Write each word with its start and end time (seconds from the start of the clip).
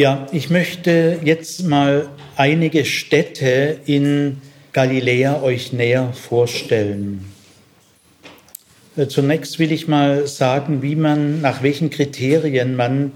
Ja, 0.00 0.26
ich 0.32 0.48
möchte 0.48 1.20
jetzt 1.22 1.66
mal 1.66 2.08
einige 2.34 2.86
Städte 2.86 3.80
in 3.84 4.40
Galiläa 4.72 5.42
euch 5.42 5.74
näher 5.74 6.14
vorstellen. 6.14 7.26
Äh, 8.96 9.08
zunächst 9.08 9.58
will 9.58 9.70
ich 9.72 9.88
mal 9.88 10.26
sagen, 10.26 10.80
wie 10.80 10.96
man, 10.96 11.42
nach 11.42 11.62
welchen 11.62 11.90
Kriterien 11.90 12.76
man 12.76 13.12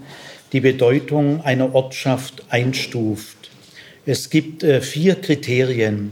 die 0.53 0.59
Bedeutung 0.59 1.41
einer 1.41 1.73
Ortschaft 1.73 2.43
einstuft. 2.49 3.49
Es 4.05 4.29
gibt 4.29 4.61
äh, 4.61 4.79
vier 4.79 5.15
Kriterien. 5.15 6.11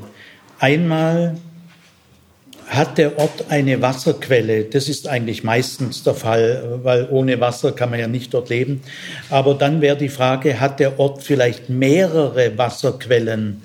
Einmal 0.58 1.38
hat 2.68 2.98
der 2.98 3.18
Ort 3.18 3.46
eine 3.50 3.82
Wasserquelle? 3.82 4.66
Das 4.66 4.90
ist 4.90 5.08
eigentlich 5.08 5.44
meistens 5.44 6.04
der 6.04 6.14
Fall, 6.14 6.80
weil 6.84 7.08
ohne 7.10 7.40
Wasser 7.40 7.72
kann 7.72 7.90
man 7.90 8.00
ja 8.00 8.08
nicht 8.08 8.34
dort 8.34 8.50
leben. 8.50 8.82
Aber 9.30 9.54
dann 9.54 9.82
wäre 9.82 9.98
die 9.98 10.10
Frage, 10.10 10.60
hat 10.60 10.80
der 10.80 11.00
Ort 11.00 11.24
vielleicht 11.24 11.70
mehrere 11.70 12.58
Wasserquellen? 12.58 13.62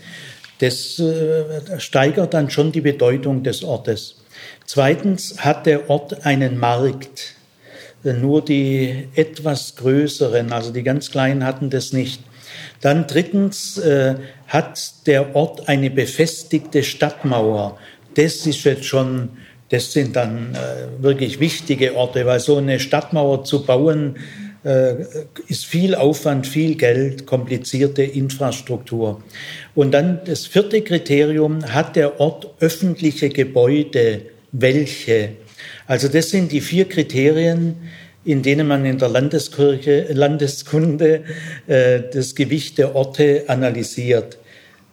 Das 0.58 0.98
äh, 0.98 1.78
steigert 1.78 2.34
dann 2.34 2.50
schon 2.50 2.72
die 2.72 2.80
Bedeutung 2.80 3.42
des 3.42 3.62
Ortes. 3.62 4.16
Zweitens 4.66 5.36
hat 5.38 5.66
der 5.66 5.88
Ort 5.88 6.26
einen 6.26 6.58
Markt. 6.58 7.34
Nur 8.04 8.44
die 8.44 9.08
etwas 9.16 9.74
größeren, 9.76 10.52
also 10.52 10.72
die 10.72 10.82
ganz 10.82 11.10
kleinen 11.10 11.44
hatten 11.44 11.68
das 11.68 11.92
nicht. 11.92 12.22
Dann 12.80 13.06
drittens 13.06 13.76
äh, 13.78 14.14
hat 14.46 15.06
der 15.06 15.34
Ort 15.34 15.68
eine 15.68 15.90
befestigte 15.90 16.84
Stadtmauer 16.84 17.76
das 18.18 18.46
ist 18.46 18.64
jetzt 18.64 18.84
schon, 18.84 19.28
das 19.68 19.92
sind 19.92 20.16
dann 20.16 20.54
äh, 20.54 21.02
wirklich 21.02 21.38
wichtige 21.38 21.94
Orte, 21.94 22.26
weil 22.26 22.40
so 22.40 22.56
eine 22.56 22.80
Stadtmauer 22.80 23.44
zu 23.44 23.64
bauen, 23.64 24.16
äh, 24.64 24.94
ist 25.46 25.66
viel 25.66 25.94
Aufwand, 25.94 26.46
viel 26.46 26.74
Geld, 26.74 27.26
komplizierte 27.26 28.02
Infrastruktur. 28.02 29.22
Und 29.76 29.92
dann 29.92 30.20
das 30.24 30.46
vierte 30.46 30.82
Kriterium, 30.82 31.64
hat 31.72 31.94
der 31.94 32.20
Ort 32.20 32.48
öffentliche 32.58 33.28
Gebäude? 33.28 34.22
Welche? 34.50 35.30
Also 35.86 36.08
das 36.08 36.30
sind 36.30 36.50
die 36.50 36.60
vier 36.60 36.86
Kriterien, 36.86 37.76
in 38.24 38.42
denen 38.42 38.66
man 38.66 38.84
in 38.84 38.98
der 38.98 39.08
Landeskirche, 39.08 40.08
Landeskunde 40.12 41.22
äh, 41.68 42.00
das 42.12 42.34
Gewicht 42.34 42.78
der 42.78 42.96
Orte 42.96 43.44
analysiert. 43.46 44.38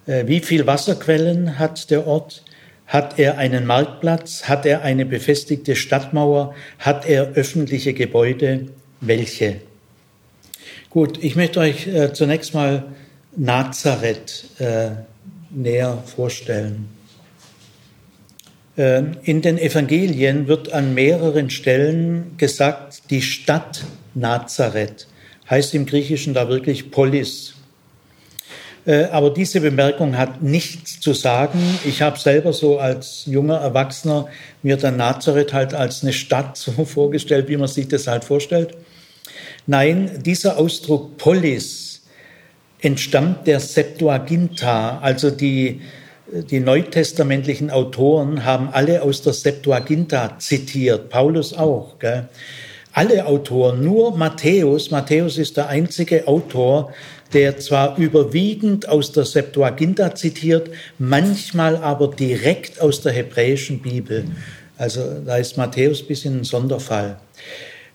Äh, 0.06 0.28
wie 0.28 0.42
viel 0.42 0.68
Wasserquellen 0.68 1.58
hat 1.58 1.90
der 1.90 2.06
Ort? 2.06 2.45
Hat 2.88 3.18
er 3.20 3.38
einen 3.38 3.66
Marktplatz? 3.66 4.44
Hat 4.44 4.66
er 4.66 4.84
eine 4.84 5.06
befestigte 5.06 5.76
Stadtmauer? 5.76 6.54
Hat 6.80 7.06
er 7.08 7.30
öffentliche 7.34 7.94
Gebäude? 7.94 8.68
Welche? 9.02 9.62
Gut, 10.90 11.24
ich 11.24 11.36
möchte 11.36 11.60
euch 11.60 11.88
äh, 11.88 12.14
zunächst 12.14 12.54
mal 12.54 12.86
Nazareth 13.36 14.46
äh, 14.60 14.92
näher 15.50 16.02
vorstellen. 16.06 16.88
Äh, 18.78 19.04
in 19.24 19.42
den 19.42 19.58
Evangelien 19.58 20.48
wird 20.48 20.72
an 20.72 20.94
mehreren 20.94 21.50
Stellen 21.50 22.38
gesagt, 22.38 23.10
die 23.10 23.22
Stadt 23.22 23.84
Nazareth 24.14 25.08
heißt 25.50 25.76
im 25.76 25.86
Griechischen 25.86 26.34
da 26.34 26.50
wirklich 26.50 26.92
Polis. 26.92 27.55
Äh, 28.86 29.06
aber 29.06 29.32
diese 29.32 29.62
Bemerkung 29.62 30.18
hat 30.18 30.42
nichts 30.42 31.00
zu 31.00 31.14
sagen. 31.14 31.60
Ich 31.86 32.02
habe 32.02 32.20
selber 32.20 32.54
so 32.54 32.78
als 32.78 33.24
junger 33.26 33.58
Erwachsener 33.58 34.28
mir 34.62 34.78
dann 34.78 34.98
Nazareth 34.98 35.54
halt 35.54 35.74
als 35.74 36.04
eine 36.04 36.14
Stadt 36.14 36.58
so 36.58 36.86
vorgestellt, 36.86 37.48
wie 37.48 37.58
man 37.58 37.68
sich 37.68 37.88
das 37.88 38.08
halt 38.08 38.24
vorstellt. 38.24 38.78
Nein, 39.68 40.22
dieser 40.24 40.58
Ausdruck 40.58 41.18
Polis 41.18 42.04
entstammt 42.80 43.48
der 43.48 43.60
Septuaginta, 43.60 45.00
also 45.00 45.32
die, 45.32 45.82
die 46.52 46.60
neutestamentlichen 46.60 47.72
Autoren 47.72 48.46
haben 48.46 48.70
alle 48.72 49.02
aus 49.02 49.24
der 49.24 49.34
Septuaginta 49.34 50.38
zitiert, 50.38 51.10
Paulus 51.10 51.54
auch. 51.54 51.98
Gell? 51.98 52.30
Alle 52.94 53.26
Autoren, 53.26 53.84
nur 53.84 54.16
Matthäus, 54.16 54.92
Matthäus 54.92 55.40
ist 55.40 55.58
der 55.58 55.68
einzige 55.68 56.28
Autor, 56.28 56.94
der 57.36 57.60
zwar 57.60 57.98
überwiegend 57.98 58.88
aus 58.88 59.12
der 59.12 59.26
Septuaginta 59.26 60.16
zitiert, 60.16 60.70
manchmal 60.98 61.76
aber 61.76 62.08
direkt 62.08 62.80
aus 62.80 63.02
der 63.02 63.12
hebräischen 63.12 63.82
Bibel. 63.82 64.24
Also 64.78 65.02
da 65.26 65.36
ist 65.36 65.58
Matthäus 65.58 66.02
ein 66.02 66.08
bisschen 66.08 66.40
ein 66.40 66.44
Sonderfall. 66.46 67.20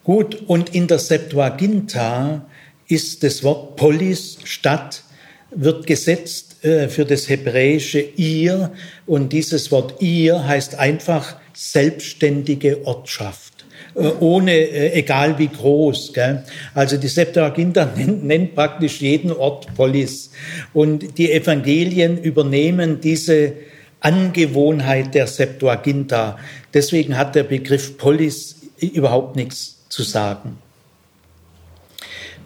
Gut, 0.05 0.43
und 0.47 0.75
in 0.75 0.87
der 0.87 0.99
Septuaginta 0.99 2.45
ist 2.87 3.23
das 3.23 3.43
Wort 3.43 3.77
Polis, 3.77 4.39
Stadt, 4.45 5.03
wird 5.51 5.87
gesetzt 5.87 6.63
äh, 6.63 6.89
für 6.89 7.07
das 7.07 7.29
hebräische 7.29 8.01
ihr 8.01 8.73
und 9.07 9.33
dieses 9.33 9.73
Wort 9.73 10.03
ihr 10.03 10.47
heißt 10.47 10.75
einfach 10.75 11.37
selbstständige 11.55 12.87
Ortschaft. 12.87 13.50
Äh, 13.95 14.09
ohne, 14.21 14.53
äh, 14.53 14.99
egal 14.99 15.39
wie 15.39 15.49
groß. 15.49 16.13
Gell? 16.13 16.45
Also 16.75 16.97
die 16.97 17.09
Septuaginta 17.09 17.87
nennt, 17.97 18.25
nennt 18.25 18.55
praktisch 18.55 19.01
jeden 19.01 19.33
Ort 19.33 19.75
Polis. 19.75 20.31
Und 20.73 21.19
die 21.19 21.33
Evangelien 21.33 22.19
übernehmen 22.19 23.01
diese 23.01 23.55
Angewohnheit 24.01 25.15
der 25.15 25.27
Septuaginta. 25.27 26.39
Deswegen 26.73 27.17
hat 27.17 27.35
der 27.35 27.45
Begriff 27.45 27.99
Polis 27.99 28.57
überhaupt 28.81 29.37
nichts 29.37 29.79
zu 29.89 30.03
sagen. 30.03 30.59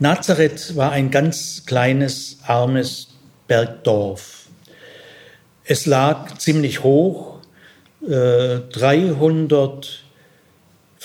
Nazareth 0.01 0.75
war 0.75 0.91
ein 0.91 1.11
ganz 1.13 1.63
kleines, 1.67 2.39
armes 2.45 3.09
Bergdorf. 3.47 4.47
Es 5.65 5.87
lag 5.87 6.37
ziemlich 6.39 6.83
hoch, 6.83 7.39
äh, 8.03 8.59
300 8.73 10.04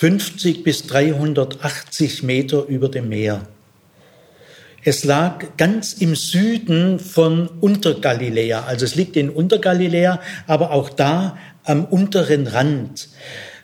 50 0.00 0.64
bis 0.64 0.86
380 0.86 2.22
Meter 2.22 2.64
über 2.64 2.88
dem 2.88 3.10
Meer. 3.10 3.42
Es 4.82 5.04
lag 5.04 5.44
ganz 5.58 5.92
im 5.92 6.14
Süden 6.14 6.98
von 6.98 7.48
Untergaliläa, 7.60 8.64
also 8.64 8.86
es 8.86 8.94
liegt 8.94 9.14
in 9.18 9.28
Untergaliläa, 9.28 10.20
aber 10.46 10.70
auch 10.70 10.88
da 10.88 11.36
am 11.64 11.84
unteren 11.84 12.46
Rand. 12.46 13.10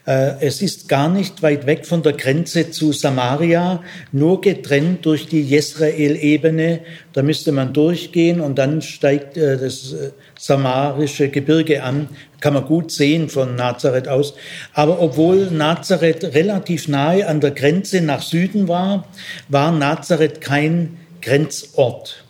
Äh, 0.07 0.39
es 0.39 0.61
ist 0.61 0.87
gar 0.87 1.09
nicht 1.09 1.43
weit 1.43 1.65
weg 1.65 1.85
von 1.85 2.01
der 2.01 2.13
Grenze 2.13 2.71
zu 2.71 2.93
Samaria, 2.93 3.83
nur 4.13 4.39
getrennt 4.39 5.05
durch 5.05 5.27
die 5.27 5.41
Jesrael-Ebene. 5.41 6.79
Da 7.11 7.23
müsste 7.23 7.51
man 7.51 7.73
durchgehen 7.73 8.39
und 8.39 8.57
dann 8.57 8.81
steigt 8.81 9.35
äh, 9.35 9.57
das 9.57 9.91
äh, 9.91 10.11
samarische 10.39 11.27
Gebirge 11.27 11.83
an. 11.83 12.07
Kann 12.39 12.53
man 12.53 12.65
gut 12.65 12.89
sehen 12.89 13.27
von 13.27 13.55
Nazareth 13.55 14.07
aus. 14.07 14.33
Aber 14.73 15.01
obwohl 15.01 15.51
Nazareth 15.51 16.23
relativ 16.23 16.87
nahe 16.87 17.27
an 17.27 17.41
der 17.41 17.51
Grenze 17.51 17.99
nach 17.99 18.21
Süden 18.21 18.69
war, 18.69 19.05
war 19.49 19.73
Nazareth 19.73 20.39
kein 20.39 20.97
Grenzort. 21.21 22.23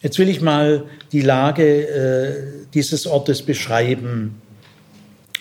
Jetzt 0.00 0.18
will 0.18 0.30
ich 0.30 0.40
mal 0.40 0.84
die 1.12 1.20
Lage 1.20 1.88
äh, 1.88 2.66
dieses 2.72 3.06
Ortes 3.06 3.42
beschreiben. 3.42 4.40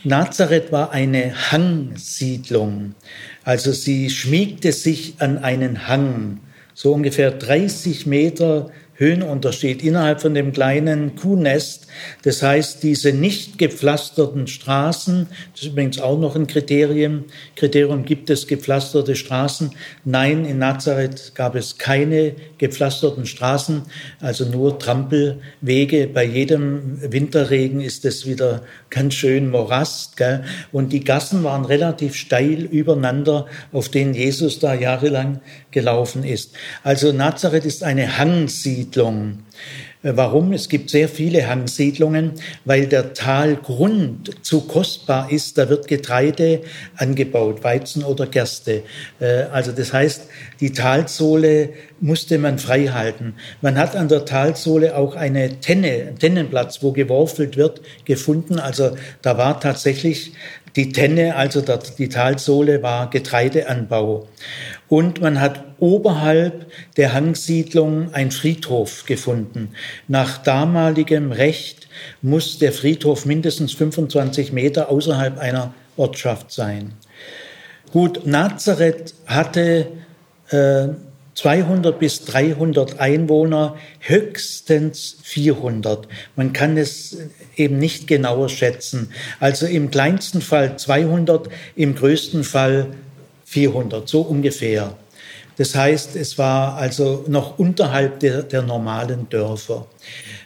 Nazareth 0.05 0.71
war 0.73 0.91
eine 0.91 1.51
Hangsiedlung. 1.51 2.95
Also 3.45 3.71
sie 3.71 4.09
schmiegte 4.09 4.73
sich 4.73 5.15
an 5.19 5.37
einen 5.37 5.87
Hang, 5.87 6.41
so 6.73 6.93
ungefähr 6.93 7.31
30 7.31 8.05
Meter 8.05 8.71
Höhenunterschied 8.95 9.81
innerhalb 9.81 10.21
von 10.21 10.33
dem 10.33 10.51
kleinen 10.51 11.15
Kuhnest. 11.15 11.82
Das 12.23 12.41
heißt, 12.41 12.83
diese 12.83 13.11
nicht 13.13 13.57
gepflasterten 13.57 14.47
Straßen, 14.47 15.27
das 15.51 15.61
ist 15.61 15.67
übrigens 15.67 15.99
auch 15.99 16.19
noch 16.19 16.35
ein 16.35 16.47
Kriterium, 16.47 17.25
Kriterium 17.55 18.05
gibt 18.05 18.29
es 18.29 18.47
gepflasterte 18.47 19.15
Straßen. 19.15 19.71
Nein, 20.05 20.45
in 20.45 20.57
Nazareth 20.57 21.33
gab 21.35 21.55
es 21.55 21.77
keine 21.77 22.35
gepflasterten 22.57 23.25
Straßen, 23.25 23.83
also 24.19 24.45
nur 24.45 24.79
Trampelwege. 24.79 26.07
Bei 26.07 26.23
jedem 26.23 26.99
Winterregen 27.11 27.81
ist 27.81 28.05
es 28.05 28.25
wieder 28.25 28.63
ganz 28.89 29.13
schön 29.13 29.49
Morast. 29.49 30.17
Gell? 30.17 30.43
Und 30.71 30.93
die 30.93 31.03
Gassen 31.03 31.43
waren 31.43 31.65
relativ 31.65 32.15
steil 32.15 32.63
übereinander, 32.63 33.47
auf 33.71 33.89
denen 33.89 34.13
Jesus 34.13 34.59
da 34.59 34.73
jahrelang 34.73 35.41
gelaufen 35.71 36.23
ist. 36.23 36.53
Also 36.83 37.11
Nazareth 37.11 37.65
ist 37.65 37.83
eine 37.83 38.17
Hangsiedlung. 38.17 39.39
Äh, 40.03 40.11
warum? 40.15 40.53
Es 40.53 40.69
gibt 40.69 40.89
sehr 40.89 41.09
viele 41.09 41.49
Hangsiedlungen, 41.49 42.33
weil 42.65 42.87
der 42.87 43.13
Talgrund 43.13 44.45
zu 44.45 44.61
kostbar 44.61 45.31
ist. 45.31 45.57
Da 45.57 45.69
wird 45.69 45.87
Getreide 45.87 46.61
angebaut, 46.97 47.63
Weizen 47.63 48.03
oder 48.03 48.27
Gerste. 48.27 48.83
Äh, 49.19 49.43
also 49.51 49.71
das 49.71 49.93
heißt, 49.93 50.27
die 50.59 50.73
Talsohle 50.73 51.69
musste 51.99 52.37
man 52.37 52.59
frei 52.59 52.87
halten. 52.87 53.35
Man 53.61 53.77
hat 53.77 53.95
an 53.95 54.09
der 54.09 54.25
Talsohle 54.25 54.95
auch 54.97 55.15
eine 55.15 55.59
Tenne, 55.61 56.13
Tennenplatz, 56.19 56.83
wo 56.83 56.91
geworfelt 56.91 57.57
wird, 57.57 57.81
gefunden. 58.05 58.59
Also 58.59 58.95
da 59.21 59.37
war 59.37 59.59
tatsächlich 59.59 60.33
Die 60.75 60.91
Tenne, 60.91 61.35
also 61.35 61.61
die 61.99 62.09
Talsohle, 62.09 62.81
war 62.81 63.07
Getreideanbau. 63.11 64.27
Und 64.93 65.21
man 65.21 65.41
hat 65.41 65.63
oberhalb 65.79 66.71
der 66.97 67.13
Hangsiedlung 67.13 68.13
ein 68.13 68.29
Friedhof 68.29 69.07
gefunden. 69.07 69.69
Nach 70.07 70.37
damaligem 70.37 71.31
Recht 71.31 71.87
muss 72.21 72.59
der 72.59 72.71
Friedhof 72.71 73.25
mindestens 73.25 73.73
25 73.73 74.51
Meter 74.51 74.89
außerhalb 74.89 75.39
einer 75.39 75.73
Ortschaft 75.97 76.51
sein. 76.51 76.93
Gut, 77.91 78.27
Nazareth 78.27 79.15
hatte 79.25 79.87
äh, 80.51 80.89
200 81.33 81.97
bis 81.97 82.25
300 82.25 82.99
Einwohner, 82.99 83.75
höchstens 83.99 85.17
400. 85.23 86.07
Man 86.35 86.53
kann 86.53 86.77
es 86.77 87.17
eben 87.55 87.79
nicht 87.79 88.05
genauer 88.05 88.47
schätzen. 88.47 89.09
Also 89.39 89.65
im 89.65 89.89
kleinsten 89.89 90.41
Fall 90.41 90.77
200, 90.77 91.49
im 91.75 91.95
größten 91.95 92.43
Fall 92.43 92.91
400, 93.53 94.09
so 94.09 94.21
ungefähr. 94.21 94.97
Das 95.57 95.75
heißt, 95.75 96.15
es 96.15 96.39
war 96.39 96.77
also 96.77 97.25
noch 97.27 97.59
unterhalb 97.59 98.19
der, 98.19 98.41
der 98.41 98.63
normalen 98.63 99.29
Dörfer. 99.29 99.85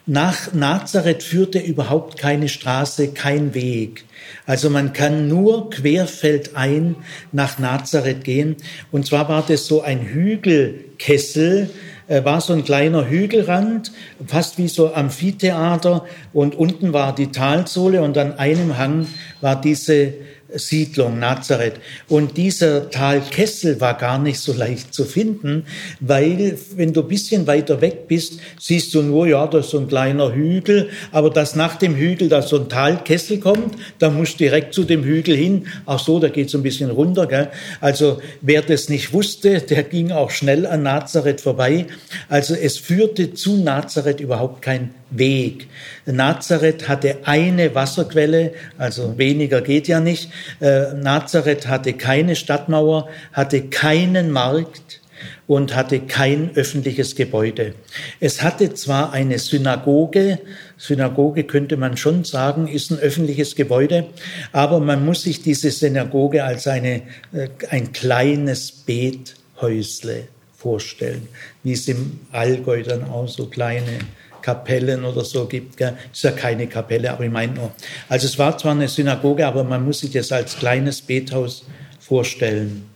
Nach 0.06 0.54
Nazareth 0.54 1.24
führte 1.24 1.60
überhaupt 1.60 2.18
keine 2.18 2.50
Straße, 2.50 3.10
kein 3.10 3.54
Weg. 3.54 4.04
Also 4.46 4.70
man 4.70 4.92
kann 4.92 5.30
nur 5.30 5.70
querfeldein 5.70 6.98
nach 7.32 7.60
Nazareth 7.60 8.26
gehen. 8.26 8.58
Und 8.92 9.06
zwar 9.06 9.30
war 9.30 9.46
das 9.48 9.66
so 9.66 9.82
ein 9.82 10.02
Hügelkessel, 10.02 11.70
äh, 12.08 12.26
war 12.26 12.42
so 12.42 12.54
ein 12.54 12.66
kleiner 12.66 13.10
Hügelrand, 13.10 13.94
fast 14.26 14.58
wie 14.58 14.68
so 14.68 14.94
Amphitheater. 14.94 16.06
Und 16.34 16.56
unten 16.56 16.92
war 16.92 17.16
die 17.16 17.32
Talsohle 17.32 18.02
und 18.02 18.18
an 18.18 18.38
einem 18.38 18.78
Hang 18.78 19.08
war 19.40 19.60
diese 19.60 20.14
Siedlung 20.54 21.20
Nazareth. 21.20 21.76
Und 22.08 22.38
dieser 22.38 22.90
Tal 22.90 23.22
Kessel 23.22 23.82
war 23.82 23.98
gar 23.98 24.18
nicht 24.18 24.40
so 24.40 24.54
leicht 24.54 24.94
zu 24.94 25.06
finden, 25.06 25.66
weil 26.00 26.58
wenn 26.76 26.94
du 26.94 27.02
ein 27.02 27.08
bisschen 27.08 27.48
weiter 27.48 27.82
weg 27.82 28.08
bist, 28.08 28.40
siehst 28.60 28.94
du 28.94 29.02
nur, 29.02 29.28
ja, 29.28 29.46
da 29.48 29.60
ist 29.60 29.70
so 29.70 29.80
ein 29.80 29.88
kleiner 29.88 30.34
Hügel, 30.34 30.90
aber 31.12 31.30
dass 31.30 31.56
nach 31.56 31.76
dem 31.76 31.96
Hügel 31.96 32.30
da 32.30 32.42
so 32.42 32.60
ein 32.60 32.70
Tal 32.70 33.04
Kessel 33.04 33.40
kommt, 33.40 33.76
da 34.00 34.10
musst 34.10 34.36
du 34.36 34.38
direkt 34.40 34.74
zu 34.74 34.84
dem 34.84 35.04
Hügel 35.04 35.36
hin. 35.36 35.68
Ach 35.86 36.00
so, 36.00 36.20
da 36.20 36.30
geht's 36.30 36.56
ein 36.56 36.64
bisschen 36.64 36.92
runter. 36.92 37.28
Gell? 37.28 37.50
Also 37.82 38.20
wer 38.42 38.62
das 38.62 38.90
nicht 38.90 39.14
wusste, 39.14 39.60
der 39.62 39.84
ging 39.84 40.12
auch 40.12 40.32
schnell 40.32 40.66
an 40.66 40.84
Nazareth 40.84 41.42
vorbei. 41.42 41.88
Also 42.30 42.54
es 42.56 42.78
führte 42.78 43.34
zu 43.34 43.58
Nazareth 43.58 44.20
überhaupt 44.20 44.62
kein 44.62 44.94
Weg. 45.10 45.68
Nazareth 46.06 46.88
hatte 46.88 47.18
eine 47.24 47.74
Wasserquelle, 47.76 48.54
also 48.78 49.18
weniger 49.18 49.62
geht 49.62 49.88
ja 49.88 50.00
nicht. 50.00 50.30
Äh, 50.60 50.94
Nazareth 50.94 51.68
hatte 51.68 51.94
keine 51.94 52.36
Stadtmauer, 52.36 53.08
hatte 53.32 53.64
keinen 53.64 54.32
Markt 54.32 55.02
und 55.48 55.76
hatte 55.76 56.02
kein 56.02 56.52
öffentliches 56.56 57.16
Gebäude. 57.16 57.74
Es 58.20 58.44
hatte 58.44 58.74
zwar 58.74 59.14
eine 59.14 59.40
Synagoge, 59.40 60.40
Synagoge 60.78 61.46
könnte 61.46 61.78
man 61.78 61.98
schon 61.98 62.24
sagen, 62.24 62.68
ist 62.68 62.92
ein 62.92 63.00
öffentliches 63.00 63.56
Gebäude, 63.56 64.08
aber 64.52 64.80
man 64.80 65.06
muss 65.06 65.24
sich 65.24 65.42
diese 65.42 65.72
Synagoge 65.72 66.44
als 66.44 66.68
eine, 66.68 67.04
äh, 67.34 67.48
ein 67.70 67.94
kleines 67.94 68.72
Bethäusle 68.72 70.28
vorstellen, 70.56 71.28
wie 71.64 71.74
es 71.74 71.88
im 71.88 72.20
Allgäu 72.32 72.84
dann 72.84 73.06
auch 73.06 73.28
so 73.28 73.46
kleine 73.46 74.00
Kapellen 74.42 75.04
oder 75.06 75.24
so 75.24 75.46
gibt. 75.46 75.78
Gell? 75.78 75.94
ist 76.12 76.24
ja 76.24 76.32
keine 76.32 76.68
Kapelle, 76.68 77.12
aber 77.12 77.26
ich 77.26 77.32
meine 77.32 77.54
nur. 77.54 77.72
Also 78.10 78.28
es 78.28 78.38
war 78.38 78.58
zwar 78.58 78.74
eine 78.74 78.88
Synagoge, 78.88 79.46
aber 79.46 79.64
man 79.64 79.84
muss 79.86 80.00
sich 80.00 80.12
das 80.12 80.32
als 80.32 80.58
kleines 80.58 81.02
Bethaus 81.02 81.66
vorstellen. 82.00 82.90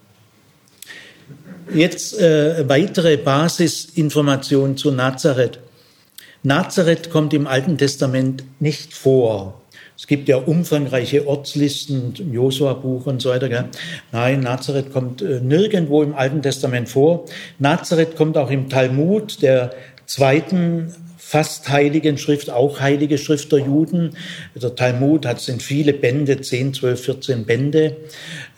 Jetzt 1.73 2.19
äh, 2.19 2.67
weitere 2.67 3.17
Basisinformationen 3.17 4.75
zu 4.75 4.91
Nazareth. 4.91 5.59
Nazareth 6.43 7.09
kommt 7.11 7.33
im 7.33 7.47
Alten 7.47 7.77
Testament 7.77 8.43
nicht 8.59 8.93
vor. 8.93 9.61
Es 10.01 10.07
gibt 10.07 10.27
ja 10.27 10.37
umfangreiche 10.37 11.27
Ortslisten 11.27 12.15
Josua-Buch 12.33 13.05
und 13.05 13.21
so 13.21 13.29
weiter. 13.29 13.49
Gell? 13.49 13.65
Nein, 14.11 14.39
Nazareth 14.39 14.91
kommt 14.91 15.21
äh, 15.21 15.39
nirgendwo 15.39 16.01
im 16.01 16.15
Alten 16.15 16.41
Testament 16.41 16.89
vor. 16.89 17.25
Nazareth 17.59 18.15
kommt 18.15 18.35
auch 18.35 18.49
im 18.49 18.67
Talmud, 18.67 19.43
der 19.43 19.71
zweiten 20.07 20.91
fast 21.31 21.69
heiligen 21.69 22.17
Schrift, 22.17 22.49
auch 22.49 22.81
heilige 22.81 23.17
Schrift 23.17 23.53
der 23.53 23.59
Juden. 23.59 24.17
Der 24.53 24.75
Talmud 24.75 25.25
hat 25.25 25.39
sind 25.39 25.63
viele 25.63 25.93
Bände, 25.93 26.41
10, 26.41 26.73
12, 26.73 27.05
14 27.05 27.45
Bände. 27.45 27.95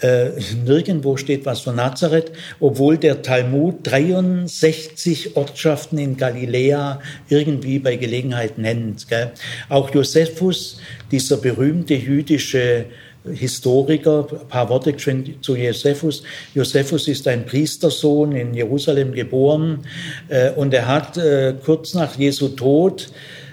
Äh, 0.01 0.29
nirgendwo 0.65 1.15
steht 1.15 1.45
was 1.45 1.61
von 1.61 1.75
Nazareth, 1.75 2.31
obwohl 2.59 2.97
der 2.97 3.21
Talmud 3.21 3.75
63 3.83 5.37
Ortschaften 5.37 5.99
in 5.99 6.17
Galiläa 6.17 6.99
irgendwie 7.29 7.77
bei 7.77 7.95
Gelegenheit 7.95 8.57
nennt. 8.57 9.07
Gell? 9.07 9.33
Auch 9.69 9.93
Josephus, 9.93 10.79
dieser 11.11 11.37
berühmte 11.37 11.93
jüdische 11.93 12.85
Historiker, 13.31 14.27
ein 14.29 14.47
paar 14.47 14.69
Worte 14.69 14.95
zu 14.97 15.55
Josephus. 15.55 16.23
Josephus 16.53 17.07
ist 17.07 17.27
ein 17.27 17.45
Priestersohn 17.45 18.33
in 18.33 18.53
Jerusalem 18.53 19.13
geboren 19.13 19.85
äh, 20.27 20.51
und 20.51 20.73
er 20.73 20.87
hat 20.87 21.17
äh, 21.17 21.53
kurz 21.63 21.93
nach 21.93 22.17
Jesu 22.17 22.49
Tod 22.49 23.11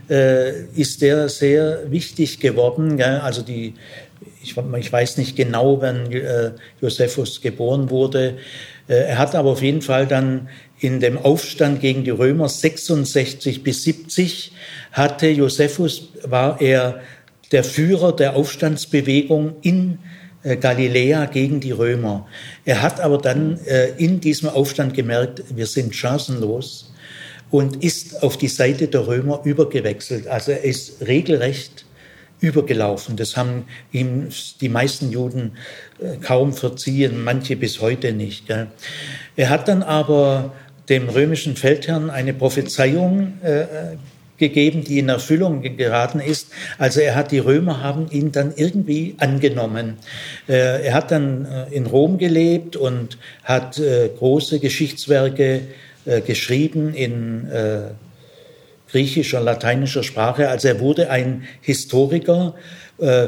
äh, 0.09 0.65
ist 0.75 1.03
er 1.03 1.29
sehr 1.29 1.91
wichtig 1.91 2.41
geworden. 2.41 3.01
Also 3.01 3.43
die, 3.43 3.75
ich, 4.43 4.57
weiß 4.57 5.19
nicht 5.19 5.37
genau, 5.37 5.81
wann 5.81 6.11
Josephus 6.81 7.41
geboren 7.41 7.91
wurde. 7.91 8.39
Er 8.89 9.19
hat 9.19 9.37
aber 9.37 9.51
auf 9.51 9.63
jeden 9.63 9.83
Fall 9.83 10.09
dann 10.09 10.49
in 10.81 10.99
dem 10.99 11.17
Aufstand 11.17 11.81
gegen 11.81 12.03
die 12.05 12.11
Römer 12.11 12.49
66 12.49 13.63
bis 13.63 13.85
70 13.85 14.53
hatte 14.93 15.29
Josephus, 15.29 16.09
war 16.25 16.61
er 16.61 17.01
der 17.53 17.65
Führer 17.65 18.15
der 18.15 18.37
Aufstandsbewegung 18.37 19.57
in 19.63 19.99
äh, 20.43 20.57
Galiläa 20.57 21.27
gegen 21.27 21.61
die 21.61 21.73
Römer. 21.73 22.27
Er 22.65 22.83
hat 22.83 23.01
aber 23.01 23.19
dann 23.19 23.59
äh, 23.67 23.89
in 23.99 24.21
diesem 24.21 24.49
Aufstand 24.49 24.95
gemerkt, 24.95 25.43
wir 25.55 25.67
sind 25.67 25.95
chancenlos 25.95 26.93
und 27.51 27.83
ist 27.83 28.23
auf 28.23 28.37
die 28.37 28.49
Seite 28.49 28.89
der 28.89 29.07
Römer 29.07 29.41
übergewechselt. 29.45 30.29
Also 30.29 30.53
er 30.53 30.65
ist 30.65 31.07
regelrecht 31.07 31.85
übergelaufen. 32.41 33.17
Das 33.17 33.37
haben 33.37 33.67
ihm 33.93 34.29
die 34.61 34.69
meisten 34.71 35.11
Juden 35.11 35.53
äh, 35.99 36.17
kaum 36.17 36.55
verziehen, 36.55 37.23
manche 37.23 37.57
bis 37.57 37.81
heute 37.83 38.13
nicht. 38.13 38.45
Er 38.49 39.51
hat 39.51 39.69
dann 39.69 39.83
aber 39.83 40.55
dem 40.89 41.09
römischen 41.09 41.55
Feldherrn 41.55 42.09
eine 42.11 42.33
Prophezeiung 42.33 43.35
gegeben, 44.41 44.83
die 44.83 44.99
in 44.99 45.09
Erfüllung 45.09 45.63
geraten 45.77 46.19
ist. 46.19 46.49
Also 46.79 46.99
er 47.01 47.15
hat, 47.15 47.31
die 47.31 47.39
Römer 47.39 47.81
haben 47.81 48.11
ihn 48.11 48.33
dann 48.33 48.53
irgendwie 48.57 49.15
angenommen. 49.19 49.99
Äh, 50.49 50.87
er 50.87 50.95
hat 50.95 51.13
dann 51.13 51.45
äh, 51.45 51.73
in 51.73 51.87
Rom 51.87 52.19
gelebt 52.19 52.75
und 52.75 53.19
hat 53.45 53.79
äh, 53.79 54.11
große 54.19 54.59
Geschichtswerke 54.59 55.63
geschrieben 56.27 56.95
in 56.95 57.47
griechischer, 58.91 59.39
lateinischer 59.39 60.03
Sprache. 60.03 60.49
Also 60.49 60.69
er 60.69 60.81
wurde 60.81 61.11
ein 61.11 61.43
Historiker, 61.61 62.55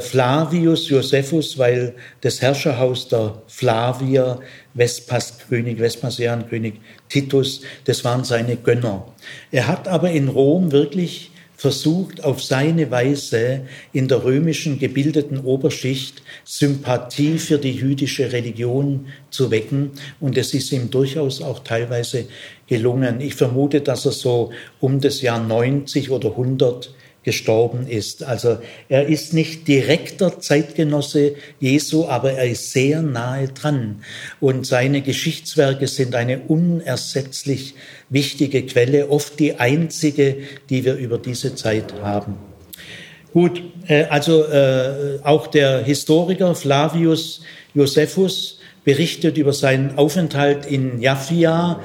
Flavius 0.00 0.88
Josephus, 0.88 1.59
weil 1.59 1.95
das 2.23 2.40
Herrscherhaus 2.40 3.09
der 3.09 3.42
Flavier, 3.47 4.40
Vespas, 4.74 5.38
König 5.48 5.78
Vespasian, 5.78 6.48
König 6.48 6.80
Titus, 7.08 7.62
das 7.84 8.04
waren 8.04 8.24
seine 8.24 8.56
Gönner. 8.56 9.06
Er 9.50 9.68
hat 9.68 9.88
aber 9.88 10.10
in 10.10 10.28
Rom 10.28 10.72
wirklich 10.72 11.32
versucht, 11.62 12.24
auf 12.24 12.42
seine 12.42 12.90
Weise 12.90 13.60
in 13.92 14.08
der 14.08 14.24
römischen 14.24 14.80
gebildeten 14.80 15.38
Oberschicht 15.38 16.20
Sympathie 16.44 17.38
für 17.38 17.56
die 17.56 17.70
jüdische 17.70 18.32
Religion 18.32 19.06
zu 19.30 19.52
wecken. 19.52 19.92
Und 20.18 20.36
es 20.36 20.54
ist 20.54 20.72
ihm 20.72 20.90
durchaus 20.90 21.40
auch 21.40 21.60
teilweise 21.60 22.24
gelungen. 22.66 23.20
Ich 23.20 23.36
vermute, 23.36 23.80
dass 23.80 24.06
er 24.06 24.10
so 24.10 24.50
um 24.80 25.00
das 25.00 25.22
Jahr 25.22 25.38
90 25.38 26.10
oder 26.10 26.30
100 26.30 26.92
gestorben 27.24 27.86
ist. 27.86 28.24
Also 28.24 28.58
er 28.88 29.06
ist 29.06 29.32
nicht 29.32 29.68
direkter 29.68 30.40
Zeitgenosse 30.40 31.34
Jesu, 31.60 32.06
aber 32.06 32.32
er 32.32 32.50
ist 32.50 32.72
sehr 32.72 33.02
nahe 33.02 33.48
dran. 33.48 34.02
Und 34.40 34.66
seine 34.66 35.02
Geschichtswerke 35.02 35.86
sind 35.86 36.14
eine 36.14 36.40
unersetzlich 36.40 37.74
wichtige 38.10 38.66
Quelle, 38.66 39.08
oft 39.08 39.38
die 39.38 39.54
einzige, 39.54 40.38
die 40.68 40.84
wir 40.84 40.94
über 40.96 41.18
diese 41.18 41.54
Zeit 41.54 41.92
haben. 42.02 42.36
Gut, 43.32 43.62
äh, 43.86 44.04
also 44.04 44.44
äh, 44.44 45.18
auch 45.22 45.46
der 45.46 45.82
Historiker 45.82 46.54
Flavius 46.54 47.40
Josephus 47.74 48.58
berichtet 48.84 49.38
über 49.38 49.52
seinen 49.52 49.96
Aufenthalt 49.96 50.66
in 50.66 51.00
Jaffia, 51.00 51.80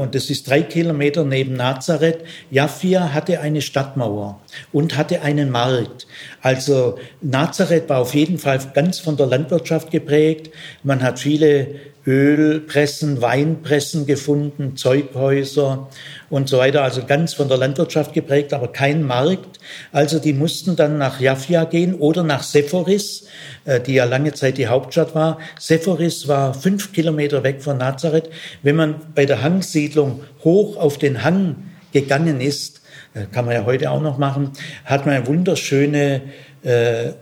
und 0.00 0.14
das 0.14 0.30
ist 0.30 0.48
drei 0.48 0.62
Kilometer 0.62 1.24
neben 1.24 1.54
Nazareth. 1.54 2.24
Jaffia 2.50 3.12
hatte 3.12 3.40
eine 3.40 3.62
Stadtmauer 3.62 4.40
und 4.72 4.96
hatte 4.96 5.22
einen 5.22 5.50
Markt. 5.50 6.06
Also 6.42 6.98
Nazareth 7.20 7.88
war 7.88 8.00
auf 8.00 8.14
jeden 8.14 8.38
Fall 8.38 8.58
ganz 8.74 8.98
von 8.98 9.16
der 9.16 9.26
Landwirtschaft 9.26 9.90
geprägt. 9.90 10.50
Man 10.82 11.02
hat 11.02 11.20
viele 11.20 11.68
Ölpressen, 12.06 13.20
Weinpressen 13.20 14.06
gefunden, 14.06 14.76
Zeughäuser 14.76 15.88
und 16.30 16.48
so 16.48 16.58
weiter, 16.58 16.82
also 16.82 17.04
ganz 17.04 17.34
von 17.34 17.48
der 17.48 17.58
Landwirtschaft 17.58 18.14
geprägt, 18.14 18.54
aber 18.54 18.68
kein 18.68 19.02
Markt. 19.02 19.58
Also 19.92 20.18
die 20.18 20.32
mussten 20.32 20.76
dann 20.76 20.96
nach 20.96 21.20
Jaffia 21.20 21.64
gehen 21.64 21.94
oder 21.94 22.22
nach 22.22 22.42
Sephoris, 22.42 23.26
äh, 23.64 23.80
die 23.80 23.94
ja 23.94 24.04
lange 24.04 24.32
Zeit 24.32 24.56
die 24.56 24.68
Hauptstadt 24.68 25.14
war. 25.14 25.38
Sephoris 25.58 26.26
war 26.26 26.54
fünf 26.54 26.92
Kilometer 26.92 27.42
weg 27.42 27.62
von 27.62 27.76
Nazareth. 27.76 28.30
Wenn 28.62 28.76
man 28.76 28.94
bei 29.14 29.26
der 29.26 29.42
Hangsiedlung 29.42 30.20
hoch 30.42 30.76
auf 30.78 30.96
den 30.96 31.22
Hang 31.22 31.56
gegangen 31.92 32.40
ist, 32.40 32.80
äh, 33.12 33.26
kann 33.30 33.44
man 33.44 33.54
ja 33.54 33.66
heute 33.66 33.90
auch 33.90 34.00
noch 34.00 34.16
machen, 34.16 34.52
hat 34.84 35.04
man 35.04 35.16
eine 35.16 35.26
wunderschöne 35.26 36.22
äh, 36.64 37.08
äh, 37.08 37.12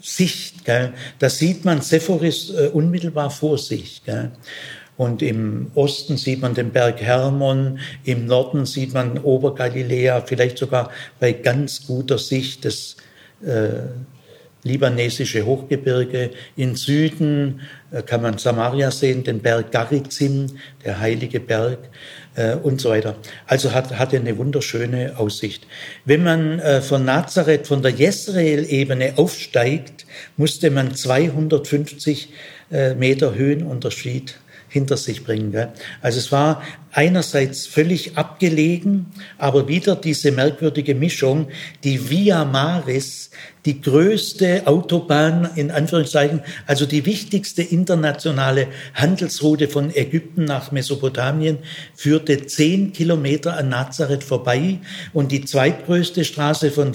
Sicht. 0.00 0.64
Gell? 0.64 0.92
Da 1.18 1.28
sieht 1.28 1.64
man 1.64 1.80
Sephoris 1.80 2.50
äh, 2.50 2.68
unmittelbar 2.72 3.30
vor 3.30 3.58
sich. 3.58 4.02
Gell? 4.04 4.30
Und 4.96 5.22
im 5.22 5.70
Osten 5.76 6.16
sieht 6.16 6.42
man 6.42 6.54
den 6.54 6.70
Berg 6.70 7.00
Hermon, 7.00 7.78
im 8.02 8.26
Norden 8.26 8.66
sieht 8.66 8.94
man 8.94 9.18
Obergaliläa, 9.18 10.22
vielleicht 10.22 10.58
sogar 10.58 10.90
bei 11.20 11.32
ganz 11.32 11.86
guter 11.86 12.18
Sicht 12.18 12.64
das 12.64 12.96
äh, 13.40 13.86
libanesische 14.62 15.44
Hochgebirge. 15.44 16.30
Im 16.56 16.76
Süden 16.76 17.60
äh, 17.90 18.02
kann 18.02 18.22
man 18.22 18.38
Samaria 18.38 18.90
sehen, 18.90 19.24
den 19.24 19.40
Berg 19.40 19.72
Garizim, 19.72 20.46
der 20.84 21.00
heilige 21.00 21.40
Berg 21.40 21.78
äh, 22.34 22.54
und 22.54 22.80
so 22.80 22.90
weiter. 22.90 23.16
Also 23.46 23.72
hat, 23.72 23.98
hatte 23.98 24.16
eine 24.16 24.36
wunderschöne 24.36 25.18
Aussicht. 25.18 25.66
Wenn 26.04 26.24
man 26.24 26.58
äh, 26.60 26.80
von 26.80 27.04
Nazareth, 27.04 27.66
von 27.66 27.82
der 27.82 27.92
Jezreel-Ebene 27.92 29.14
aufsteigt, 29.16 30.06
musste 30.36 30.70
man 30.70 30.94
250 30.94 32.32
äh, 32.70 32.94
Meter 32.94 33.34
Höhenunterschied 33.34 34.38
hinter 34.68 34.96
sich 34.96 35.24
bringen. 35.24 35.52
Gell? 35.52 35.72
Also 36.02 36.18
es 36.18 36.30
war 36.30 36.62
einerseits 36.92 37.66
völlig 37.66 38.16
abgelegen, 38.16 39.06
aber 39.38 39.68
wieder 39.68 39.96
diese 39.96 40.30
merkwürdige 40.30 40.94
Mischung, 40.94 41.48
die 41.84 42.10
Via 42.10 42.44
Maris, 42.44 43.30
die 43.68 43.82
größte 43.82 44.66
Autobahn 44.66 45.50
in 45.54 45.70
Anführungszeichen, 45.70 46.40
also 46.66 46.86
die 46.86 47.04
wichtigste 47.04 47.60
internationale 47.60 48.68
Handelsroute 48.94 49.68
von 49.68 49.94
Ägypten 49.94 50.44
nach 50.46 50.72
Mesopotamien, 50.72 51.58
führte 51.94 52.46
zehn 52.46 52.94
Kilometer 52.94 53.58
an 53.58 53.68
Nazareth 53.68 54.24
vorbei 54.24 54.78
und 55.12 55.32
die 55.32 55.44
zweitgrößte 55.44 56.24
Straße 56.24 56.70
von 56.70 56.94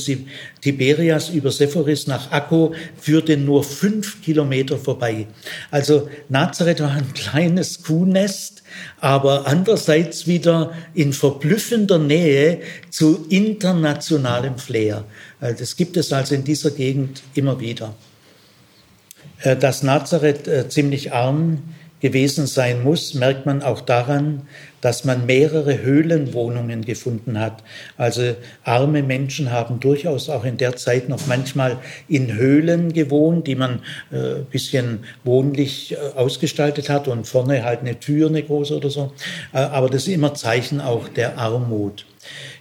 Tiberias 0.62 1.30
über 1.30 1.52
Sephoris 1.52 2.08
nach 2.08 2.32
Akko 2.32 2.74
führte 3.00 3.38
nur 3.38 3.64
fünf 3.64 4.24
Kilometer 4.24 4.80
vorbei. 4.80 5.28
Also 5.70 6.10
Nazareth 6.30 6.80
war 6.80 6.94
ein 6.94 7.14
kleines 7.14 7.84
Kuhnest, 7.84 8.64
aber 9.00 9.46
andererseits 9.46 10.26
wieder 10.26 10.74
in 10.96 11.14
verblüffender 11.14 12.00
Nähe 12.00 12.62
zu 12.90 13.28
internationalem 13.30 14.58
Flair. 14.58 15.06
Äh, 15.44 15.54
das 15.54 15.76
gibt 15.76 15.98
es 15.98 16.12
also 16.14 16.34
in 16.36 16.44
dieser 16.44 16.72
Gegend 16.72 17.22
immer 17.36 17.60
wieder. 17.60 17.94
Äh, 19.42 19.56
dass 19.56 19.84
Nazareth 19.84 20.48
äh, 20.48 20.70
ziemlich 20.70 21.14
arm 21.14 21.60
gewesen 22.00 22.48
sein 22.48 22.84
muss, 22.84 23.14
merkt 23.14 23.46
man 23.46 23.64
auch 23.64 23.80
daran, 23.80 24.42
dass 24.82 25.06
man 25.06 25.26
mehrere 25.26 25.82
Höhlenwohnungen 25.82 26.84
gefunden 26.84 27.40
hat. 27.40 27.64
Also 27.96 28.36
arme 28.66 29.02
Menschen 29.02 29.52
haben 29.52 29.80
durchaus 29.80 30.28
auch 30.30 30.44
in 30.44 30.58
der 30.58 30.76
Zeit 30.76 31.08
noch 31.08 31.28
manchmal 31.28 31.78
in 32.10 32.34
Höhlen 32.34 32.92
gewohnt, 32.92 33.48
die 33.48 33.56
man 33.56 33.80
äh, 34.12 34.42
bisschen 34.52 35.06
wohnlich 35.24 35.94
äh, 35.94 35.98
ausgestaltet 36.18 36.90
hat 36.90 37.08
und 37.08 37.26
vorne 37.26 37.64
halt 37.64 37.80
eine 37.80 37.98
Tür, 37.98 38.28
eine 38.28 38.44
große 38.44 38.76
oder 38.76 38.90
so. 38.90 39.14
Äh, 39.54 39.60
aber 39.60 39.90
das 39.90 40.02
ist 40.02 40.14
immer 40.14 40.34
Zeichen 40.34 40.82
auch 40.82 41.08
der 41.08 41.38
Armut. 41.38 42.06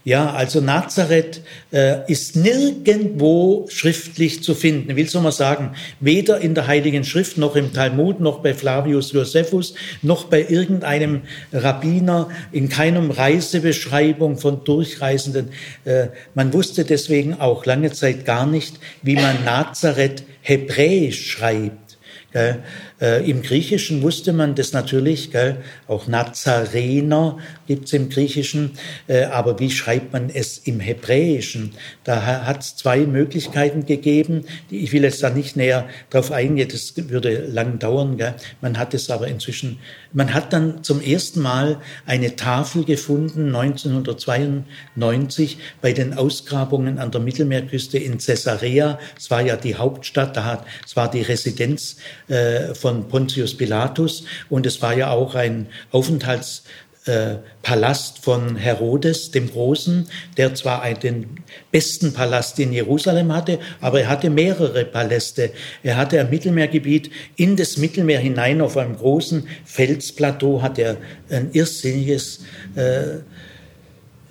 Ja, 0.05 0.33
also 0.33 0.61
Nazareth 0.61 1.43
äh, 1.73 2.11
ist 2.11 2.35
nirgendwo 2.35 3.67
schriftlich 3.69 4.43
zu 4.43 4.57
finden. 4.57 4.91
Ich 4.91 4.97
will 4.97 5.09
so 5.09 5.21
mal 5.21 5.31
sagen, 5.31 5.77
weder 6.01 6.41
in 6.41 6.57
der 6.57 6.67
Heiligen 6.67 7.05
Schrift 7.05 7.39
noch 7.39 7.55
im 7.55 7.73
Talmud 7.73 8.19
noch 8.19 8.41
bei 8.41 8.53
Flavius 8.53 9.13
Josephus 9.13 9.75
noch 10.03 10.25
bei 10.25 10.45
irgendeinem 10.49 11.23
Rabbiner, 11.53 12.31
in 12.51 12.69
keinem 12.69 13.13
Reisebeschreibung 13.13 14.39
von 14.39 14.65
Durchreisenden. 14.65 15.51
Äh, 15.85 16.09
man 16.35 16.53
wusste 16.53 16.85
deswegen 16.85 17.35
auch 17.35 17.65
lange 17.65 17.93
Zeit 17.93 18.25
gar 18.25 18.47
nicht, 18.47 18.81
wie 19.03 19.15
man 19.15 19.45
Nazareth 19.45 20.25
hebräisch 20.41 21.31
schreibt. 21.31 21.99
Gell? 22.33 22.63
Äh, 23.03 23.29
Im 23.29 23.43
Griechischen 23.43 24.01
wusste 24.03 24.33
man 24.33 24.55
das 24.55 24.73
natürlich, 24.73 25.33
gell? 25.33 25.57
auch 25.89 26.07
Nazarener 26.07 27.39
gibt's 27.67 27.93
im 27.93 28.09
Griechischen, 28.09 28.79
äh, 29.09 29.25
aber 29.25 29.59
wie 29.59 29.73
schreibt 29.73 30.13
man 30.13 30.31
es 30.31 30.59
im 30.59 30.79
Hebräischen? 30.79 31.73
Da 32.05 32.47
hat 32.47 32.61
es 32.61 32.77
zwei 32.77 33.01
Möglichkeiten 33.01 33.87
gegeben, 33.87 34.45
ich 34.71 34.93
will 34.93 35.03
jetzt 35.03 35.21
da 35.23 35.31
nicht 35.31 35.57
näher 35.57 35.89
drauf 36.11 36.31
eingehen, 36.31 36.69
das 36.71 36.95
würde 37.09 37.47
lang 37.47 37.81
dauern. 37.81 38.19
Gell? 38.19 38.35
Man 38.61 38.79
hat 38.79 38.95
es 38.95 39.11
aber 39.11 39.27
inzwischen, 39.27 39.81
man 40.13 40.33
hat 40.33 40.53
dann 40.53 40.85
zum 40.85 41.01
ersten 41.01 41.41
Mal 41.41 41.79
eine 42.07 42.37
Tafel 42.37 42.85
gefunden, 42.85 43.53
1992, 43.55 45.59
bei 45.81 45.93
den 45.93 46.15
Ausgrabungen 46.15 47.01
an 47.01 47.11
der 47.11 47.21
Mittelmeerküste 47.21 47.99
in 47.99 48.19
Caesarea. 48.19 49.01
Es 49.19 49.29
war 49.31 49.41
ja 49.41 49.57
die 49.57 49.75
Hauptstadt, 49.75 50.37
da 50.37 50.45
hat, 50.45 50.65
es 50.87 50.95
war 50.95 51.11
die 51.11 51.23
Residenz 51.23 51.97
äh, 52.29 52.75
von 52.75 52.92
Pontius 53.09 53.57
Pilatus 53.57 54.25
und 54.49 54.67
es 54.67 54.81
war 54.83 54.95
ja 54.95 55.11
auch 55.11 55.35
ein 55.35 55.67
Aufenthalts 55.91 56.65
äh, 57.05 57.37
Palast 57.63 58.19
von 58.21 58.55
Herodes 58.57 59.33
dem 59.33 59.51
Großen, 59.51 60.07
der 60.37 60.55
zwar 60.55 60.89
den 60.95 61.41
besten 61.73 62.13
Palast 62.13 62.61
in 62.61 62.73
Jerusalem 62.73 63.33
hatte, 63.33 63.59
aber 63.81 64.03
er 64.03 64.09
hatte 64.09 64.31
mehrere 64.31 64.85
Paläste. 64.85 65.51
Er 65.83 65.97
hatte 65.97 66.21
ein 66.21 66.31
Mittelmeergebiet 66.31 67.11
in 67.35 67.57
das 67.57 67.77
Mittelmeer 67.77 68.21
hinein 68.21 68.61
auf 68.61 68.77
einem 68.77 68.97
großen 68.97 69.49
Felsplateau 69.65 70.63
hat 70.63 70.79
er 70.79 70.97
ein 71.29 71.51
irrsinniges 71.53 72.45
äh, 72.77 73.19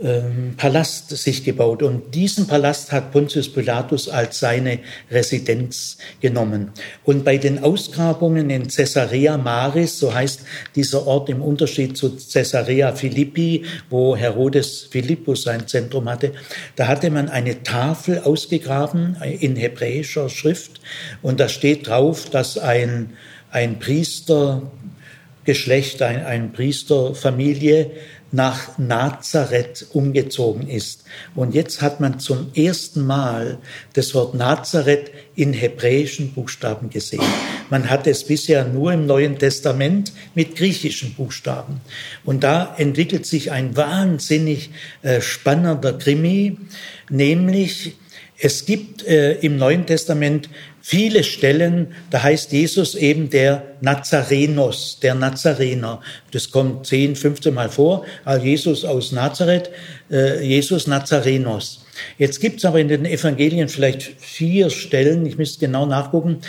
ähm, 0.03 0.55
Palast 0.57 1.09
sich 1.09 1.43
gebaut. 1.43 1.83
Und 1.83 2.15
diesen 2.15 2.47
Palast 2.47 2.91
hat 2.91 3.11
Pontius 3.11 3.51
Pilatus 3.51 4.09
als 4.09 4.39
seine 4.39 4.79
Residenz 5.09 5.97
genommen. 6.19 6.71
Und 7.03 7.23
bei 7.23 7.37
den 7.37 7.63
Ausgrabungen 7.63 8.49
in 8.49 8.67
Caesarea 8.67 9.37
Maris, 9.37 9.99
so 9.99 10.13
heißt 10.13 10.41
dieser 10.75 11.05
Ort 11.05 11.29
im 11.29 11.41
Unterschied 11.41 11.97
zu 11.97 12.15
Caesarea 12.15 12.93
Philippi, 12.93 13.65
wo 13.89 14.15
Herodes 14.15 14.87
Philippus 14.89 15.43
sein 15.43 15.67
Zentrum 15.67 16.09
hatte, 16.09 16.33
da 16.75 16.87
hatte 16.87 17.09
man 17.09 17.29
eine 17.29 17.63
Tafel 17.63 18.19
ausgegraben 18.19 19.17
in 19.39 19.55
hebräischer 19.55 20.29
Schrift. 20.29 20.81
Und 21.21 21.39
da 21.39 21.47
steht 21.47 21.87
drauf, 21.87 22.29
dass 22.29 22.57
ein, 22.57 23.11
ein 23.51 23.79
Priester, 23.79 24.71
Geschlecht, 25.43 26.03
ein, 26.03 26.23
ein 26.23 26.53
Priesterfamilie 26.53 27.91
nach 28.31 28.77
Nazareth 28.77 29.87
umgezogen 29.93 30.67
ist. 30.67 31.03
Und 31.35 31.53
jetzt 31.53 31.81
hat 31.81 31.99
man 31.99 32.19
zum 32.19 32.51
ersten 32.55 33.05
Mal 33.05 33.57
das 33.93 34.13
Wort 34.15 34.35
Nazareth 34.35 35.11
in 35.35 35.53
hebräischen 35.53 36.33
Buchstaben 36.33 36.89
gesehen. 36.89 37.23
Man 37.69 37.89
hatte 37.89 38.09
es 38.09 38.23
bisher 38.23 38.65
nur 38.65 38.93
im 38.93 39.05
Neuen 39.05 39.37
Testament 39.37 40.13
mit 40.35 40.55
griechischen 40.55 41.13
Buchstaben. 41.13 41.81
Und 42.23 42.43
da 42.43 42.75
entwickelt 42.77 43.25
sich 43.25 43.51
ein 43.51 43.75
wahnsinnig 43.75 44.71
äh, 45.01 45.21
spannender 45.21 45.93
Krimi, 45.93 46.57
nämlich 47.09 47.95
es 48.43 48.65
gibt 48.65 49.05
äh, 49.05 49.33
im 49.33 49.57
Neuen 49.57 49.85
Testament 49.85 50.49
viele 50.81 51.23
Stellen, 51.23 51.93
da 52.09 52.23
heißt 52.23 52.51
Jesus 52.51 52.95
eben 52.95 53.29
der 53.29 53.63
Nazarenos, 53.81 54.99
der 55.01 55.15
Nazarener. 55.15 56.01
Das 56.31 56.51
kommt 56.51 56.87
10, 56.87 57.15
15 57.15 57.53
Mal 57.53 57.69
vor. 57.69 58.05
Also 58.25 58.45
Jesus 58.45 58.85
aus 58.85 59.11
Nazareth, 59.11 59.69
äh, 60.09 60.43
Jesus 60.43 60.87
Nazarenos. 60.87 61.85
Jetzt 62.17 62.39
gibt's 62.39 62.65
aber 62.65 62.79
in 62.79 62.87
den 62.87 63.05
Evangelien 63.05 63.69
vielleicht 63.69 64.03
vier 64.17 64.69
Stellen, 64.69 65.25
ich 65.25 65.37
müsste 65.37 65.59
genau 65.59 65.85
nachgucken, 65.85 66.39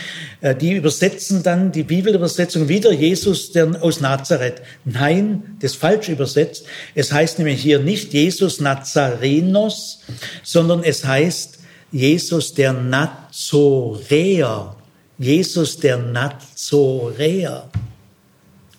äh, 0.40 0.54
die 0.54 0.72
übersetzen 0.72 1.42
dann 1.42 1.72
die 1.72 1.82
Bibelübersetzung 1.82 2.68
wieder 2.68 2.92
Jesus 2.92 3.52
der, 3.52 3.82
aus 3.82 4.00
Nazareth. 4.00 4.62
Nein, 4.84 5.56
das 5.60 5.74
falsch 5.74 6.08
übersetzt. 6.08 6.64
Es 6.94 7.12
heißt 7.12 7.38
nämlich 7.38 7.60
hier 7.60 7.80
nicht 7.80 8.12
Jesus 8.12 8.60
Nazarenos, 8.60 10.00
sondern 10.42 10.84
es 10.84 11.04
heißt 11.04 11.58
Jesus 11.92 12.54
der 12.54 12.72
Nazoräer. 12.72 14.74
Jesus 15.18 15.78
der 15.78 15.98
Nazoräer. 15.98 17.68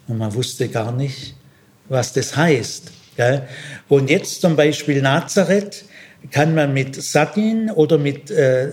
Und 0.08 0.17
man 0.17 0.34
wusste 0.34 0.67
gar 0.67 0.91
nicht, 0.91 1.36
was 1.88 2.12
das 2.12 2.36
heißt. 2.36 2.91
Und 3.88 4.10
jetzt 4.10 4.41
zum 4.41 4.55
Beispiel 4.55 5.01
Nazareth 5.01 5.86
kann 6.32 6.55
man 6.55 6.74
mit 6.74 7.01
Satin 7.01 7.70
oder 7.70 7.98
mit, 7.98 8.32
äh, 8.32 8.72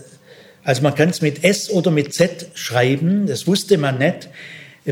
also 0.64 0.82
man 0.82 0.94
kann 0.94 1.11
es 1.11 1.20
mit 1.20 1.44
S 1.44 1.70
oder 1.70 1.90
mit 1.90 2.14
Z 2.14 2.49
schreiben, 2.54 3.26
das 3.26 3.47
wusste 3.47 3.76
man 3.76 3.99
nicht. 3.99 4.28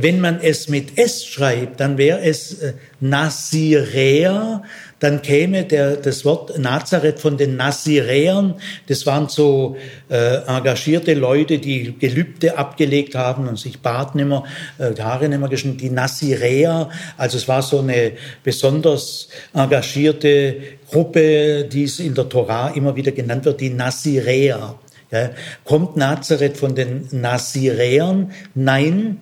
Wenn 0.03 0.21
man 0.21 0.41
es 0.41 0.69
mit 0.69 0.99
S 0.99 1.25
schreibt, 1.25 1.81
dann 1.81 1.99
wäre 1.99 2.21
es 2.21 2.55
äh, 2.55 2.75
Naziräer, 3.01 4.63
dann 4.99 5.23
käme 5.23 5.65
der, 5.65 5.97
das 5.97 6.25
Wort 6.25 6.59
Nazareth 6.59 7.21
von 7.21 7.37
den 7.37 7.57
Naziräern. 7.57 8.55
Das 8.89 9.07
waren 9.07 9.29
so 9.29 9.77
äh, 10.09 10.39
engagierte 10.47 11.15
Leute, 11.15 11.59
die 11.59 11.97
Gelübde 11.99 12.59
abgelegt 12.59 13.15
haben 13.15 13.47
und 13.47 13.59
sich 13.59 13.81
Bart 13.81 14.15
nimmer, 14.15 14.45
äh, 14.79 14.93
Haare 15.01 15.29
nimmer 15.29 15.49
geschnitten. 15.49 15.79
Die 15.79 15.91
Naziräer, 15.91 16.91
also 17.17 17.37
es 17.37 17.47
war 17.47 17.63
so 17.63 17.79
eine 17.79 18.13
besonders 18.43 19.29
engagierte 19.55 20.57
Gruppe, 20.91 21.65
die 21.65 21.85
es 21.85 22.01
in 22.01 22.15
der 22.15 22.29
Torah 22.29 22.71
immer 22.71 22.97
wieder 22.97 23.13
genannt 23.13 23.45
wird, 23.45 23.61
die 23.61 23.71
Naziräer. 23.71 24.75
Ja, 25.11 25.31
kommt 25.65 25.97
Nazareth 25.97 26.59
von 26.59 26.75
den 26.75 27.09
Naziräern? 27.13 28.33
Nein, 28.55 29.19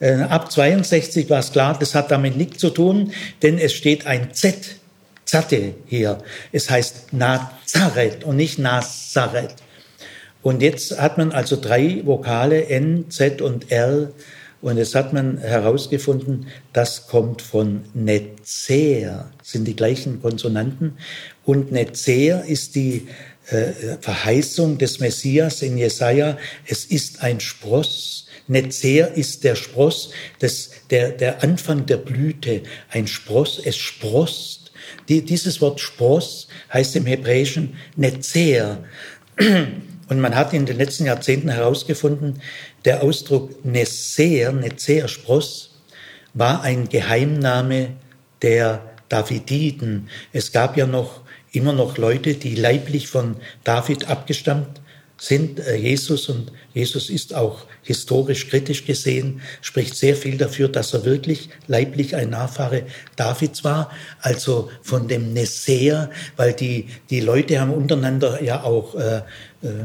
ab 0.00 0.50
62 0.50 1.30
war 1.30 1.38
es 1.38 1.52
klar, 1.52 1.76
das 1.78 1.94
hat 1.94 2.10
damit 2.10 2.36
nichts 2.36 2.58
zu 2.58 2.70
tun, 2.70 3.12
denn 3.42 3.58
es 3.58 3.72
steht 3.72 4.06
ein 4.06 4.34
Z 4.34 4.76
Zate 5.24 5.74
hier. 5.86 6.18
Es 6.52 6.70
heißt 6.70 7.12
Nazareth 7.12 8.24
und 8.24 8.36
nicht 8.36 8.58
Nazareth. 8.58 9.54
Und 10.42 10.62
jetzt 10.62 11.00
hat 11.00 11.16
man 11.18 11.32
also 11.32 11.58
drei 11.60 12.02
Vokale 12.04 12.66
N, 12.66 13.10
Z 13.10 13.40
und 13.40 13.72
R. 13.72 14.12
Und 14.60 14.78
jetzt 14.78 14.94
hat 14.94 15.12
man 15.12 15.38
herausgefunden, 15.38 16.46
das 16.72 17.06
kommt 17.06 17.42
von 17.42 17.84
Netzer, 17.94 19.30
sind 19.42 19.66
die 19.66 19.76
gleichen 19.76 20.22
Konsonanten. 20.22 20.98
Und 21.44 21.72
Netzer 21.72 22.44
ist 22.44 22.74
die 22.74 23.08
äh, 23.48 23.96
Verheißung 24.00 24.78
des 24.78 25.00
Messias 25.00 25.62
in 25.62 25.76
Jesaja. 25.76 26.38
Es 26.66 26.84
ist 26.84 27.22
ein 27.22 27.40
Spross. 27.40 28.23
Netzer 28.46 29.12
ist 29.14 29.44
der 29.44 29.54
Spross, 29.54 30.10
des, 30.40 30.70
der, 30.90 31.10
der 31.10 31.42
Anfang 31.42 31.86
der 31.86 31.96
Blüte. 31.96 32.62
Ein 32.90 33.06
Spross, 33.06 33.60
es 33.64 33.76
sprost 33.76 34.64
die, 35.08 35.24
dieses 35.24 35.60
Wort 35.60 35.80
Spross 35.80 36.48
heißt 36.72 36.96
im 36.96 37.06
Hebräischen 37.06 37.76
Netzer. 37.96 38.84
Und 40.08 40.20
man 40.20 40.34
hat 40.34 40.52
in 40.52 40.66
den 40.66 40.76
letzten 40.76 41.06
Jahrzehnten 41.06 41.48
herausgefunden, 41.48 42.40
der 42.84 43.02
Ausdruck 43.02 43.64
Nesser, 43.64 44.52
Netzer, 44.52 45.08
Spross, 45.08 45.70
war 46.34 46.62
ein 46.62 46.88
Geheimname 46.88 47.92
der 48.42 48.82
Davididen. 49.08 50.08
Es 50.32 50.52
gab 50.52 50.76
ja 50.76 50.86
noch 50.86 51.22
immer 51.52 51.72
noch 51.72 51.96
Leute, 51.98 52.34
die 52.34 52.54
leiblich 52.54 53.08
von 53.08 53.36
David 53.62 54.08
abgestammt 54.08 54.80
sind. 55.16 55.60
Äh, 55.60 55.76
Jesus 55.76 56.28
und 56.28 56.52
Jesus 56.72 57.10
ist 57.10 57.34
auch 57.34 57.66
historisch 57.82 58.48
kritisch 58.48 58.84
gesehen, 58.84 59.40
spricht 59.60 59.94
sehr 59.94 60.16
viel 60.16 60.36
dafür, 60.36 60.68
dass 60.68 60.94
er 60.94 61.04
wirklich 61.04 61.50
leiblich 61.66 62.16
ein 62.16 62.30
Nachfahre 62.30 62.84
Davids 63.16 63.62
war, 63.62 63.90
also 64.20 64.70
von 64.82 65.06
dem 65.06 65.32
Nesser, 65.32 66.10
weil 66.36 66.52
die, 66.52 66.88
die 67.10 67.20
Leute 67.20 67.60
haben 67.60 67.72
untereinander 67.72 68.42
ja 68.42 68.64
auch 68.64 68.94
äh, 68.94 69.22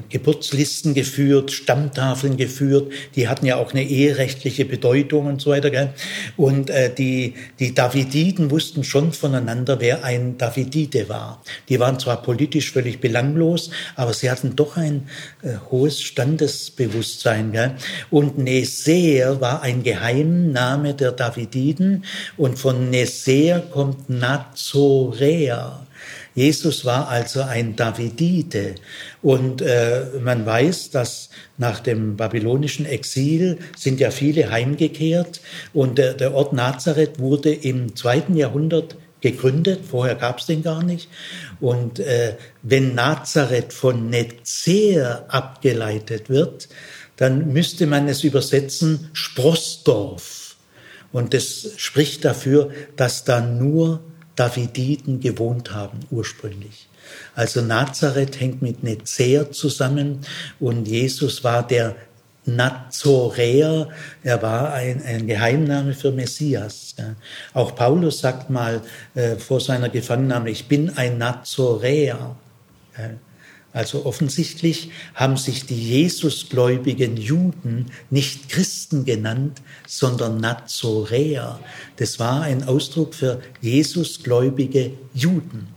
Geburtslisten 0.09 0.93
geführt, 0.93 1.51
Stammtafeln 1.51 2.38
geführt, 2.38 2.91
die 3.15 3.27
hatten 3.27 3.45
ja 3.45 3.55
auch 3.55 3.71
eine 3.71 3.83
eherechtliche 3.83 4.65
Bedeutung 4.65 5.27
und 5.27 5.41
so 5.41 5.51
weiter. 5.51 5.69
Gell? 5.69 5.93
Und 6.36 6.69
äh, 6.69 6.93
die, 6.93 7.36
die 7.59 7.74
Davididen 7.74 8.51
wussten 8.51 8.83
schon 8.83 9.13
voneinander, 9.13 9.79
wer 9.79 10.03
ein 10.03 10.38
Davidide 10.38 11.07
war. 11.07 11.41
Die 11.69 11.79
waren 11.79 12.00
zwar 12.00 12.21
politisch 12.21 12.71
völlig 12.71 13.00
belanglos, 13.00 13.69
aber 13.95 14.13
sie 14.13 14.29
hatten 14.29 14.55
doch 14.55 14.75
ein 14.75 15.07
äh, 15.41 15.53
hohes 15.71 16.01
Standesbewusstsein. 16.01 17.51
Gell? 17.51 17.75
Und 18.09 18.38
Neser 18.38 19.39
war 19.39 19.62
ein 19.62 19.83
Geheimname 19.83 20.93
der 20.93 21.13
Davididen 21.13 22.03
und 22.38 22.59
von 22.59 22.89
Neser 22.89 23.62
kommt 23.62 24.09
Nazorea. 24.09 25.85
Jesus 26.40 26.86
war 26.86 27.10
also 27.10 27.42
ein 27.42 27.75
Davidite. 27.75 28.75
Und 29.22 29.62
äh, 29.62 30.06
man 30.24 30.46
weiß, 30.46 30.90
dass 30.90 31.32
nach 31.58 31.82
dem 31.82 32.16
babylonischen 32.16 32.86
Exil 32.86 33.60
sind 33.75 34.00
ja 34.00 34.10
viele 34.10 34.50
heimgekehrt. 34.50 35.42
Und 35.74 35.98
der, 35.98 36.14
der 36.14 36.34
Ort 36.34 36.54
Nazareth 36.54 37.20
wurde 37.20 37.54
im 37.54 37.94
zweiten 37.94 38.38
Jahrhundert 38.38 38.96
gegründet. 39.20 39.82
Vorher 39.86 40.16
gab 40.16 40.40
es 40.40 40.46
den 40.46 40.64
gar 40.64 40.82
nicht. 40.82 41.10
Und 41.60 42.00
äh, 42.00 42.38
wenn 42.62 42.96
Nazareth 42.96 43.74
von 43.74 44.10
Netzer 44.10 45.25
abgeleitet 45.28 46.30
wird, 46.30 46.70
dann 47.18 47.52
müsste 47.52 47.86
man 47.86 48.08
es 48.08 48.24
übersetzen 48.24 49.10
Sprossdorf. 49.12 50.56
Und 51.12 51.34
das 51.34 51.72
spricht 51.75 52.24
dafür, 52.24 52.72
dass 52.96 53.25
da 53.25 53.42
nur 53.42 54.00
Daviditen 54.40 55.20
gewohnt 55.20 55.74
haben 55.74 56.00
ursprünglich. 56.12 56.88
Also 57.36 57.62
Nazareth 57.62 58.40
hängt 58.40 58.62
mit 58.62 58.84
Nezer 58.84 59.52
zusammen 59.52 60.20
und 60.60 60.88
Jesus 60.88 61.44
war 61.44 61.68
der 61.68 61.96
Nazoräer, 62.46 63.90
er 64.24 64.42
war 64.42 64.74
ein, 64.74 65.04
ein 65.04 65.28
Geheimname 65.28 65.94
für 65.94 66.12
Messias. 66.12 66.96
Auch 67.54 67.75
Paulus 67.75 68.20
sagt 68.20 68.50
mal 68.50 68.82
äh, 69.14 69.36
vor 69.36 69.60
seiner 69.60 69.90
Gefangennahme, 69.90 70.50
ich 70.50 70.68
bin 70.68 70.98
ein 70.98 71.18
Nazoräer. 71.18 72.36
Also 73.72 74.05
offensichtlich 74.05 74.90
haben 75.14 75.38
sich 75.38 75.66
die 75.66 75.79
Jesusgläubigen 75.79 77.18
Juden 77.18 77.86
nicht 78.10 78.50
Christen 78.50 79.05
genannt, 79.05 79.62
sondern 79.88 80.40
Nazoräer. 80.40 81.60
Das 81.98 82.18
war 82.20 82.42
ein 82.42 82.64
Ausdruck 82.64 83.14
für 83.14 83.42
Jesusgläubige 83.62 84.92
Juden. 85.14 85.68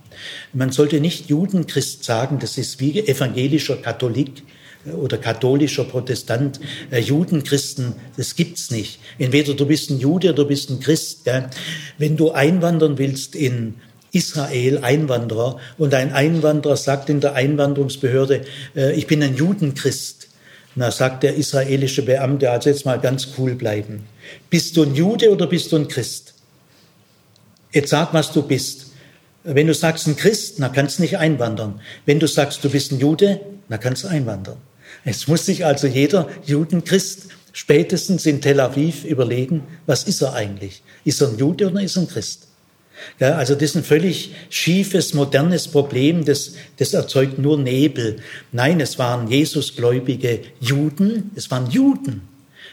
Man 0.53 0.73
sollte 0.73 1.01
nicht 1.01 1.29
Judenchrist 1.29 2.05
sagen, 2.05 2.39
das 2.39 2.57
ist 2.57 2.81
wie 2.81 2.99
evangelischer 3.01 3.77
Katholik 3.77 4.43
oder 4.85 5.17
katholischer 5.19 5.85
Protestant, 5.85 6.61
äh, 6.91 6.99
Judenchristen, 6.99 7.95
das 8.17 8.35
gibt's 8.35 8.71
nicht. 8.71 8.99
Entweder 9.19 9.55
du 9.55 9.67
bist 9.67 9.91
ein 9.91 10.01
Jude 10.01 10.31
oder 10.31 10.43
du 10.43 10.49
bist 10.49 10.71
ein 10.71 10.81
Christ. 10.81 11.31
Wenn 11.99 12.17
du 12.17 12.33
einwandern 12.33 12.99
willst 12.99 13.37
in 13.37 13.75
Israel 14.13 14.79
Einwanderer 14.79 15.59
und 15.79 15.95
ein 15.95 16.13
Einwanderer 16.13 16.77
sagt 16.77 17.09
in 17.09 17.21
der 17.21 17.35
Einwanderungsbehörde, 17.35 18.43
äh, 18.77 18.93
ich 18.93 19.07
bin 19.07 19.23
ein 19.23 19.37
Judenchrist. 19.37 20.29
Na, 20.75 20.91
sagt 20.91 21.23
der 21.23 21.35
israelische 21.35 22.03
Beamte, 22.03 22.51
also 22.51 22.71
jetzt 22.71 22.87
mal 22.87 22.99
ganz 22.99 23.29
cool 23.37 23.55
bleiben. 23.55 24.05
Bist 24.49 24.77
du 24.77 24.85
ein 24.85 24.95
Jude 24.95 25.31
oder 25.31 25.47
bist 25.47 25.71
du 25.71 25.77
ein 25.77 25.89
Christ? 25.89 26.33
Jetzt 27.73 27.91
sag, 27.91 28.15
was 28.15 28.33
du 28.33 28.43
bist. 28.43 28.87
Wenn 29.45 29.67
du 29.67 29.75
sagst 29.75 30.07
ein 30.07 30.17
Christ, 30.17 30.59
na 30.59 30.69
kannst 30.69 30.99
du 30.99 31.03
nicht 31.03 31.19
einwandern. 31.19 31.81
Wenn 32.07 32.21
du 32.21 32.27
sagst, 32.27 32.65
du 32.65 32.71
bist 32.71 32.93
ein 32.93 33.01
Jude, 33.01 33.41
na 33.69 33.77
kannst 33.77 34.05
du 34.05 34.09
einwandern. 34.09 34.57
Jetzt 35.05 35.29
muss 35.29 35.45
sich 35.45 35.65
also 35.67 35.87
jeder 35.87 36.29
Judenchrist 36.45 37.29
spätestens 37.53 38.25
in 38.25 38.41
Tel 38.41 38.61
Aviv 38.61 39.05
überlegen, 39.05 39.65
was 39.87 40.05
ist 40.05 40.23
er 40.23 40.33
eigentlich? 40.33 40.83
Ist 41.05 41.21
er 41.21 41.29
ein 41.29 41.39
Jude 41.39 41.71
oder 41.71 41.83
ist 41.83 41.97
er 41.97 42.03
ein 42.03 42.09
Christ? 42.09 42.49
Ja, 43.19 43.37
also 43.37 43.55
das 43.55 43.63
ist 43.65 43.77
ein 43.77 43.85
völlig 43.85 44.33
schiefes, 44.51 45.15
modernes 45.15 45.69
Problem, 45.69 46.25
das, 46.25 46.55
das 46.79 46.95
erzeugt 46.95 47.39
nur 47.39 47.59
Nebel. 47.59 48.17
Nein, 48.51 48.81
es 48.81 48.99
waren 48.99 49.29
Jesusgläubige 49.29 50.41
Juden, 50.61 51.31
es 51.35 51.51
waren 51.51 51.71
Juden. 51.71 52.23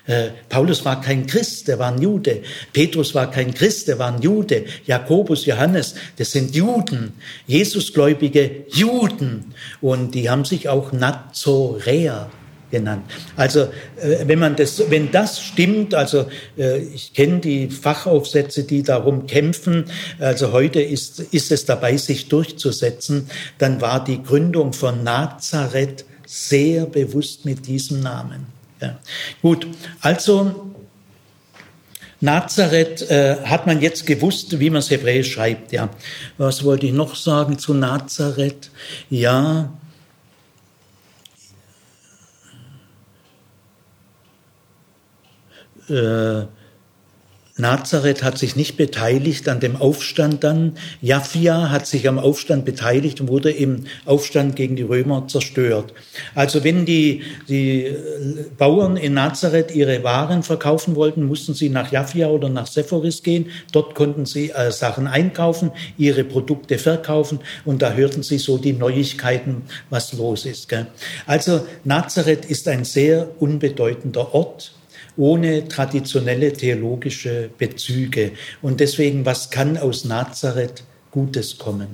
Äh, 0.05 0.29
Paulus 0.49 0.83
war 0.85 1.01
kein 1.01 1.27
Christ, 1.27 1.69
er 1.69 1.77
war 1.77 1.91
ein 1.91 2.01
Jude. 2.01 2.41
Petrus 2.73 3.13
war 3.13 3.29
kein 3.29 3.53
Christ, 3.53 3.89
er 3.89 3.99
war 3.99 4.11
ein 4.11 4.21
Jude. 4.21 4.65
Jakobus, 4.85 5.45
Johannes, 5.45 5.93
das 6.17 6.31
sind 6.31 6.55
Juden, 6.55 7.13
Jesusgläubige 7.45 8.65
Juden. 8.69 9.53
Und 9.81 10.15
die 10.15 10.29
haben 10.29 10.45
sich 10.45 10.67
auch 10.67 10.91
Nazoräer 10.91 12.31
genannt. 12.71 13.03
Also 13.35 13.61
äh, 14.01 14.25
wenn 14.25 14.39
man 14.39 14.55
das, 14.55 14.89
wenn 14.89 15.11
das 15.11 15.41
stimmt, 15.41 15.93
also 15.93 16.27
äh, 16.57 16.79
ich 16.79 17.13
kenne 17.13 17.39
die 17.39 17.69
Fachaufsätze, 17.69 18.63
die 18.63 18.83
darum 18.83 19.27
kämpfen. 19.27 19.85
Also 20.19 20.51
heute 20.51 20.81
ist 20.81 21.19
ist 21.19 21.51
es 21.51 21.65
dabei, 21.65 21.97
sich 21.97 22.27
durchzusetzen. 22.27 23.29
Dann 23.57 23.81
war 23.81 24.03
die 24.03 24.21
Gründung 24.23 24.73
von 24.73 25.03
Nazareth 25.03 26.05
sehr 26.25 26.85
bewusst 26.85 27.45
mit 27.45 27.67
diesem 27.67 28.01
Namen. 28.01 28.47
Ja. 28.81 28.99
Gut, 29.41 29.67
also 30.01 30.71
Nazareth 32.21 33.09
äh, 33.09 33.37
hat 33.45 33.65
man 33.65 33.81
jetzt 33.81 34.05
gewusst, 34.05 34.59
wie 34.59 34.69
man 34.69 34.79
es 34.79 34.89
hebräisch 34.89 35.31
schreibt. 35.31 35.71
Ja, 35.71 35.89
was 36.37 36.63
wollte 36.63 36.85
ich 36.85 36.93
noch 36.93 37.15
sagen 37.15 37.57
zu 37.57 37.73
Nazareth? 37.73 38.71
Ja, 39.09 39.73
äh, 45.89 46.45
Nazareth 47.59 48.23
hat 48.23 48.37
sich 48.37 48.55
nicht 48.55 48.77
beteiligt 48.77 49.49
an 49.49 49.59
dem 49.59 49.75
Aufstand 49.75 50.45
dann. 50.45 50.75
Jaffia 51.01 51.69
hat 51.69 51.87
sich 51.87 52.07
am 52.07 52.17
Aufstand 52.17 52.63
beteiligt 52.63 53.19
und 53.19 53.27
wurde 53.27 53.51
im 53.51 53.83
Aufstand 54.05 54.55
gegen 54.55 54.77
die 54.77 54.83
Römer 54.83 55.27
zerstört. 55.27 55.93
Also 56.35 56.63
wenn 56.63 56.85
die, 56.85 57.23
die 57.49 57.93
Bauern 58.57 58.95
in 58.95 59.13
Nazareth 59.13 59.75
ihre 59.75 60.05
Waren 60.05 60.41
verkaufen 60.41 60.95
wollten, 60.95 61.25
mussten 61.25 61.53
sie 61.53 61.67
nach 61.67 61.91
Jaffia 61.91 62.29
oder 62.29 62.47
nach 62.47 62.65
Sephoris 62.67 63.23
gehen. 63.23 63.47
Dort 63.73 63.93
konnten 63.93 64.25
sie 64.25 64.51
äh, 64.51 64.71
Sachen 64.71 65.07
einkaufen, 65.07 65.71
ihre 65.97 66.23
Produkte 66.23 66.77
verkaufen 66.77 67.39
und 67.65 67.81
da 67.81 67.91
hörten 67.91 68.23
sie 68.23 68.37
so 68.37 68.57
die 68.57 68.73
Neuigkeiten, 68.73 69.63
was 69.89 70.13
los 70.13 70.45
ist. 70.45 70.69
Gell? 70.69 70.87
Also 71.25 71.65
Nazareth 71.83 72.45
ist 72.45 72.69
ein 72.69 72.85
sehr 72.85 73.29
unbedeutender 73.39 74.33
Ort 74.33 74.71
ohne 75.19 75.67
traditionelle 75.67 76.53
theologische 76.53 77.49
Bezüge. 77.57 78.31
Und 78.61 78.79
deswegen, 78.79 79.25
was 79.25 79.49
kann 79.49 79.77
aus 79.77 80.05
Nazareth 80.05 80.83
Gutes 81.11 81.57
kommen? 81.57 81.89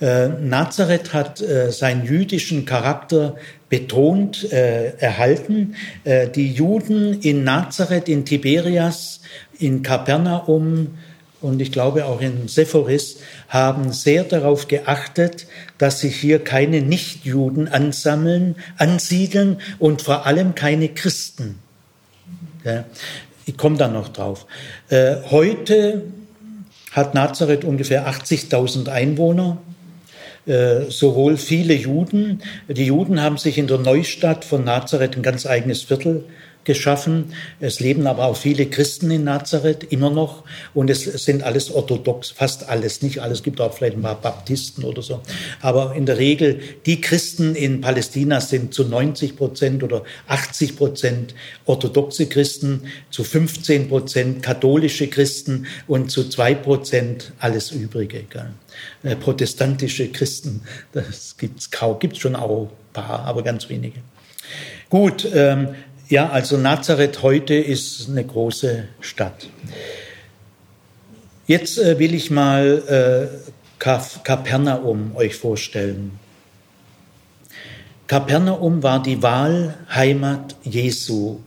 Äh, 0.00 0.28
Nazareth 0.28 1.12
hat 1.12 1.40
äh, 1.40 1.70
seinen 1.70 2.06
jüdischen 2.06 2.64
Charakter 2.64 3.36
betont 3.68 4.50
äh, 4.52 4.94
erhalten. 4.98 5.74
Äh, 6.04 6.28
die 6.28 6.52
Juden 6.52 7.20
in 7.20 7.44
Nazareth, 7.44 8.08
in 8.08 8.24
Tiberias, 8.24 9.20
in 9.58 9.82
Kapernaum 9.82 10.98
und 11.40 11.60
ich 11.60 11.70
glaube 11.70 12.06
auch 12.06 12.20
in 12.20 12.48
Sephoris 12.48 13.18
haben 13.48 13.92
sehr 13.92 14.24
darauf 14.24 14.66
geachtet, 14.66 15.46
dass 15.78 16.00
sich 16.00 16.16
hier 16.16 16.42
keine 16.42 16.80
Nichtjuden 16.80 17.68
ansammeln, 17.68 18.56
ansiedeln 18.76 19.60
und 19.78 20.02
vor 20.02 20.26
allem 20.26 20.54
keine 20.54 20.88
Christen. 20.88 21.60
Ich 23.46 23.56
komme 23.56 23.76
da 23.76 23.88
noch 23.88 24.08
drauf. 24.08 24.46
Äh, 24.88 25.16
heute 25.30 26.04
hat 26.92 27.14
Nazareth 27.14 27.64
ungefähr 27.64 28.08
80.000 28.08 28.88
Einwohner, 28.88 29.58
äh, 30.46 30.82
sowohl 30.88 31.36
viele 31.36 31.74
Juden. 31.74 32.42
Die 32.68 32.86
Juden 32.86 33.22
haben 33.22 33.38
sich 33.38 33.58
in 33.58 33.66
der 33.66 33.78
Neustadt 33.78 34.44
von 34.44 34.64
Nazareth 34.64 35.16
ein 35.16 35.22
ganz 35.22 35.46
eigenes 35.46 35.82
Viertel 35.82 36.24
geschaffen. 36.68 37.32
Es 37.60 37.80
leben 37.80 38.06
aber 38.06 38.26
auch 38.26 38.36
viele 38.36 38.66
Christen 38.66 39.10
in 39.10 39.24
Nazareth 39.24 39.84
immer 39.90 40.10
noch 40.10 40.44
und 40.74 40.90
es 40.90 41.02
sind 41.02 41.42
alles 41.42 41.72
orthodox, 41.72 42.30
fast 42.30 42.68
alles, 42.68 43.00
nicht 43.00 43.20
alles, 43.20 43.42
gibt 43.42 43.60
auch 43.60 43.72
vielleicht 43.72 43.96
ein 43.96 44.02
paar 44.02 44.20
Baptisten 44.20 44.84
oder 44.84 45.00
so. 45.00 45.20
Aber 45.62 45.94
in 45.96 46.04
der 46.04 46.18
Regel, 46.18 46.60
die 46.84 47.00
Christen 47.00 47.54
in 47.54 47.80
Palästina 47.80 48.40
sind 48.42 48.74
zu 48.74 48.84
90 48.84 49.36
Prozent 49.36 49.82
oder 49.82 50.04
80 50.26 50.76
Prozent 50.76 51.34
orthodoxe 51.64 52.26
Christen, 52.26 52.82
zu 53.10 53.24
15 53.24 53.88
Prozent 53.88 54.42
katholische 54.42 55.08
Christen 55.08 55.66
und 55.86 56.10
zu 56.10 56.28
zwei 56.28 56.54
Prozent 56.54 57.32
alles 57.38 57.70
Übrige. 57.70 58.24
Gell? 58.28 58.50
Äh, 59.02 59.16
protestantische 59.16 60.08
Christen, 60.08 60.60
das 60.92 61.34
gibt's 61.38 61.70
kaum, 61.70 61.98
gibt's 61.98 62.18
schon 62.18 62.36
auch 62.36 62.64
ein 62.64 62.92
paar, 62.92 63.20
aber 63.20 63.42
ganz 63.42 63.70
wenige. 63.70 64.00
Gut, 64.90 65.28
ähm, 65.34 65.74
ja, 66.08 66.30
also 66.30 66.56
Nazareth 66.56 67.22
heute 67.22 67.54
ist 67.54 68.08
eine 68.08 68.24
große 68.24 68.84
Stadt. 69.00 69.48
Jetzt 71.46 71.78
äh, 71.78 71.98
will 71.98 72.14
ich 72.14 72.30
mal 72.30 73.30
äh, 73.32 73.52
Kapernaum 73.78 75.16
euch 75.16 75.36
vorstellen. 75.36 76.18
Kapernaum 78.06 78.82
war 78.82 79.02
die 79.02 79.22
Wahlheimat 79.22 80.56
Jesu. 80.62 81.40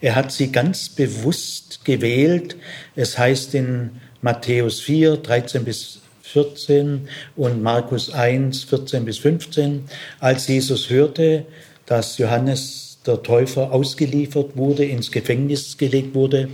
Er 0.00 0.14
hat 0.14 0.32
sie 0.32 0.50
ganz 0.50 0.88
bewusst 0.88 1.84
gewählt. 1.84 2.56
Es 2.94 3.18
heißt 3.18 3.54
in 3.54 4.00
Matthäus 4.22 4.80
4, 4.80 5.18
13 5.18 5.64
bis 5.64 6.00
14 6.22 7.08
und 7.36 7.62
Markus 7.62 8.12
1, 8.12 8.64
14 8.64 9.04
bis 9.04 9.18
15, 9.18 9.88
als 10.20 10.48
Jesus 10.48 10.90
hörte, 10.90 11.46
dass 11.86 12.18
Johannes 12.18 12.85
der 13.06 13.22
Täufer 13.22 13.72
ausgeliefert 13.72 14.56
wurde, 14.56 14.84
ins 14.84 15.10
Gefängnis 15.10 15.78
gelegt 15.78 16.14
wurde, 16.14 16.48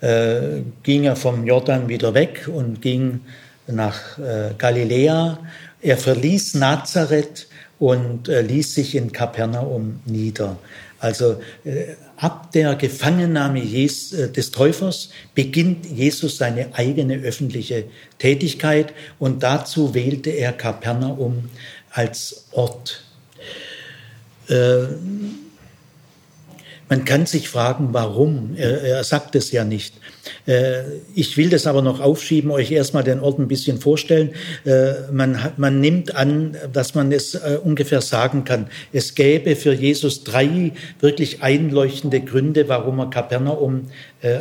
äh, 0.00 0.62
ging 0.82 1.04
er 1.04 1.16
vom 1.16 1.46
Jordan 1.46 1.88
wieder 1.88 2.14
weg 2.14 2.48
und 2.52 2.80
ging 2.82 3.20
nach 3.66 4.18
äh, 4.18 4.54
Galiläa. 4.56 5.38
Er 5.80 5.96
verließ 5.96 6.54
Nazareth 6.54 7.48
und 7.78 8.28
äh, 8.28 8.42
ließ 8.42 8.74
sich 8.74 8.94
in 8.94 9.12
Kapernaum 9.12 10.00
nieder. 10.04 10.58
Also 11.00 11.40
äh, 11.64 11.94
ab 12.16 12.50
der 12.52 12.74
Gefangennahme 12.74 13.60
äh, 13.60 13.86
des 14.28 14.50
Täufers 14.50 15.10
beginnt 15.34 15.86
Jesus 15.86 16.38
seine 16.38 16.74
eigene 16.74 17.18
öffentliche 17.18 17.84
Tätigkeit 18.18 18.92
und 19.18 19.42
dazu 19.42 19.94
wählte 19.94 20.30
er 20.30 20.52
Kapernaum 20.52 21.50
als 21.90 22.46
Ort. 22.52 23.04
Äh, 24.48 24.86
man 26.88 27.04
kann 27.04 27.26
sich 27.26 27.48
fragen, 27.48 27.88
warum. 27.92 28.54
Er, 28.56 28.82
er 28.82 29.04
sagt 29.04 29.34
es 29.34 29.52
ja 29.52 29.64
nicht. 29.64 29.94
Äh, 30.46 30.82
ich 31.14 31.36
will 31.36 31.50
das 31.50 31.66
aber 31.66 31.82
noch 31.82 32.00
aufschieben, 32.00 32.50
euch 32.50 32.70
erstmal 32.70 33.04
den 33.04 33.20
Ort 33.20 33.38
ein 33.38 33.48
bisschen 33.48 33.78
vorstellen. 33.78 34.30
Äh, 34.64 35.10
man, 35.12 35.52
man 35.56 35.80
nimmt 35.80 36.14
an, 36.14 36.56
dass 36.72 36.94
man 36.94 37.12
es 37.12 37.34
äh, 37.34 37.58
ungefähr 37.62 38.00
sagen 38.00 38.44
kann. 38.44 38.68
Es 38.92 39.14
gäbe 39.14 39.56
für 39.56 39.72
Jesus 39.72 40.24
drei 40.24 40.72
wirklich 41.00 41.42
einleuchtende 41.42 42.20
Gründe, 42.20 42.68
warum 42.68 42.98
er 43.00 43.10
Kapernaum 43.10 43.88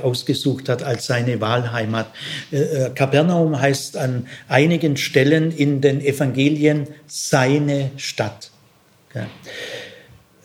ausgesucht 0.01 0.69
hat 0.69 0.81
als 0.81 1.05
seine 1.05 1.39
Wahlheimat. 1.39 2.07
Kapernaum 2.95 3.61
heißt 3.61 3.95
an 3.95 4.25
einigen 4.47 4.97
Stellen 4.97 5.51
in 5.51 5.81
den 5.81 6.01
Evangelien 6.01 6.87
seine 7.05 7.91
Stadt. 7.97 8.49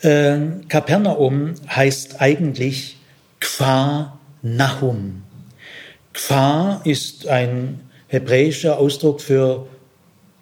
Äh, 0.02 0.38
Kapernaum 0.68 1.54
heißt 1.68 2.20
eigentlich 2.20 2.96
Kfar 3.38 4.18
Nahum. 4.42 5.22
Kfar 6.12 6.80
ist 6.84 7.28
ein 7.28 7.80
hebräischer 8.08 8.78
Ausdruck 8.78 9.20
für 9.20 9.66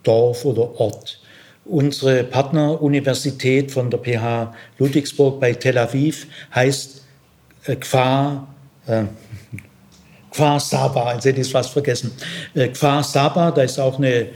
Dorf 0.03 0.44
oder 0.46 0.81
Ort. 0.81 1.20
Unsere 1.66 2.25
Partneruniversität 2.25 3.70
von 3.70 3.90
der 3.90 3.99
PH 3.99 4.55
Ludwigsburg 4.79 5.38
bei 5.38 5.53
Tel 5.53 5.77
Aviv 5.77 6.27
heißt 6.55 7.05
äh, 7.66 7.77
Kfar, 7.77 8.49
äh, 8.87 9.05
Kfar 10.31 10.59
Saba, 10.59 11.05
also 11.05 11.29
hätte 11.29 11.42
ich 11.42 11.51
fast 11.51 11.70
vergessen. 11.70 12.12
Äh, 12.55 12.68
Kfar 12.68 13.05
Saba, 13.05 13.51
da 13.51 13.62
ist 13.62 13.79
auch 13.79 13.99
eine 13.99 14.29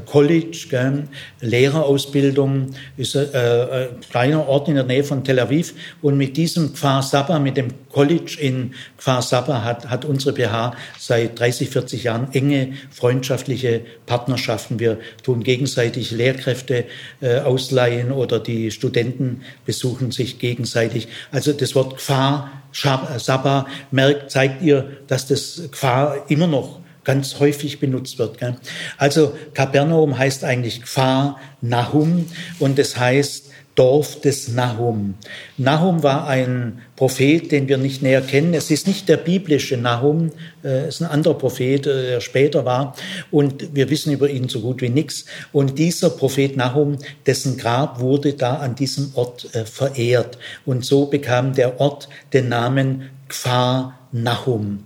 College, 0.00 0.66
gell, 0.70 1.04
Lehrerausbildung, 1.40 2.70
ist 2.96 3.14
äh, 3.14 3.88
ein 3.90 4.00
kleiner 4.10 4.48
Ort 4.48 4.68
in 4.68 4.74
der 4.74 4.84
Nähe 4.84 5.04
von 5.04 5.24
Tel 5.24 5.38
Aviv. 5.38 5.74
Und 6.00 6.16
mit 6.16 6.36
diesem 6.36 6.72
Kfar 6.72 7.02
Saba, 7.02 7.38
mit 7.38 7.56
dem 7.56 7.68
College 7.90 8.36
in 8.40 8.72
Kfar 8.96 9.22
Saba 9.22 9.62
hat, 9.64 9.90
hat 9.90 10.04
unsere 10.04 10.34
BH 10.34 10.74
seit 10.98 11.38
30, 11.38 11.68
40 11.70 12.04
Jahren 12.04 12.32
enge 12.32 12.72
freundschaftliche 12.90 13.82
Partnerschaften. 14.06 14.80
Wir 14.80 14.98
tun 15.22 15.42
gegenseitig 15.42 16.10
Lehrkräfte 16.10 16.84
äh, 17.20 17.40
ausleihen 17.40 18.12
oder 18.12 18.40
die 18.40 18.70
Studenten 18.70 19.42
besuchen 19.66 20.10
sich 20.10 20.38
gegenseitig. 20.38 21.08
Also 21.30 21.52
das 21.52 21.74
Wort 21.74 21.96
Kfar 21.98 22.50
Saba 22.72 23.66
merkt, 23.90 24.30
zeigt 24.30 24.62
ihr, 24.62 24.96
dass 25.06 25.26
das 25.26 25.68
Kfar 25.70 26.24
immer 26.30 26.46
noch 26.46 26.81
ganz 27.04 27.40
häufig 27.40 27.80
benutzt 27.80 28.18
wird. 28.18 28.38
Gell? 28.38 28.56
Also 28.98 29.36
Kapernaum 29.54 30.18
heißt 30.18 30.44
eigentlich 30.44 30.82
Kfar 30.82 31.40
Nahum 31.60 32.26
und 32.58 32.78
es 32.78 32.96
heißt 32.96 33.52
Dorf 33.74 34.20
des 34.20 34.48
Nahum. 34.48 35.14
Nahum 35.56 36.02
war 36.02 36.26
ein 36.26 36.82
Prophet, 36.94 37.50
den 37.50 37.68
wir 37.68 37.78
nicht 37.78 38.02
näher 38.02 38.20
kennen. 38.20 38.52
Es 38.52 38.70
ist 38.70 38.86
nicht 38.86 39.08
der 39.08 39.16
biblische 39.16 39.78
Nahum, 39.78 40.30
äh, 40.62 40.86
es 40.86 40.96
ist 40.96 41.02
ein 41.02 41.10
anderer 41.10 41.38
Prophet, 41.38 41.86
äh, 41.86 42.06
der 42.08 42.20
später 42.20 42.66
war. 42.66 42.94
Und 43.30 43.74
wir 43.74 43.88
wissen 43.88 44.12
über 44.12 44.28
ihn 44.28 44.50
so 44.50 44.60
gut 44.60 44.82
wie 44.82 44.90
nichts. 44.90 45.24
Und 45.52 45.78
dieser 45.78 46.10
Prophet 46.10 46.54
Nahum, 46.54 46.98
dessen 47.24 47.56
Grab 47.56 48.00
wurde 48.00 48.34
da 48.34 48.56
an 48.56 48.74
diesem 48.74 49.12
Ort 49.14 49.54
äh, 49.54 49.64
verehrt. 49.64 50.36
Und 50.66 50.84
so 50.84 51.06
bekam 51.06 51.54
der 51.54 51.80
Ort 51.80 52.10
den 52.34 52.50
Namen 52.50 53.08
Kfar 53.28 53.98
Nahum. 54.12 54.84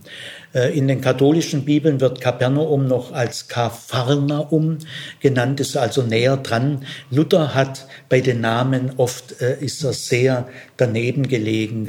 Äh, 0.54 0.76
in 0.76 0.88
den 0.88 1.00
katholischen 1.00 1.64
Bibeln 1.64 2.00
wird 2.00 2.20
Kapernaum 2.20 2.87
noch 2.87 3.12
als 3.12 3.48
Kapharnaum 3.48 4.78
genannt, 5.20 5.61
ist 5.61 5.76
also 5.76 6.02
näher 6.02 6.37
dran. 6.37 6.85
Luther 7.11 7.54
hat 7.54 7.87
bei 8.09 8.20
den 8.20 8.40
Namen 8.40 8.92
oft, 8.96 9.40
äh, 9.40 9.59
ist 9.61 9.85
er 9.85 9.92
sehr 9.92 10.48
daneben 10.76 11.28
gelegen. 11.28 11.87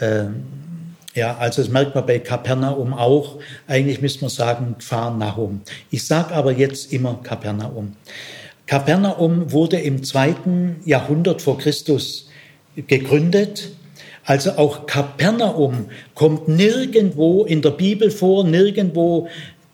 Ähm, 0.00 0.44
ja, 1.14 1.36
also 1.36 1.62
das 1.62 1.70
merkt 1.70 1.94
man 1.94 2.06
bei 2.06 2.20
Kapernaum 2.20 2.94
auch. 2.94 3.40
Eigentlich 3.66 4.00
müsste 4.00 4.22
man 4.22 4.30
sagen 4.30 4.76
Pharnahum. 4.78 5.62
Ich 5.90 6.06
sage 6.06 6.34
aber 6.34 6.52
jetzt 6.52 6.92
immer 6.92 7.20
Kapernaum. 7.22 7.96
Kapernaum 8.66 9.50
wurde 9.50 9.80
im 9.80 10.04
zweiten 10.04 10.76
Jahrhundert 10.84 11.42
vor 11.42 11.58
Christus 11.58 12.28
gegründet 12.76 13.70
Also 14.28 14.52
auch 14.58 14.84
Kapernaum 14.84 15.86
kommt 16.14 16.48
nirgendwo 16.48 17.44
in 17.44 17.62
der 17.62 17.70
Bibel 17.70 18.10
vor, 18.10 18.44
nirgendwo 18.44 19.26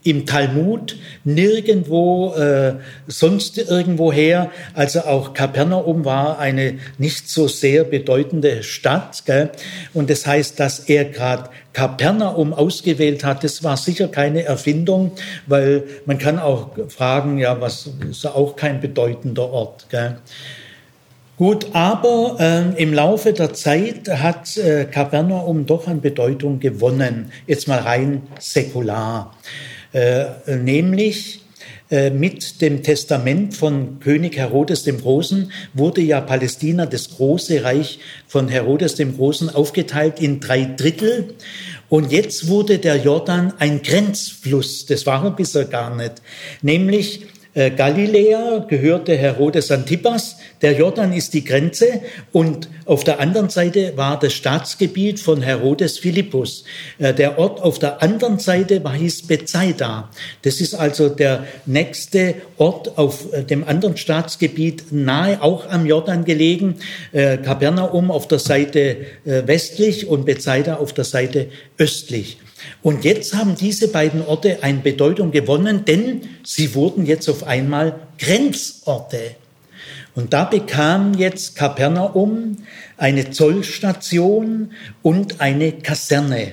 im 0.04 0.26
Talmud, 0.26 0.96
nirgendwo 1.24 2.34
äh, 2.34 2.74
sonst 3.08 3.58
irgendwoher. 3.58 4.52
Also 4.72 5.00
auch 5.00 5.34
Kapernaum 5.34 6.04
war 6.04 6.38
eine 6.38 6.78
nicht 6.98 7.28
so 7.28 7.48
sehr 7.48 7.82
bedeutende 7.82 8.62
Stadt. 8.62 9.24
Gell? 9.26 9.50
Und 9.92 10.08
das 10.08 10.24
heißt, 10.24 10.60
dass 10.60 10.78
er 10.78 11.06
gerade 11.06 11.50
Kapernaum 11.72 12.54
ausgewählt 12.54 13.24
hat, 13.24 13.42
das 13.42 13.64
war 13.64 13.76
sicher 13.76 14.06
keine 14.06 14.44
Erfindung, 14.44 15.10
weil 15.48 15.82
man 16.06 16.18
kann 16.18 16.38
auch 16.38 16.70
fragen, 16.90 17.38
ja, 17.38 17.60
was 17.60 17.90
ist 18.08 18.24
auch 18.24 18.54
kein 18.54 18.80
bedeutender 18.80 19.50
Ort. 19.50 19.86
Gell? 19.90 20.18
Gut, 21.36 21.66
aber 21.72 22.36
äh, 22.38 22.80
im 22.80 22.94
Laufe 22.94 23.32
der 23.32 23.52
Zeit 23.54 24.08
hat 24.08 24.56
äh, 24.56 24.84
Kapernaum 24.84 25.66
doch 25.66 25.88
an 25.88 26.00
Bedeutung 26.00 26.60
gewonnen, 26.60 27.32
jetzt 27.48 27.66
mal 27.66 27.80
rein 27.80 28.22
säkular. 28.38 29.36
Äh, 29.92 30.26
nämlich 30.46 31.40
äh, 31.90 32.10
mit 32.10 32.60
dem 32.62 32.84
Testament 32.84 33.54
von 33.54 33.98
König 33.98 34.36
Herodes 34.36 34.84
dem 34.84 35.00
Großen 35.00 35.50
wurde 35.74 36.02
ja 36.02 36.20
Palästina, 36.20 36.86
das 36.86 37.10
große 37.10 37.64
Reich 37.64 37.98
von 38.28 38.48
Herodes 38.48 38.94
dem 38.94 39.16
Großen, 39.16 39.50
aufgeteilt 39.50 40.20
in 40.20 40.38
drei 40.38 40.64
Drittel. 40.76 41.34
Und 41.88 42.12
jetzt 42.12 42.46
wurde 42.46 42.78
der 42.78 42.96
Jordan 42.96 43.52
ein 43.58 43.82
Grenzfluss, 43.82 44.86
das 44.86 45.04
war 45.04 45.24
er 45.24 45.32
bisher 45.32 45.64
gar 45.64 45.94
nicht, 45.94 46.22
nämlich 46.62 47.26
äh, 47.54 47.70
Galiläa 47.70 48.66
gehörte 48.68 49.16
Herodes 49.16 49.70
Antipas, 49.70 50.36
der 50.60 50.72
Jordan 50.72 51.12
ist 51.12 51.34
die 51.34 51.44
Grenze 51.44 52.00
und 52.32 52.68
auf 52.84 53.04
der 53.04 53.20
anderen 53.20 53.48
Seite 53.48 53.96
war 53.96 54.18
das 54.18 54.32
Staatsgebiet 54.32 55.20
von 55.20 55.40
Herodes 55.40 55.98
Philippus. 55.98 56.64
Äh, 56.98 57.14
der 57.14 57.38
Ort 57.38 57.62
auf 57.62 57.78
der 57.78 58.02
anderen 58.02 58.40
Seite 58.40 58.82
war, 58.82 58.94
hieß 58.94 59.28
Bethsaida. 59.28 60.10
Das 60.42 60.60
ist 60.60 60.74
also 60.74 61.08
der 61.08 61.46
nächste 61.64 62.34
Ort 62.58 62.98
auf 62.98 63.32
äh, 63.32 63.44
dem 63.44 63.62
anderen 63.62 63.96
Staatsgebiet 63.96 64.90
nahe, 64.90 65.40
auch 65.40 65.68
am 65.70 65.86
Jordan 65.86 66.24
gelegen. 66.24 66.76
Kapernaum 67.12 68.10
auf 68.10 68.26
der 68.28 68.38
Seite 68.38 68.96
westlich 69.24 70.08
und 70.08 70.24
Bethsaida 70.24 70.76
auf 70.76 70.92
der 70.92 71.04
Seite 71.04 71.48
östlich. 71.78 72.38
Und 72.82 73.04
jetzt 73.04 73.34
haben 73.34 73.56
diese 73.56 73.88
beiden 73.88 74.24
Orte 74.24 74.62
eine 74.62 74.78
Bedeutung 74.78 75.30
gewonnen, 75.30 75.84
denn 75.84 76.22
sie 76.44 76.74
wurden 76.74 77.06
jetzt 77.06 77.28
auf 77.28 77.44
einmal 77.44 78.00
Grenzorte. 78.18 79.36
Und 80.14 80.32
da 80.32 80.44
bekam 80.44 81.14
jetzt 81.14 81.56
Kapernaum 81.56 82.58
eine 82.96 83.30
Zollstation 83.30 84.72
und 85.02 85.40
eine 85.40 85.72
Kaserne. 85.72 86.52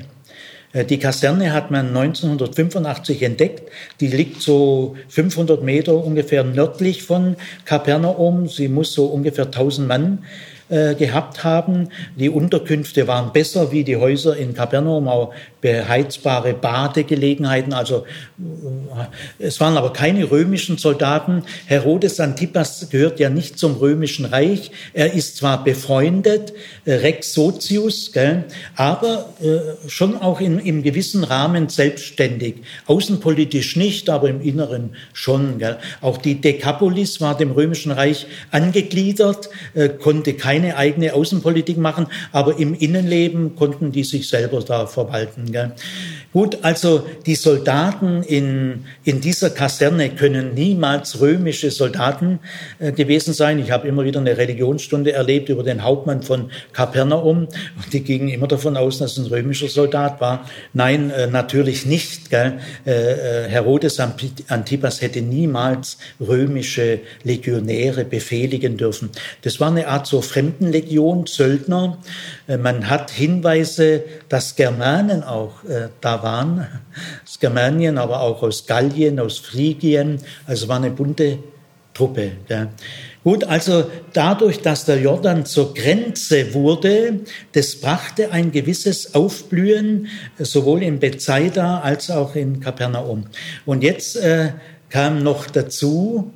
Äh, 0.74 0.86
die 0.86 1.00
Kaserne 1.00 1.54
hat 1.54 1.72
man 1.72 1.88
1985 1.90 3.22
entdeckt. 3.22 3.72
Die 4.00 4.08
liegt 4.08 4.42
so 4.42 4.96
500 5.10 5.64
Meter 5.64 5.94
ungefähr 5.96 6.44
nördlich 6.44 7.04
von 7.04 7.36
Kapernaum. 7.66 8.48
Sie 8.48 8.68
muss 8.68 8.94
so 8.94 9.06
ungefähr 9.06 9.46
1000 9.46 9.88
Mann 9.88 10.26
äh, 10.72 10.96
gehabt 10.96 11.44
haben. 11.44 11.90
Die 12.16 12.30
Unterkünfte 12.30 13.08
waren 13.08 13.34
besser 13.34 13.72
wie 13.74 13.84
die 13.84 13.98
Häuser 13.98 14.38
in 14.38 14.54
Kapernaum, 14.54 15.10
auch 15.10 15.34
beheizbare 15.60 16.54
Badegelegenheiten. 16.54 17.74
Also 17.74 18.06
äh, 18.40 19.46
es 19.46 19.60
waren 19.60 19.78
aber 19.78 19.94
keine 19.94 20.32
römischen 20.32 20.78
Soldaten. 20.78 21.44
Herodes 21.66 22.20
Antipas 22.20 22.90
gehört 22.90 23.20
ja 23.20 23.30
nicht 23.30 23.60
zum 23.60 23.76
römischen 23.76 24.26
Reich. 24.26 24.72
Er 24.94 25.14
ist 25.14 25.38
zwar 25.38 25.64
befreundet, 25.64 26.54
äh, 26.86 26.94
Rex 26.94 27.34
Sozius, 27.34 28.12
gell, 28.14 28.46
aber 28.76 29.30
äh, 29.42 29.90
schon 29.90 30.16
auch 30.16 30.40
in, 30.40 30.58
im 30.60 30.84
gewissen 30.84 31.24
Rahmen 31.24 31.70
selbstständig. 31.70 32.56
Außenpolitisch 32.88 33.76
nicht, 33.76 34.10
aber 34.10 34.30
im 34.30 34.42
Inneren 34.42 34.96
schon. 35.14 35.60
Gell. 35.60 35.78
Auch 36.02 36.18
die 36.18 36.40
Dekapolis 36.40 37.22
war 37.22 37.38
dem 37.38 37.52
römischen 37.52 37.92
Reich 37.92 38.26
angegliedert, 38.52 39.50
äh, 39.74 39.90
konnte 39.90 40.34
keine 40.34 40.61
keine 40.62 40.78
eigene 40.78 41.14
Außenpolitik 41.14 41.78
machen, 41.78 42.06
aber 42.32 42.60
im 42.60 42.76
Innenleben 42.76 43.56
konnten 43.56 43.92
die 43.92 44.04
sich 44.04 44.30
selber 44.30 44.62
da 44.62 44.86
verwalten. 44.86 45.52
Gell? 45.52 45.72
Gut, 46.34 46.60
also 46.62 47.06
die 47.26 47.36
Soldaten 47.36 48.24
in, 48.24 48.86
in 49.04 49.20
dieser 49.20 49.50
Kaserne 49.50 50.12
können 50.12 50.54
niemals 50.54 51.20
römische 51.20 51.72
Soldaten 51.72 52.40
äh, 52.80 52.92
gewesen 52.92 53.34
sein. 53.34 53.60
Ich 53.60 53.72
habe 53.72 53.88
immer 53.88 54.06
wieder 54.06 54.20
eine 54.20 54.38
Religionsstunde 54.38 55.12
erlebt 55.12 55.50
über 55.50 55.64
den 55.64 55.84
Hauptmann 55.84 56.22
von 56.22 56.52
Kapernaum 56.72 57.48
und 57.48 57.94
die 57.94 58.02
gingen 58.02 58.30
immer 58.30 58.48
davon 58.48 58.78
aus, 58.78 59.00
dass 59.00 59.18
es 59.18 59.26
ein 59.26 59.26
römischer 59.26 59.68
Soldat 59.68 60.22
war. 60.22 60.48
Nein, 60.74 61.10
äh, 61.10 61.28
natürlich 61.28 61.86
nicht. 61.86 62.30
Gell? 62.30 62.60
Äh, 62.86 62.92
äh 62.92 63.50
Herodes 63.50 64.00
Antipas 64.00 65.02
hätte 65.02 65.22
niemals 65.22 65.98
römische 66.20 67.00
Legionäre 67.24 68.06
befehligen 68.06 68.78
dürfen. 68.78 69.10
Das 69.42 69.60
war 69.60 69.70
eine 69.70 69.88
Art 69.88 70.08
so 70.08 70.22
fremd 70.22 70.52
Fremdenlegion, 70.52 71.26
Söldner. 71.28 71.98
Äh, 72.52 72.58
man 72.58 72.90
hat 72.90 73.12
Hinweise, 73.12 74.04
dass 74.30 74.56
Germanen 74.56 75.24
auch 75.24 75.64
äh, 75.64 75.90
da 76.02 76.22
waren, 76.22 76.68
aus 77.24 77.40
Germanien, 77.40 77.98
aber 77.98 78.22
auch 78.22 78.44
aus 78.44 78.66
Gallien, 78.66 79.20
aus 79.20 79.40
Phrygien. 79.40 80.20
Also 80.46 80.68
war 80.68 80.78
eine 80.78 80.92
bunte 80.92 81.40
Truppe. 81.94 82.32
Ja. 82.48 82.68
Gut, 83.24 83.44
also 83.44 83.86
dadurch, 84.14 84.62
dass 84.62 84.86
der 84.86 85.00
Jordan 85.00 85.46
zur 85.46 85.74
Grenze 85.76 86.54
wurde, 86.56 87.20
das 87.52 87.76
brachte 87.76 88.32
ein 88.32 88.52
gewisses 88.52 89.14
Aufblühen 89.14 90.08
äh, 90.38 90.46
sowohl 90.46 90.84
in 90.84 91.00
Bethsaida 91.00 91.80
als 91.80 92.10
auch 92.10 92.36
in 92.36 92.60
Kapernaum. 92.60 93.26
Und 93.66 93.84
jetzt 93.84 94.16
äh, 94.18 94.50
kam 94.90 95.24
noch 95.24 95.48
dazu, 95.48 96.34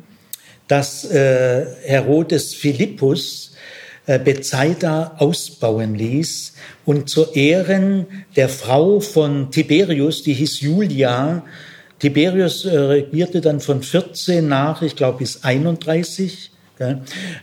dass 0.67 1.05
äh, 1.05 1.65
Herodes 1.83 2.53
Philippus 2.53 3.54
Bethsaida 4.05 5.15
ausbauen 5.17 5.95
ließ 5.95 6.53
und 6.85 7.09
zu 7.09 7.31
Ehren 7.33 8.05
der 8.35 8.49
Frau 8.49 8.99
von 8.99 9.51
Tiberius, 9.51 10.23
die 10.23 10.33
hieß 10.33 10.61
Julia. 10.61 11.43
Tiberius 11.99 12.65
äh, 12.65 12.77
regierte 12.77 13.41
dann 13.41 13.59
von 13.59 13.81
14 13.81 14.47
nach, 14.47 14.81
ich 14.81 14.95
glaube, 14.95 15.19
bis 15.19 15.43
31. 15.43 16.51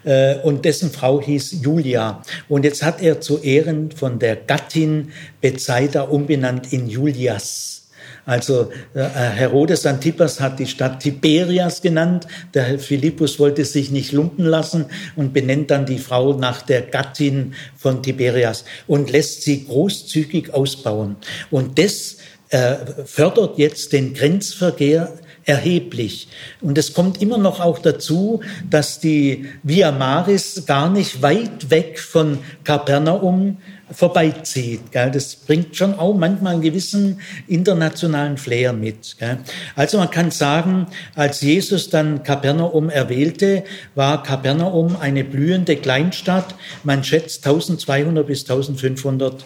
Äh, 0.05 0.37
und 0.43 0.65
dessen 0.65 0.91
Frau 0.91 1.21
hieß 1.21 1.63
Julia. 1.63 2.23
Und 2.49 2.65
jetzt 2.65 2.83
hat 2.83 3.01
er 3.03 3.21
zu 3.21 3.39
Ehren 3.39 3.91
von 3.91 4.19
der 4.19 4.37
Gattin 4.37 5.13
Bethsaida 5.41 6.03
umbenannt 6.03 6.73
in 6.73 6.89
Julias. 6.89 7.82
Also 8.25 8.71
äh, 8.95 9.03
Herodes 9.03 9.85
Antipas 9.85 10.41
hat 10.41 10.59
die 10.59 10.67
Stadt 10.67 11.01
Tiberias 11.01 11.83
genannt. 11.83 12.27
Der 12.55 12.79
Philippus 12.79 13.39
wollte 13.39 13.65
sich 13.65 13.91
nicht 13.91 14.13
lumpen 14.13 14.45
lassen 14.45 14.87
und 15.17 15.33
benennt 15.33 15.71
dann 15.71 15.87
die 15.87 15.99
Frau 15.99 16.35
nach 16.35 16.63
der 16.63 16.83
Gattin 16.83 17.55
von 17.77 18.03
Tiberias 18.03 18.65
und 18.87 19.11
lässt 19.11 19.43
sie 19.43 19.65
großzügig 19.65 20.55
ausbauen. 20.55 21.17
Und 21.51 21.79
das 21.79 22.19
äh, 22.51 22.77
fördert 23.05 23.59
jetzt 23.59 23.93
den 23.93 24.15
Grenzverkehr 24.15 25.13
erheblich. 25.45 26.29
Und 26.61 26.79
es 26.79 26.93
kommt 26.93 27.21
immer 27.21 27.39
noch 27.39 27.61
auch 27.61 27.79
dazu, 27.79 28.41
dass 28.71 29.01
die 29.01 29.47
Via 29.63 29.91
Maris 29.91 30.65
gar 30.67 30.91
nicht 30.91 31.23
weit 31.23 31.71
weg 31.71 31.99
von 31.99 32.39
Kapernaum 32.65 33.59
vorbeizieht. 33.93 34.93
Gell? 34.93 35.11
Das 35.11 35.37
bringt 35.37 35.77
schon 35.77 35.95
auch 35.95 36.15
manchmal 36.15 36.55
einen 36.55 36.63
gewissen 36.63 37.21
internationalen 37.47 38.37
Flair 38.37 38.73
mit. 38.73 39.17
Gell? 39.19 39.39
Also 39.77 39.99
man 39.99 40.11
kann 40.11 40.31
sagen, 40.31 40.87
als 41.15 41.41
Jesus 41.41 41.91
dann 41.91 42.23
Kapernaum 42.23 42.91
erwählte, 42.91 43.65
war 43.95 44.23
Kapernaum 44.23 44.97
eine 45.01 45.25
blühende 45.25 45.77
Kleinstadt. 45.77 46.55
Man 46.85 47.05
schätzt 47.05 47.47
1200 47.47 48.27
bis 48.27 48.43
1500 48.43 49.45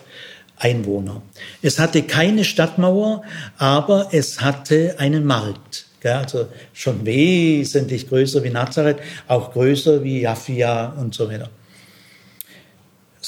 Einwohner. 0.59 1.23
Es 1.63 1.79
hatte 1.79 2.03
keine 2.03 2.45
Stadtmauer, 2.45 3.23
aber 3.59 4.09
es 4.13 4.41
hatte 4.41 4.97
einen 4.99 5.25
Markt. 5.25 5.87
Also 6.05 6.47
schon 6.73 7.05
wesentlich 7.05 8.09
größer 8.09 8.45
wie 8.45 8.51
Nazareth, 8.51 8.99
auch 9.27 9.53
größer 9.53 10.05
wie 10.05 10.21
Jaffia 10.21 10.95
und 11.01 11.15
so 11.15 11.29
weiter. 11.29 11.51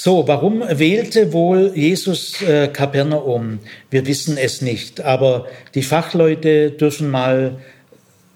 So, 0.01 0.29
warum 0.29 0.61
wählte 0.61 1.33
wohl 1.33 1.73
Jesus 1.75 2.41
äh, 2.41 2.69
Kapernaum? 2.69 3.59
Wir 3.91 4.05
wissen 4.05 4.37
es 4.37 4.61
nicht, 4.61 5.01
aber 5.01 5.47
die 5.75 5.81
Fachleute 5.81 6.71
dürfen 6.71 7.09
mal 7.09 7.57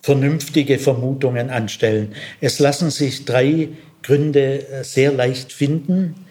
vernünftige 0.01 0.77
Vermutungen 0.77 1.49
anstellen. 1.49 2.15
Es 2.41 2.59
lassen 2.59 2.89
sich 2.91 3.23
drei 3.23 3.69
Gründe 4.01 4.67
äh, 4.67 4.83
sehr 4.83 5.13
leicht 5.13 5.53
finden. 5.53 6.22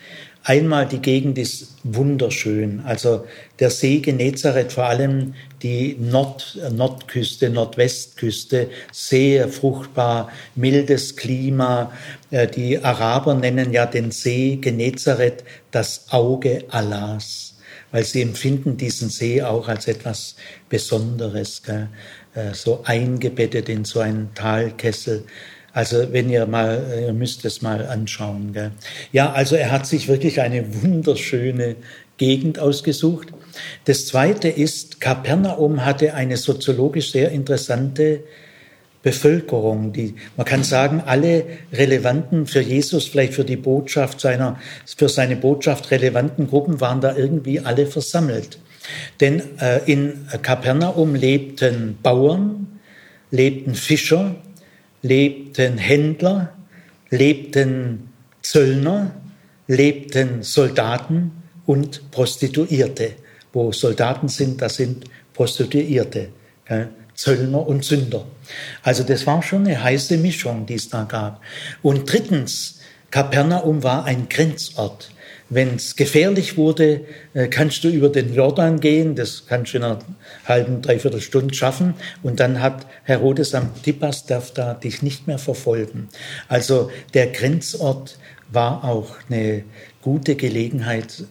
Einmal 0.44 0.88
die 0.88 0.98
Gegend 0.98 1.38
ist 1.38 1.76
wunderschön. 1.84 2.80
Also 2.84 3.24
der 3.60 3.70
See 3.70 4.00
Genezareth, 4.00 4.72
vor 4.72 4.84
allem 4.84 5.34
die 5.62 5.96
Nord 6.00 6.58
Nordküste, 6.72 7.48
Nordwestküste, 7.48 8.68
sehr 8.90 9.48
fruchtbar, 9.48 10.32
mildes 10.56 11.14
Klima. 11.14 11.92
Äh, 12.32 12.48
die 12.48 12.82
Araber 12.82 13.34
nennen 13.34 13.72
ja 13.72 13.86
den 13.86 14.10
See 14.10 14.56
Genezareth 14.56 15.44
das 15.70 16.06
Auge 16.10 16.64
Allahs, 16.70 17.54
weil 17.92 18.04
sie 18.04 18.22
empfinden 18.22 18.76
diesen 18.76 19.10
See 19.10 19.42
auch 19.42 19.68
als 19.68 19.86
etwas 19.86 20.34
Besonderes, 20.68 21.62
gell? 21.62 21.88
Äh, 22.34 22.54
so 22.54 22.82
eingebettet 22.84 23.68
in 23.68 23.84
so 23.84 24.00
einen 24.00 24.34
Talkessel. 24.34 25.24
Also 25.72 26.12
wenn 26.12 26.28
ihr 26.28 26.46
mal, 26.46 26.82
ihr 27.06 27.12
müsst 27.12 27.44
es 27.44 27.62
mal 27.62 27.86
anschauen. 27.86 28.52
Gell? 28.52 28.72
Ja, 29.10 29.32
also 29.32 29.56
er 29.56 29.70
hat 29.70 29.86
sich 29.86 30.08
wirklich 30.08 30.40
eine 30.40 30.82
wunderschöne 30.82 31.76
Gegend 32.18 32.58
ausgesucht. 32.58 33.28
Das 33.84 34.06
zweite 34.06 34.48
ist, 34.48 35.00
Kapernaum 35.00 35.84
hatte 35.84 36.14
eine 36.14 36.36
soziologisch 36.36 37.12
sehr 37.12 37.30
interessante 37.30 38.20
Bevölkerung, 39.02 39.92
die, 39.92 40.14
man 40.36 40.46
kann 40.46 40.62
sagen, 40.62 41.02
alle 41.04 41.44
relevanten 41.72 42.46
für 42.46 42.60
Jesus, 42.60 43.06
vielleicht 43.06 43.34
für 43.34 43.44
die 43.44 43.56
Botschaft 43.56 44.20
seiner, 44.20 44.60
für 44.96 45.08
seine 45.08 45.34
Botschaft 45.34 45.90
relevanten 45.90 46.46
Gruppen 46.46 46.80
waren 46.80 47.00
da 47.00 47.16
irgendwie 47.16 47.58
alle 47.58 47.86
versammelt. 47.86 48.58
Denn 49.20 49.42
äh, 49.58 49.80
in 49.90 50.26
Kapernaum 50.42 51.14
lebten 51.16 51.98
Bauern, 52.00 52.80
lebten 53.30 53.74
Fischer, 53.74 54.36
lebten 55.02 55.78
Händler, 55.78 56.52
lebten 57.10 58.08
Zöllner, 58.40 59.12
lebten 59.66 60.42
Soldaten 60.42 61.32
und 61.66 62.10
Prostituierte. 62.10 63.12
Wo 63.52 63.72
Soldaten 63.72 64.28
sind, 64.28 64.62
das 64.62 64.76
sind 64.76 65.04
Prostituierte, 65.34 66.28
Zöllner 67.14 67.66
und 67.66 67.84
Sünder. 67.84 68.24
Also 68.82 69.02
das 69.02 69.26
war 69.26 69.42
schon 69.42 69.66
eine 69.66 69.82
heiße 69.82 70.16
Mischung, 70.16 70.66
die 70.66 70.74
es 70.74 70.88
da 70.88 71.04
gab. 71.04 71.42
Und 71.82 72.10
drittens, 72.10 72.80
Kapernaum 73.10 73.82
war 73.82 74.04
ein 74.04 74.28
Grenzort. 74.28 75.11
Wenn 75.54 75.74
es 75.76 75.96
gefährlich 75.96 76.56
wurde, 76.56 77.02
äh, 77.34 77.46
kannst 77.46 77.84
du 77.84 77.88
über 77.88 78.08
den 78.08 78.32
Jordan 78.32 78.80
gehen, 78.80 79.14
das 79.14 79.44
kannst 79.46 79.74
du 79.74 79.76
in 79.76 79.84
einer 79.84 79.98
halben, 80.46 80.80
dreiviertel 80.80 81.20
Stunde 81.20 81.52
schaffen 81.52 81.92
und 82.22 82.40
dann 82.40 82.62
hat 82.62 82.86
Herodes 83.04 83.54
Antipas 83.54 84.24
darf 84.24 84.54
da 84.54 84.72
dich 84.72 85.02
nicht 85.02 85.26
mehr 85.26 85.36
verfolgen. 85.36 86.08
Also 86.48 86.90
der 87.12 87.26
Grenzort 87.26 88.18
war 88.50 88.82
auch 88.82 89.16
eine 89.28 89.64
gute 90.00 90.36
Gelegenheit, 90.36 91.24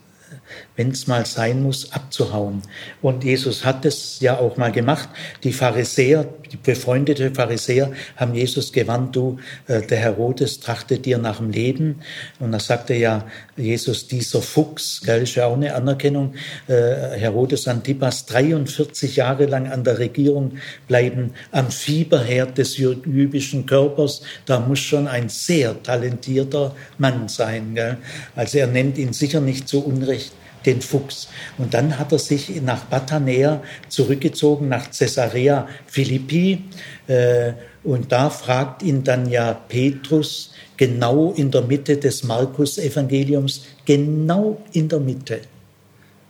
wenn 0.82 0.90
es 0.90 1.06
mal 1.06 1.28
sein 1.28 1.62
muss, 1.62 1.92
abzuhauen. 1.92 2.64
Und 3.04 3.24
Jesus 3.24 3.64
hat 3.64 3.86
es 3.86 4.20
ja 4.20 4.40
auch 4.40 4.58
mal 4.58 4.72
gemacht. 4.72 5.10
Die 5.44 5.54
Pharisäer, 5.54 6.26
die 6.52 6.58
befreundete 6.58 7.30
Pharisäer 7.30 7.92
haben 8.18 8.34
Jesus 8.34 8.72
gewarnt, 8.72 9.16
du, 9.16 9.38
äh, 9.68 9.84
der 9.84 10.00
Herodes 10.00 10.60
trachtet 10.60 11.06
dir 11.06 11.20
nach 11.20 11.38
dem 11.38 11.52
Leben. 11.52 12.00
Und 12.40 12.52
da 12.52 12.60
sagte 12.60 12.96
ja 12.96 13.28
Jesus, 13.58 14.08
dieser 14.08 14.42
Fuchs, 14.42 15.02
gell, 15.06 15.22
ist 15.22 15.36
ja 15.36 15.46
auch 15.46 15.54
eine 15.54 15.76
Anerkennung, 15.76 16.34
äh, 16.68 16.74
Herodes 16.74 17.68
Antipas 17.68 18.26
43 18.26 19.18
Jahre 19.18 19.46
lang 19.46 19.72
an 19.72 19.84
der 19.84 20.00
Regierung 20.00 20.54
bleiben, 20.88 21.36
am 21.52 21.70
Fieberherd 21.70 22.58
des 22.58 22.78
jüdischen 22.78 23.68
Körpers, 23.68 24.24
da 24.48 24.60
muss 24.60 24.80
schon 24.80 25.08
ein 25.08 25.30
sehr 25.30 25.84
talentierter 25.84 26.76
Mann 26.98 27.28
sein. 27.28 27.76
Gell? 27.76 27.98
Also 28.36 28.58
er 28.58 28.68
nennt 28.68 28.98
ihn 28.98 29.14
sicher 29.14 29.42
nicht 29.42 29.68
zu 29.68 29.86
Unrecht 29.86 30.34
den 30.66 30.82
Fuchs. 30.82 31.30
Und 31.58 31.74
dann 31.74 31.98
hat 31.98 32.12
er 32.12 32.20
sich 32.20 32.62
nach 32.62 32.86
Batanea 32.86 33.62
zurückgezogen, 33.90 34.70
nach 34.70 34.90
Caesarea 34.92 35.68
Philippi. 35.88 36.64
Äh, 37.08 37.54
und 37.84 38.12
da 38.12 38.30
fragt 38.30 38.84
ihn 38.84 39.04
dann 39.04 39.30
ja 39.30 39.54
Petrus 39.54 40.54
genau 40.78 41.32
in 41.32 41.50
der 41.52 41.62
Mitte 41.62 41.98
des 41.98 42.24
Markus-Evangeliums, 42.24 43.66
genau 43.86 44.62
in 44.74 44.88
der 44.88 45.00
Mitte. 45.00 45.42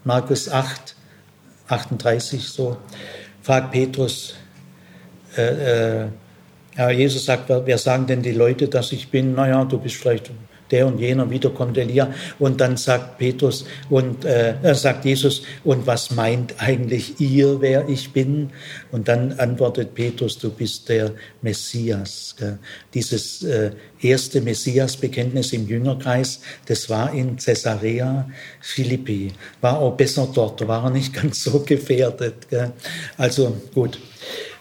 Markus 0.04 0.50
8, 0.50 0.96
38 1.68 2.42
so, 2.48 2.78
fragt 3.42 3.72
Petrus, 3.72 4.36
äh, 5.38 6.04
äh, 6.04 6.08
ja, 6.78 6.90
Jesus 6.90 7.26
sagt, 7.26 7.50
wer, 7.50 7.66
wer 7.66 7.78
sagen 7.78 8.08
denn 8.08 8.22
die 8.22 8.32
Leute, 8.32 8.68
dass 8.68 8.92
ich 8.92 9.10
bin? 9.10 9.36
Naja, 9.36 9.64
du 9.66 9.78
bist 9.78 9.96
vielleicht 9.96 10.32
der 10.72 10.88
und 10.88 11.00
jener 11.00 11.30
wiederkommt 11.30 11.78
Elia. 11.78 12.14
Und 12.40 12.62
dann 12.62 12.78
sagt 12.78 13.18
Petrus 13.18 13.66
und 13.90 14.26
äh, 14.26 14.56
sagt 14.74 15.06
Jesus, 15.06 15.44
und 15.64 15.86
was 15.88 16.12
meint 16.12 16.56
eigentlich 16.58 17.20
ihr, 17.20 17.62
wer 17.62 17.88
ich 17.90 18.12
bin? 18.14 18.50
Und 18.92 19.08
dann 19.08 19.34
antwortet 19.34 19.94
Petrus, 19.94 20.38
du 20.38 20.50
bist 20.50 20.90
der 20.90 21.12
Messias. 21.42 22.36
Dieses 22.94 23.44
äh, 23.44 23.72
erste 24.02 24.42
Messias-Bekenntnis 24.42 25.54
im 25.54 25.68
Jüngerkreis, 25.68 26.42
das 26.66 26.90
war 26.90 27.14
in 27.14 27.38
Caesarea 27.38 28.30
Philippi. 28.60 29.32
War 29.62 29.80
auch 29.80 29.96
besser 29.96 30.28
dort, 30.34 30.68
war 30.68 30.90
nicht 30.90 31.14
ganz 31.22 31.44
so 31.44 31.60
gefährdet. 31.60 32.48
Also 33.18 33.56
gut. 33.74 34.00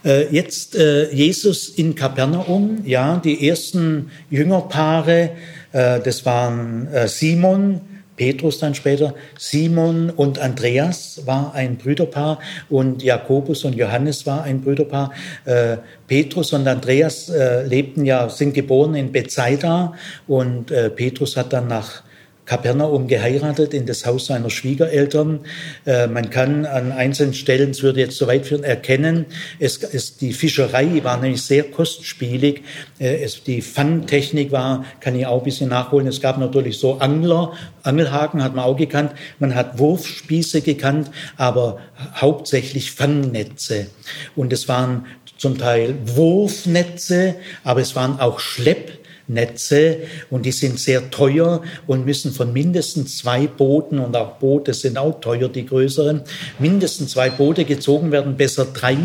Äh, 0.04 0.34
jetzt 0.34 0.76
äh, 0.76 1.12
Jesus 1.12 1.68
in 1.68 1.94
Kapernaum, 1.94 2.82
ja, 2.86 3.20
die 3.22 3.46
ersten 3.46 4.10
Jüngerpaare, 4.30 5.12
äh, 5.20 5.30
das 5.72 6.26
waren 6.26 6.88
äh, 6.92 7.08
Simon, 7.08 7.80
Petrus 8.16 8.58
dann 8.58 8.74
später, 8.74 9.14
Simon 9.38 10.10
und 10.10 10.38
Andreas 10.38 11.22
war 11.24 11.54
ein 11.54 11.76
Brüderpaar 11.76 12.38
und 12.68 13.02
Jakobus 13.02 13.64
und 13.64 13.74
Johannes 13.74 14.26
war 14.26 14.42
ein 14.42 14.60
Brüderpaar. 14.60 15.12
Äh, 15.46 15.78
Petrus 16.06 16.52
und 16.52 16.68
Andreas 16.68 17.32
lebten 17.64 18.04
ja, 18.04 18.28
sind 18.28 18.52
geboren 18.52 18.94
in 18.94 19.12
Bethsaida 19.12 19.94
und 20.26 20.66
Petrus 20.96 21.36
hat 21.36 21.52
dann 21.52 21.68
nach 21.68 22.02
Kapernaum 22.50 23.06
geheiratet 23.06 23.74
in 23.74 23.86
das 23.86 24.04
Haus 24.06 24.26
seiner 24.26 24.50
Schwiegereltern. 24.50 25.38
Äh, 25.86 26.08
man 26.08 26.30
kann 26.30 26.66
an 26.66 26.90
einzelnen 26.90 27.32
Stellen, 27.32 27.70
es 27.70 27.84
würde 27.84 28.00
jetzt 28.00 28.16
so 28.16 28.26
weit 28.26 28.44
führen, 28.44 28.64
erkennen, 28.64 29.26
es, 29.60 29.84
es, 29.84 30.16
die 30.16 30.32
Fischerei 30.32 31.04
war 31.04 31.16
nämlich 31.18 31.42
sehr 31.42 31.62
kostspielig. 31.62 32.64
Äh, 32.98 33.22
es, 33.22 33.44
die 33.44 33.62
Fangtechnik 33.62 34.50
war, 34.50 34.84
kann 34.98 35.14
ich 35.14 35.26
auch 35.26 35.38
ein 35.38 35.44
bisschen 35.44 35.68
nachholen. 35.68 36.08
Es 36.08 36.20
gab 36.20 36.38
natürlich 36.38 36.76
so 36.78 36.94
Angler, 36.98 37.52
Angelhaken 37.84 38.42
hat 38.42 38.56
man 38.56 38.64
auch 38.64 38.76
gekannt. 38.76 39.12
Man 39.38 39.54
hat 39.54 39.78
Wurfspieße 39.78 40.62
gekannt, 40.62 41.08
aber 41.36 41.78
hauptsächlich 42.16 42.90
Fangnetze. 42.90 43.86
Und 44.34 44.52
es 44.52 44.66
waren 44.66 45.06
zum 45.38 45.56
Teil 45.56 45.94
Wurfnetze, 46.04 47.36
aber 47.62 47.80
es 47.80 47.94
waren 47.94 48.18
auch 48.18 48.40
Schlepp 48.40 48.99
Netze 49.32 49.98
und 50.28 50.44
die 50.44 50.52
sind 50.52 50.78
sehr 50.78 51.10
teuer 51.10 51.62
und 51.86 52.04
müssen 52.04 52.32
von 52.32 52.52
mindestens 52.52 53.18
zwei 53.18 53.46
Booten 53.46 53.98
und 53.98 54.16
auch 54.16 54.38
Boote 54.38 54.74
sind 54.74 54.98
auch 54.98 55.20
teuer, 55.20 55.48
die 55.48 55.66
größeren, 55.66 56.22
mindestens 56.58 57.12
zwei 57.12 57.30
Boote 57.30 57.64
gezogen 57.64 58.12
werden, 58.12 58.36
besser 58.36 58.66
drei. 58.66 58.96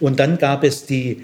Und 0.00 0.18
dann 0.18 0.38
gab 0.38 0.64
es 0.64 0.86
die 0.86 1.22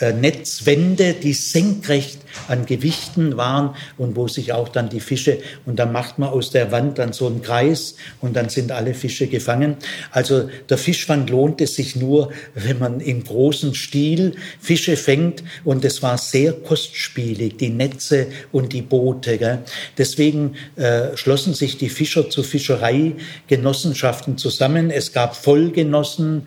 Netzwände, 0.00 1.14
die 1.14 1.32
senkrecht 1.32 2.20
an 2.46 2.66
Gewichten 2.66 3.36
waren 3.36 3.74
und 3.96 4.16
wo 4.16 4.28
sich 4.28 4.52
auch 4.52 4.68
dann 4.68 4.88
die 4.88 5.00
Fische, 5.00 5.38
und 5.66 5.78
dann 5.78 5.92
macht 5.92 6.18
man 6.18 6.28
aus 6.28 6.50
der 6.50 6.70
Wand 6.70 6.98
dann 6.98 7.12
so 7.12 7.26
einen 7.26 7.42
Kreis 7.42 7.96
und 8.20 8.36
dann 8.36 8.48
sind 8.48 8.70
alle 8.70 8.94
Fische 8.94 9.26
gefangen. 9.26 9.76
Also 10.10 10.48
der 10.68 10.78
Fischfang 10.78 11.26
lohnt 11.26 11.60
es 11.60 11.74
sich 11.74 11.96
nur, 11.96 12.30
wenn 12.54 12.78
man 12.78 13.00
im 13.00 13.24
großen 13.24 13.74
Stil 13.74 14.34
Fische 14.60 14.96
fängt 14.96 15.42
und 15.64 15.84
es 15.84 16.02
war 16.02 16.18
sehr 16.18 16.52
kostspielig, 16.52 17.56
die 17.56 17.70
Netze 17.70 18.28
und 18.52 18.72
die 18.72 18.82
Boote. 18.82 19.38
Gell? 19.38 19.58
Deswegen 19.96 20.54
äh, 20.76 21.16
schlossen 21.16 21.54
sich 21.54 21.78
die 21.78 21.88
Fischer 21.88 22.30
zu 22.30 22.42
Fischereigenossenschaften 22.42 24.38
zusammen. 24.38 24.90
Es 24.90 25.12
gab 25.12 25.34
Vollgenossen, 25.36 26.46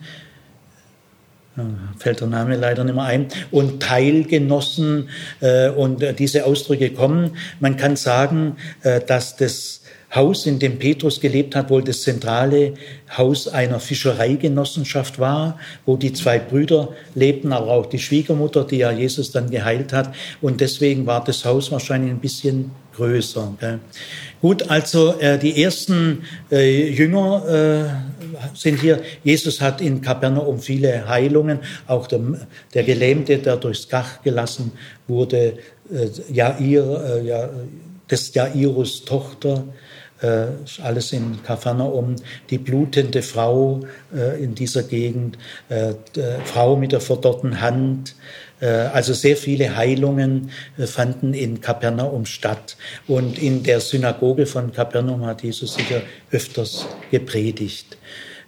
fällt 1.98 2.20
der 2.20 2.28
Name 2.28 2.56
leider 2.56 2.84
nicht 2.84 2.94
mehr 2.94 3.04
ein, 3.04 3.28
und 3.50 3.82
Teilgenossen 3.82 5.08
äh, 5.40 5.68
und 5.68 6.02
äh, 6.02 6.14
diese 6.14 6.46
Ausdrücke 6.46 6.90
kommen. 6.90 7.36
Man 7.60 7.76
kann 7.76 7.96
sagen, 7.96 8.56
äh, 8.82 9.00
dass 9.00 9.36
das 9.36 9.82
Haus, 10.14 10.44
in 10.44 10.58
dem 10.58 10.78
Petrus 10.78 11.20
gelebt 11.20 11.56
hat, 11.56 11.70
wohl 11.70 11.82
das 11.82 12.02
zentrale 12.02 12.74
Haus 13.16 13.48
einer 13.48 13.80
Fischereigenossenschaft 13.80 15.18
war, 15.18 15.58
wo 15.86 15.96
die 15.96 16.12
zwei 16.12 16.38
Brüder 16.38 16.90
lebten, 17.14 17.52
aber 17.52 17.68
auch 17.68 17.86
die 17.86 17.98
Schwiegermutter, 17.98 18.64
die 18.64 18.76
ja 18.78 18.90
Jesus 18.90 19.30
dann 19.30 19.50
geheilt 19.50 19.94
hat. 19.94 20.14
Und 20.42 20.60
deswegen 20.60 21.06
war 21.06 21.24
das 21.24 21.46
Haus 21.46 21.72
wahrscheinlich 21.72 22.10
ein 22.10 22.20
bisschen 22.20 22.72
größer. 22.96 23.54
Gell. 23.60 23.80
Gut, 24.40 24.70
also 24.70 25.18
äh, 25.20 25.38
die 25.38 25.62
ersten 25.62 26.24
äh, 26.50 26.88
Jünger 26.88 27.48
äh, 27.48 28.56
sind 28.56 28.80
hier. 28.80 29.00
Jesus 29.22 29.60
hat 29.60 29.80
in 29.80 30.00
Kapernaum 30.00 30.58
viele 30.58 31.08
Heilungen. 31.08 31.60
Auch 31.86 32.06
der, 32.06 32.20
der 32.74 32.82
Gelähmte, 32.82 33.38
der 33.38 33.56
durchs 33.56 33.88
Gach 33.88 34.22
gelassen 34.22 34.72
wurde, 35.06 35.58
äh, 35.92 36.08
Jair, 36.32 37.20
äh, 37.22 37.26
ja, 37.26 37.50
des 38.10 38.34
Jairus 38.34 39.04
Tochter, 39.04 39.64
äh, 40.22 40.46
alles 40.82 41.12
in 41.12 41.42
Kapernaum, 41.42 42.16
die 42.50 42.58
blutende 42.58 43.22
Frau 43.22 43.80
äh, 44.14 44.42
in 44.42 44.54
dieser 44.54 44.84
Gegend, 44.84 45.36
äh, 45.68 45.94
Frau 46.44 46.76
mit 46.76 46.92
der 46.92 47.00
verdorrten 47.00 47.60
Hand, 47.60 48.14
also 48.66 49.12
sehr 49.12 49.36
viele 49.36 49.76
Heilungen 49.76 50.50
äh, 50.78 50.86
fanden 50.86 51.34
in 51.34 51.60
Kapernaum 51.60 52.26
statt. 52.26 52.76
Und 53.08 53.38
in 53.38 53.62
der 53.62 53.80
Synagoge 53.80 54.46
von 54.46 54.72
Kapernaum 54.72 55.26
hat 55.26 55.42
Jesus 55.42 55.74
sicher 55.74 56.02
öfters 56.30 56.86
gepredigt. 57.10 57.96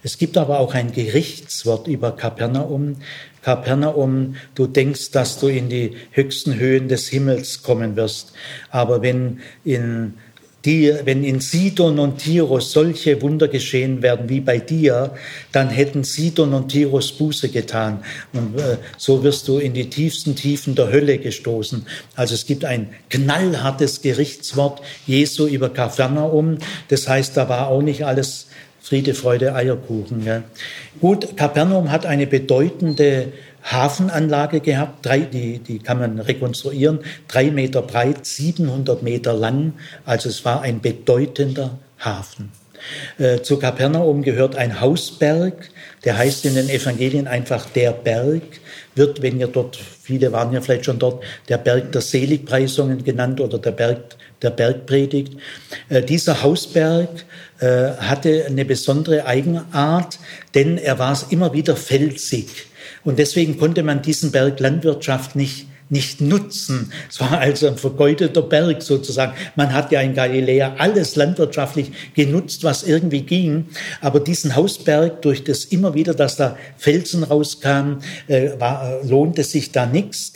Es 0.03 0.19
gibt 0.19 0.37
aber 0.37 0.61
auch 0.61 0.75
ein 0.75 0.93
Gerichtswort 0.93 1.89
über 1.89 2.13
Kapernaum. 2.13 2.97
Kapernaum, 3.43 4.37
du 4.55 4.67
denkst, 4.67 5.11
dass 5.13 5.41
du 5.41 5.49
in 5.49 5.69
die 5.69 5.97
höchsten 6.13 6.57
Höhen 6.57 6.89
des 6.89 7.09
Himmels 7.09 7.63
kommen 7.63 7.97
wirst. 7.97 8.33
Aber 8.71 9.03
wenn 9.03 9.41
in 9.65 10.15
die, 10.65 10.93
wenn 11.05 11.25
in 11.25 11.41
Sidon 11.41 11.99
und 11.99 12.19
Tiros 12.19 12.73
solche 12.73 13.21
Wunder 13.21 13.49
geschehen 13.49 14.03
werden 14.03 14.29
wie 14.29 14.41
bei 14.41 14.59
dir, 14.59 15.15
dann 15.53 15.69
hätten 15.69 16.05
Sidon 16.05 16.55
und 16.55 16.69
Tiros 16.69 17.13
Buße 17.13 17.51
getan. 17.51 18.03
Und 18.33 18.59
äh, 18.59 18.79
so 18.97 19.23
wirst 19.23 19.47
du 19.49 19.59
in 19.59 19.75
die 19.75 19.91
tiefsten 19.91 20.37
Tiefen 20.37 20.75
der 20.75 20.91
Hölle 20.91 21.19
gestoßen. 21.19 21.87
Also 22.17 22.35
es 22.35 22.47
gibt 22.47 22.65
ein 22.65 22.91
knallhartes 23.11 24.01
Gerichtswort 24.01 24.81
Jesu 25.07 25.47
über 25.47 25.69
Kapernaum. 25.69 26.59
Das 26.89 27.09
heißt, 27.09 27.37
da 27.37 27.49
war 27.49 27.69
auch 27.69 27.83
nicht 27.83 28.07
alles 28.07 28.47
Friede, 28.81 29.15
Freude, 29.15 29.55
Eierkuchen. 29.55 30.27
Ja. 30.27 30.43
Gut, 31.01 31.39
Kapernaum 31.39 31.91
hat 31.91 32.05
eine 32.05 32.27
bedeutende 32.27 33.33
Hafenanlage 33.65 34.61
gehabt, 34.61 35.05
drei, 35.07 35.21
die, 35.21 35.59
die 35.59 35.79
kann 35.79 35.99
man 35.99 36.19
rekonstruieren, 36.21 37.01
drei 37.29 37.51
Meter 37.51 37.83
breit, 37.83 38.27
700 38.27 39.03
Meter 39.03 39.33
lang. 39.33 39.73
Also 40.05 40.29
es 40.29 40.45
war 40.45 40.61
ein 40.63 40.81
bedeutender 40.81 41.79
Hafen. 41.99 42.53
Äh, 43.19 43.41
zu 43.41 43.59
Kapernaum 43.59 44.23
gehört 44.23 44.57
ein 44.57 44.81
Hausberg, 44.81 45.71
der 46.05 46.19
heißt 46.19 46.45
in 46.45 46.55
den 46.55 46.69
Evangelien 46.69 47.27
einfach 47.27 47.65
der 47.71 47.93
Berg, 47.93 48.43
wird, 48.95 49.23
wenn 49.23 49.41
ihr 49.41 49.47
dort, 49.47 49.77
viele 49.77 50.31
waren 50.33 50.53
ja 50.53 50.61
vielleicht 50.61 50.85
schon 50.85 50.99
dort, 50.99 51.25
der 51.49 51.57
Berg 51.57 51.93
der 51.93 52.03
Seligpreisungen 52.03 53.03
genannt 53.03 53.41
oder 53.41 53.59
der 53.59 53.73
Berg 53.73 54.17
der 54.43 54.51
Bergpredigt. 54.51 55.35
Äh, 55.89 56.03
dieser 56.03 56.43
Hausberg 56.43 57.09
äh, 57.61 57.93
hatte 57.99 58.45
eine 58.47 58.65
besondere 58.65 59.25
Eigenart, 59.27 60.19
denn 60.55 60.77
er 60.77 60.99
war 60.99 61.19
immer 61.31 61.53
wieder 61.55 61.77
felsig. 61.77 62.67
Und 63.05 63.19
deswegen 63.19 63.59
konnte 63.59 63.83
man 63.83 64.03
diesen 64.03 64.33
Berg 64.33 64.61
Landwirtschaft 64.61 65.37
nicht 65.37 65.67
nicht 65.91 66.21
nutzen. 66.21 66.93
Es 67.11 67.21
war 67.21 67.39
also 67.39 67.67
ein 67.67 67.77
vergeudeter 67.77 68.43
Berg 68.43 68.83
sozusagen. 68.83 69.35
Man 69.55 69.73
hat 69.73 69.93
ja 69.93 70.01
in 70.01 70.15
Galiläa 70.15 70.77
alles 70.79 71.15
landwirtschaftlich 71.17 71.93
genutzt, 72.15 72.65
was 72.65 72.85
irgendwie 72.85 73.23
ging. 73.23 73.67
Aber 74.01 74.21
diesen 74.21 74.57
Hausberg, 74.57 75.21
durch 75.23 75.45
das 75.45 75.65
immer 75.67 75.95
wieder, 75.95 76.15
dass 76.15 76.37
da 76.37 76.57
Felsen 76.79 77.23
rauskamen, 77.23 77.99
äh, 78.29 78.51
war, 78.59 79.01
lohnte 79.05 79.45
sich 79.45 79.73
da 79.73 79.87
nichts. 79.87 80.33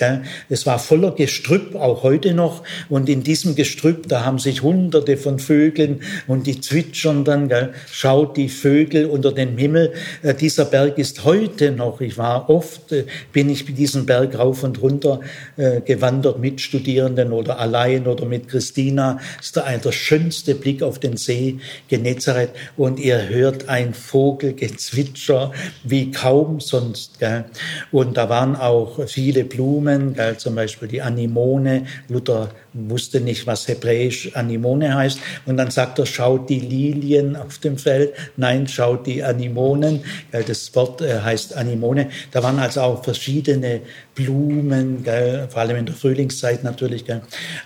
Es 0.49 0.66
war 0.66 0.78
voller 0.78 1.12
Gestrüpp, 1.12 1.74
auch 1.74 2.03
heute 2.03 2.34
noch. 2.34 2.62
Und 2.88 3.09
in 3.09 3.22
diesem 3.22 3.55
Gestrüpp, 3.55 4.09
da 4.09 4.24
haben 4.24 4.38
sich 4.38 4.62
hunderte 4.62 5.16
von 5.16 5.38
Vögeln 5.38 6.03
und 6.26 6.46
die 6.46 6.61
zwitschern 6.61 7.24
dann, 7.24 7.49
gell? 7.49 7.72
schaut 7.90 8.36
die 8.36 8.49
Vögel 8.49 9.07
unter 9.07 9.32
dem 9.32 9.57
Himmel. 9.57 9.94
Äh, 10.22 10.34
dieser 10.34 10.66
Berg 10.66 10.99
ist 10.99 11.24
heute 11.24 11.72
noch, 11.72 12.01
ich 12.01 12.18
war 12.18 12.51
oft, 12.51 12.92
äh, 12.92 13.05
bin 13.32 13.49
ich 13.49 13.64
diesen 13.64 14.05
Berg 14.05 14.38
rauf 14.38 14.62
und 14.62 14.82
runter 14.82 15.20
äh, 15.57 15.80
gewandert 15.80 16.39
mit 16.39 16.61
Studierenden 16.61 17.32
oder 17.32 17.59
allein 17.59 18.07
oder 18.07 18.24
mit 18.24 18.49
Christina. 18.49 19.18
Das 19.36 19.47
ist 19.47 19.57
der, 19.57 19.78
der 19.78 19.93
schönste 19.93 20.55
Blick 20.55 20.82
auf 20.82 20.99
den 20.99 21.16
See 21.16 21.59
Genezareth 21.89 22.51
und 22.76 23.01
ihr 23.01 23.28
hört 23.28 23.68
ein 23.68 23.95
Vogelgezwitscher 23.95 25.53
wie 25.84 26.11
kaum 26.11 26.61
sonst. 26.61 27.18
Gell? 27.18 27.45
Und 27.93 28.16
da 28.16 28.28
waren 28.28 28.57
auch 28.57 29.07
viele 29.07 29.45
Blumen, 29.45 30.14
gell? 30.14 30.36
zum 30.36 30.55
Beispiel 30.55 30.89
die 30.89 31.03
Anemone. 31.03 31.86
Luther 32.09 32.51
wusste 32.72 33.20
nicht, 33.20 33.47
was 33.47 33.66
hebräisch 33.68 34.34
Anemone 34.34 34.95
heißt. 34.95 35.18
Und 35.47 35.57
dann 35.57 35.70
sagt 35.70 35.99
er, 35.99 36.07
schaut 36.07 36.49
die 36.49 36.61
Lilien 36.61 37.36
auf 37.36 37.59
dem 37.59 37.78
Feld. 37.78 38.12
Nein, 38.36 38.68
schaut 38.68 39.07
die 39.07 39.22
Anemonen. 39.22 40.05
Das 40.30 40.74
Wort 40.74 41.01
äh, 41.01 41.20
heißt 41.20 41.57
Anemone. 41.57 42.11
Da 42.30 42.43
waren 42.43 42.59
also 42.59 42.82
auch 42.82 43.05
verschiedene 43.05 43.80
Blumen, 44.14 45.03
vor 45.49 45.62
allem 45.62 45.76
in 45.76 45.87
der 45.87 45.95
Frühlingszeit 45.95 46.64
natürlich. 46.64 47.05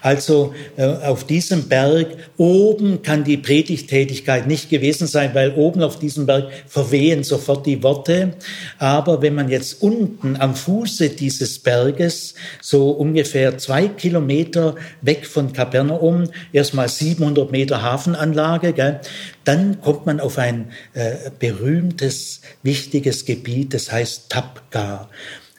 Also 0.01 0.55
äh, 0.77 0.85
auf 0.85 1.25
diesem 1.25 1.69
Berg 1.69 2.09
oben 2.37 3.03
kann 3.03 3.25
die 3.25 3.37
Predigtätigkeit 3.37 4.47
nicht 4.47 4.71
gewesen 4.71 5.07
sein, 5.07 5.35
weil 5.35 5.55
oben 5.55 5.83
auf 5.83 5.99
diesem 5.99 6.27
Berg 6.27 6.51
verwehen 6.67 7.25
sofort 7.25 7.67
die 7.67 7.83
Worte. 7.83 8.35
Aber 8.79 9.23
wenn 9.23 9.35
man 9.35 9.49
jetzt 9.49 9.83
unten 9.83 10.37
am 10.37 10.55
Fuße 10.55 11.11
dieses 11.11 11.59
Berges 11.59 12.35
so 12.61 12.91
ungefähr 12.91 13.59
zwei 13.59 13.89
Kilometer 13.89 14.75
weg 15.01 15.27
von 15.27 15.53
Kapernaum, 15.53 16.29
erstmal 16.53 16.89
700 16.89 17.51
Meter 17.51 17.83
Hafenanlage, 17.83 18.73
gell? 18.73 19.01
dann 19.45 19.81
kommt 19.81 20.07
man 20.07 20.21
auf 20.21 20.39
ein 20.39 20.71
äh, 20.95 21.31
berühmtes, 21.39 22.41
wichtiges 22.63 23.25
Gebiet, 23.25 23.75
das 23.75 23.91
heißt 23.91 24.31
Tapka. 24.31 25.09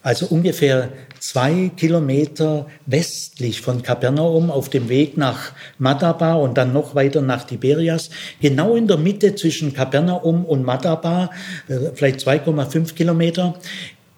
Also 0.04 0.26
ungefähr 0.26 0.89
zwei 1.20 1.72
Kilometer 1.78 2.68
westlich 2.86 3.62
von 3.62 3.82
Kapernaum 3.82 4.51
auf 4.51 4.70
dem 4.70 4.89
Weg 4.89 5.18
nach 5.18 5.54
Madaba 5.78 6.34
und 6.34 6.58
dann 6.58 6.74
noch 6.74 6.93
weiter 6.93 7.22
nach 7.22 7.45
Tiberias. 7.45 8.10
Genau 8.41 8.76
in 8.76 8.88
der 8.88 8.97
Mitte 8.97 9.34
zwischen 9.36 9.74
Kapernaum 9.74 10.43
und 10.43 10.64
Madaba, 10.64 11.30
äh, 11.70 11.91
vielleicht 11.95 12.20
2,5 12.20 12.93
Kilometer, 12.93 13.56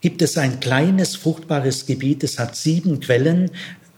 gibt 0.01 0.23
es 0.23 0.37
ein 0.37 0.59
kleines 0.59 1.15
fruchtbares 1.15 1.85
Gebiet. 1.85 2.23
Es 2.23 2.39
hat 2.39 2.55
sieben 2.55 2.99
Quellen, 2.99 3.51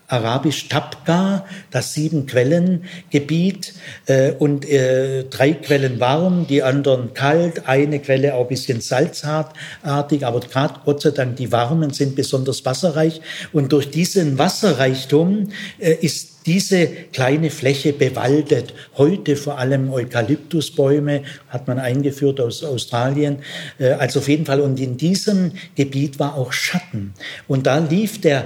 arabisch 0.07 0.69
Tabqa, 0.69 1.45
das 1.69 1.93
sieben 1.93 2.25
Quellengebiet 2.25 3.73
äh, 4.05 4.31
und 4.31 4.67
äh, 4.67 5.25
drei 5.25 5.51
Quellen 5.51 5.99
warm, 5.99 6.47
die 6.47 6.63
anderen 6.63 7.13
kalt, 7.13 7.67
eine 7.67 7.99
Quelle 7.99 8.35
auch 8.35 8.43
ein 8.43 8.47
bisschen 8.47 8.81
salzartig, 8.81 10.25
aber 10.25 10.39
gerade 10.39 10.75
Gott 10.85 11.01
sei 11.01 11.11
Dank 11.11 11.35
die 11.35 11.51
warmen 11.51 11.91
sind 11.91 12.15
besonders 12.15 12.65
wasserreich 12.65 13.21
und 13.51 13.73
durch 13.73 13.91
diesen 13.91 14.37
Wasserreichtum 14.37 15.49
äh, 15.79 15.93
ist 15.93 16.37
diese 16.47 16.87
kleine 16.87 17.51
Fläche 17.51 17.91
bewaldet. 17.91 18.73
Heute 18.97 19.35
vor 19.35 19.59
allem 19.59 19.91
Eukalyptusbäume 19.91 21.23
hat 21.49 21.67
man 21.67 21.77
eingeführt 21.77 22.39
aus 22.39 22.63
Australien. 22.63 23.39
Äh, 23.77 23.91
also 23.91 24.19
auf 24.19 24.29
jeden 24.29 24.45
Fall. 24.45 24.61
Und 24.61 24.79
in 24.79 24.95
diesem 24.95 25.51
Gebiet 25.75 26.19
war 26.19 26.35
auch 26.35 26.53
Schatten. 26.53 27.13
Und 27.49 27.67
da 27.67 27.79
lief 27.79 28.21
der 28.21 28.45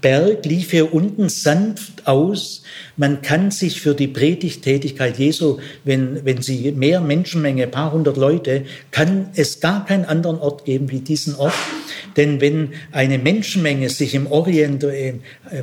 Berg 0.00 0.46
lief 0.46 0.70
hier 0.70 0.94
unten 0.94 1.28
sanft 1.28 2.06
aus. 2.06 2.62
Man 2.96 3.20
kann 3.20 3.50
sich 3.50 3.80
für 3.80 3.94
die 3.94 4.08
Predigtätigkeit 4.08 5.18
Jesu, 5.18 5.58
wenn, 5.84 6.24
wenn 6.24 6.40
sie 6.40 6.72
mehr 6.72 7.02
Menschenmenge, 7.02 7.66
paar 7.66 7.92
hundert 7.92 8.16
Leute, 8.16 8.64
kann 8.90 9.28
es 9.34 9.60
gar 9.60 9.84
keinen 9.84 10.06
anderen 10.06 10.38
Ort 10.38 10.64
geben 10.64 10.90
wie 10.90 11.00
diesen 11.00 11.34
Ort. 11.34 11.52
Denn 12.16 12.40
wenn 12.40 12.70
eine 12.90 13.18
Menschenmenge 13.18 13.90
sich 13.90 14.14
im 14.14 14.26
Orient, 14.26 14.82
äh, 14.82 15.14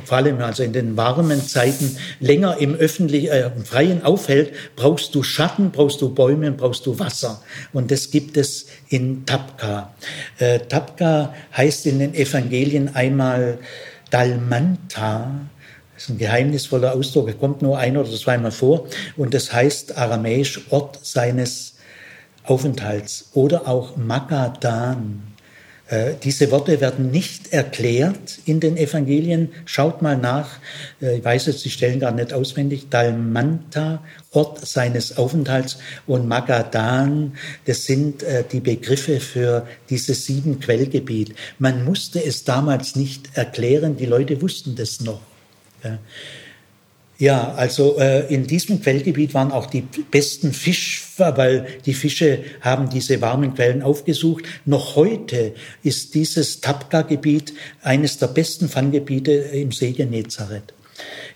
vor 0.04 0.18
allem 0.18 0.38
also 0.38 0.62
in 0.62 0.72
den 0.72 0.96
warmen 0.96 1.44
Zeiten, 1.44 1.96
länger 2.20 2.58
im 2.58 2.74
öffentlichen, 2.76 3.28
äh, 3.28 3.50
im 3.54 3.64
Freien 3.64 4.04
aufhält, 4.04 4.52
brauchst 4.76 5.14
du 5.14 5.24
Schatten, 5.24 5.70
brauchst 5.72 6.00
du 6.02 6.14
Bäume, 6.14 6.52
brauchst 6.52 6.86
du 6.86 6.98
Wasser. 6.98 7.42
Und 7.72 7.90
das 7.90 8.10
gibt 8.10 8.36
es 8.36 8.66
in 8.88 9.26
Tapka. 9.26 9.92
Äh, 10.38 10.60
Tapka 10.60 11.34
heißt 11.56 11.86
in 11.86 11.98
den 11.98 12.14
Evangelien 12.14 12.94
einmal 12.94 13.58
Dalmanta, 14.10 15.30
das 15.94 16.04
ist 16.04 16.10
ein 16.10 16.18
geheimnisvoller 16.18 16.92
Ausdruck, 16.94 17.28
er 17.28 17.34
kommt 17.34 17.62
nur 17.62 17.78
ein 17.78 17.96
oder 17.96 18.10
zweimal 18.10 18.52
vor. 18.52 18.86
Und 19.16 19.34
das 19.34 19.52
heißt 19.52 19.96
aramäisch 19.96 20.60
Ort 20.70 20.98
seines 21.02 21.74
Aufenthalts 22.44 23.30
oder 23.34 23.68
auch 23.68 23.96
Magadan. 23.96 25.27
Äh, 25.88 26.14
diese 26.22 26.50
Worte 26.50 26.80
werden 26.82 27.10
nicht 27.10 27.52
erklärt 27.52 28.40
in 28.44 28.60
den 28.60 28.76
Evangelien. 28.76 29.50
Schaut 29.64 30.02
mal 30.02 30.18
nach. 30.18 30.50
Äh, 31.00 31.18
ich 31.18 31.24
weiß 31.24 31.46
jetzt 31.46 31.64
die 31.64 31.70
Stellen 31.70 31.98
gar 31.98 32.12
nicht 32.12 32.32
auswendig. 32.34 32.90
Dalmanta, 32.90 34.02
Ort 34.30 34.66
seines 34.66 35.16
Aufenthalts 35.16 35.78
und 36.06 36.28
Magadan, 36.28 37.38
das 37.64 37.86
sind 37.86 38.22
äh, 38.22 38.44
die 38.50 38.60
Begriffe 38.60 39.18
für 39.20 39.66
dieses 39.88 40.26
sieben 40.26 40.60
Quellgebiet. 40.60 41.34
Man 41.58 41.84
musste 41.84 42.22
es 42.22 42.44
damals 42.44 42.94
nicht 42.94 43.30
erklären. 43.32 43.96
Die 43.96 44.06
Leute 44.06 44.42
wussten 44.42 44.76
das 44.76 45.00
noch. 45.00 45.20
Ja, 47.18 47.52
also 47.54 47.98
in 48.28 48.48
diesem 48.48 48.82
Quellgebiet 48.82 49.32
waren 49.32 49.52
auch 49.52 49.66
die 49.66 49.82
besten 49.82 50.52
Fischfer, 51.18 51.36
weil 51.36 51.66
die 51.84 51.94
Fische 51.94 52.38
haben 52.60 52.88
diese 52.88 53.20
warmen 53.20 53.52
Quellen 53.54 53.82
aufgesucht. 53.82 54.44
Noch 54.64 54.94
heute 54.94 55.52
ist 55.82 56.14
dieses 56.14 56.60
Tapka-Gebiet 56.60 57.54
eines 57.82 58.18
der 58.18 58.28
besten 58.28 58.68
Fanggebiete 58.68 59.32
im 59.32 59.72
See 59.72 59.90
Genezareth. 59.92 60.74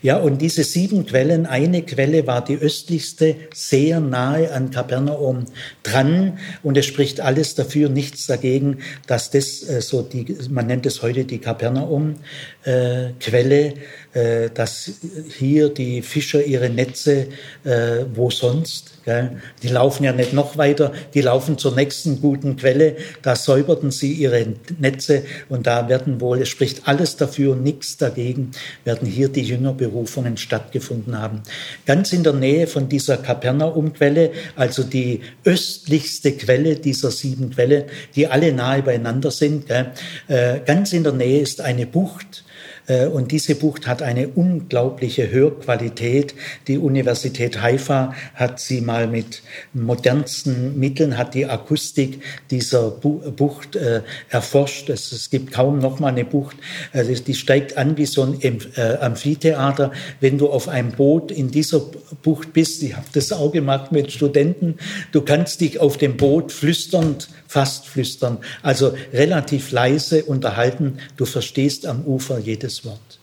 Ja, 0.01 0.17
und 0.17 0.41
diese 0.41 0.63
sieben 0.65 1.05
Quellen, 1.05 1.45
eine 1.45 1.83
Quelle 1.83 2.27
war 2.27 2.43
die 2.43 2.57
östlichste, 2.57 3.37
sehr 3.53 4.01
nahe 4.01 4.51
an 4.51 4.71
Kapernaum 4.71 5.45
dran. 5.83 6.37
Und 6.61 6.77
es 6.77 6.85
spricht 6.85 7.21
alles 7.21 7.55
dafür, 7.55 7.87
nichts 7.87 8.27
dagegen, 8.27 8.79
dass 9.07 9.31
das 9.31 9.63
äh, 9.63 9.81
so 9.81 10.01
die, 10.01 10.35
man 10.49 10.67
nennt 10.67 10.85
es 10.85 11.01
heute 11.01 11.23
die 11.23 11.39
Kapernaum-Quelle, 11.39 13.73
äh, 14.13 14.45
äh, 14.45 14.49
dass 14.49 14.91
hier 15.37 15.69
die 15.69 16.01
Fischer 16.01 16.43
ihre 16.43 16.69
Netze, 16.69 17.27
äh, 17.63 18.03
wo 18.13 18.29
sonst, 18.29 18.92
die 19.05 19.67
laufen 19.67 20.03
ja 20.03 20.13
nicht 20.13 20.33
noch 20.33 20.57
weiter, 20.57 20.93
die 21.13 21.21
laufen 21.21 21.57
zur 21.57 21.75
nächsten 21.75 22.21
guten 22.21 22.55
Quelle, 22.55 22.95
da 23.21 23.35
säuberten 23.35 23.91
sie 23.91 24.13
ihre 24.13 24.45
Netze 24.79 25.23
und 25.49 25.67
da 25.67 25.89
werden 25.89 26.21
wohl, 26.21 26.41
es 26.41 26.49
spricht 26.49 26.87
alles 26.87 27.17
dafür, 27.17 27.55
nichts 27.55 27.97
dagegen, 27.97 28.51
werden 28.85 29.07
hier 29.07 29.29
die 29.29 29.43
Jüngerberufungen 29.43 30.37
stattgefunden 30.37 31.19
haben. 31.19 31.43
Ganz 31.85 32.13
in 32.13 32.23
der 32.23 32.33
Nähe 32.33 32.67
von 32.67 32.87
dieser 32.87 33.17
Kapernaumquelle, 33.17 34.31
also 34.55 34.83
die 34.83 35.21
östlichste 35.43 36.31
Quelle 36.33 36.75
dieser 36.77 37.11
sieben 37.11 37.51
Quelle, 37.51 37.87
die 38.15 38.27
alle 38.27 38.53
nahe 38.53 38.81
beieinander 38.83 39.31
sind? 39.31 39.69
Äh, 39.69 40.61
ganz 40.65 40.93
in 40.93 41.03
der 41.03 41.13
Nähe 41.13 41.41
ist 41.41 41.61
eine 41.61 41.85
Bucht, 41.85 42.43
und 42.87 43.31
diese 43.31 43.55
Bucht 43.55 43.87
hat 43.87 44.01
eine 44.01 44.27
unglaubliche 44.27 45.31
Hörqualität. 45.31 46.35
Die 46.67 46.77
Universität 46.77 47.61
Haifa 47.61 48.13
hat 48.35 48.59
sie 48.59 48.81
mal 48.81 49.07
mit 49.07 49.41
modernsten 49.73 50.77
Mitteln, 50.77 51.17
hat 51.17 51.33
die 51.33 51.45
Akustik 51.45 52.21
dieser 52.51 52.91
Bucht 52.91 53.75
äh, 53.75 54.01
erforscht. 54.29 54.89
Es, 54.89 55.29
gibt 55.29 55.53
kaum 55.53 55.79
noch 55.79 55.99
mal 55.99 56.09
eine 56.09 56.25
Bucht, 56.25 56.57
also 56.91 57.13
die 57.13 57.33
steigt 57.33 57.77
an 57.77 57.97
wie 57.97 58.05
so 58.05 58.23
ein 58.23 58.39
äh, 58.41 58.97
Amphitheater. 58.99 59.91
Wenn 60.19 60.37
du 60.37 60.49
auf 60.49 60.67
einem 60.67 60.91
Boot 60.91 61.31
in 61.31 61.51
dieser 61.51 61.81
Bucht 62.21 62.53
bist, 62.53 62.83
ich 62.83 62.95
habe 62.95 63.07
das 63.13 63.31
auch 63.31 63.51
gemacht 63.51 63.91
mit 63.91 64.11
Studenten, 64.11 64.75
du 65.11 65.21
kannst 65.21 65.61
dich 65.61 65.79
auf 65.79 65.97
dem 65.97 66.17
Boot 66.17 66.51
flüsternd 66.51 67.29
fast 67.53 67.85
flüstern, 67.87 68.39
also 68.63 68.95
relativ 69.13 69.71
leise 69.71 70.23
unterhalten. 70.23 70.97
Du 71.17 71.25
verstehst 71.25 71.85
am 71.85 72.03
Ufer 72.03 72.39
jedes 72.39 72.83
Wort. 72.83 73.19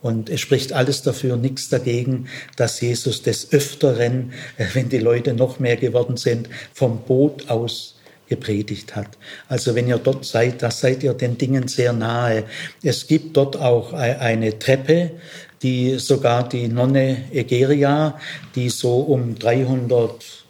Und 0.00 0.30
es 0.30 0.40
spricht 0.40 0.72
alles 0.72 1.02
dafür, 1.02 1.36
nichts 1.36 1.68
dagegen, 1.68 2.26
dass 2.56 2.80
Jesus 2.80 3.20
des 3.20 3.52
Öfteren, 3.52 4.32
äh, 4.56 4.64
wenn 4.72 4.88
die 4.88 4.98
Leute 4.98 5.34
noch 5.34 5.58
mehr 5.58 5.76
geworden 5.76 6.16
sind, 6.16 6.48
vom 6.72 7.02
Boot 7.02 7.50
aus 7.50 7.96
gepredigt 8.28 8.96
hat. 8.96 9.10
Also 9.48 9.74
wenn 9.74 9.86
ihr 9.86 9.98
dort 9.98 10.24
seid, 10.24 10.62
da 10.62 10.70
seid 10.70 11.02
ihr 11.02 11.12
den 11.14 11.36
Dingen 11.38 11.68
sehr 11.68 11.92
nahe. 11.92 12.44
Es 12.82 13.06
gibt 13.06 13.36
dort 13.36 13.56
auch 13.56 13.92
eine 13.92 14.58
Treppe, 14.58 15.12
die 15.62 15.98
sogar 15.98 16.48
die 16.48 16.66
Nonne 16.66 17.30
Egeria, 17.30 18.18
die 18.56 18.68
so 18.68 19.00
um 19.00 19.38
300 19.38 20.45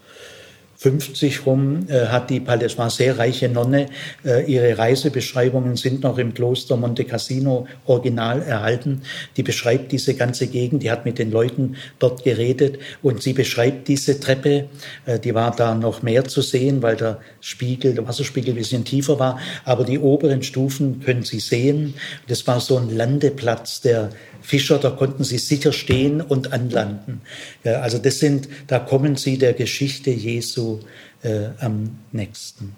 50 0.87 1.47
rum 1.47 1.89
äh, 1.89 2.07
hat 2.07 2.31
die 2.31 2.45
das 2.45 2.79
war 2.79 2.91
sehr 2.91 3.19
reiche 3.19 3.49
Nonne, 3.49 3.87
äh, 4.25 4.45
ihre 4.45 4.79
Reisebeschreibungen 4.79 5.75
sind 5.75 6.05
noch 6.05 6.17
im 6.17 6.33
Kloster 6.33 6.77
Monte 6.77 7.05
Cassino 7.05 7.67
original 7.87 8.41
erhalten. 8.41 9.03
Die 9.37 9.43
beschreibt 9.43 9.91
diese 9.91 10.15
ganze 10.15 10.47
Gegend, 10.47 10.85
die 10.85 10.93
hat 10.93 11.05
mit 11.05 11.19
den 11.19 11.33
Leuten 11.33 11.75
dort 11.99 12.23
geredet 12.23 12.79
und 13.03 13.21
sie 13.21 13.33
beschreibt 13.33 13.89
diese 13.89 14.21
Treppe, 14.21 14.69
äh, 15.07 15.19
die 15.19 15.35
war 15.35 15.57
da 15.57 15.75
noch 15.75 16.03
mehr 16.03 16.25
zu 16.25 16.41
sehen, 16.41 16.83
weil 16.83 16.95
der 16.95 17.19
Spiegel, 17.41 17.95
der 17.95 18.07
Wasserspiegel 18.07 18.51
ein 18.51 18.57
bisschen 18.57 18.85
tiefer 18.85 19.19
war, 19.19 19.41
aber 19.65 19.83
die 19.83 19.99
oberen 19.99 20.45
Stufen 20.45 21.01
können 21.01 21.25
Sie 21.25 21.41
sehen. 21.41 21.95
Das 22.29 22.47
war 22.47 22.61
so 22.61 22.77
ein 22.77 22.97
Landeplatz 22.97 23.81
der 23.81 24.11
Fischer, 24.47 24.79
da 24.79 24.91
konnten 24.91 25.25
sie 25.25 25.39
sicher 25.39 25.73
stehen 25.73 26.21
und 26.21 26.53
anlanden. 26.53 27.21
Ja, 27.65 27.81
also 27.81 27.99
das 27.99 28.21
sind, 28.21 28.49
da 28.69 28.79
kommen 28.79 29.17
sie 29.17 29.39
der 29.39 29.55
Geschichte 29.55 30.11
Jesu 30.11 30.76
äh, 31.23 31.49
am 31.61 31.99
nächsten. 32.13 32.77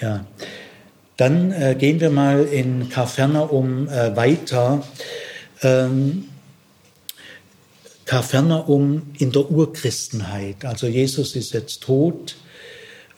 Ja. 0.00 0.24
Dann 1.16 1.52
äh, 1.52 1.76
gehen 1.78 2.00
wir 2.00 2.10
mal 2.10 2.44
in 2.44 2.88
Kapernaum 2.88 3.88
äh, 3.88 4.16
weiter. 4.16 4.82
Ähm, 5.62 6.24
Kapernaum 8.06 9.02
in 9.18 9.30
der 9.30 9.50
Urchristenheit. 9.50 10.64
Also 10.64 10.86
Jesus 10.86 11.36
ist 11.36 11.52
jetzt 11.52 11.82
tot. 11.82 12.36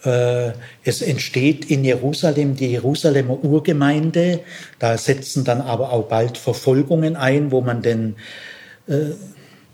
Äh, 0.05 0.53
es 0.85 1.01
entsteht 1.01 1.65
in 1.71 1.85
Jerusalem 1.85 2.57
die 2.57 2.73
Jerusalemer 2.73 3.43
Urgemeinde. 3.45 4.41
Da 4.79 4.99
setzen 4.99 5.45
dann 5.45 5.61
aber 5.61 5.93
auch 5.93 6.09
bald 6.09 6.37
Verfolgungen 6.37 7.15
ein, 7.15 7.53
wo 7.53 7.61
man 7.61 7.83
den 7.83 8.17
äh, 8.89 9.13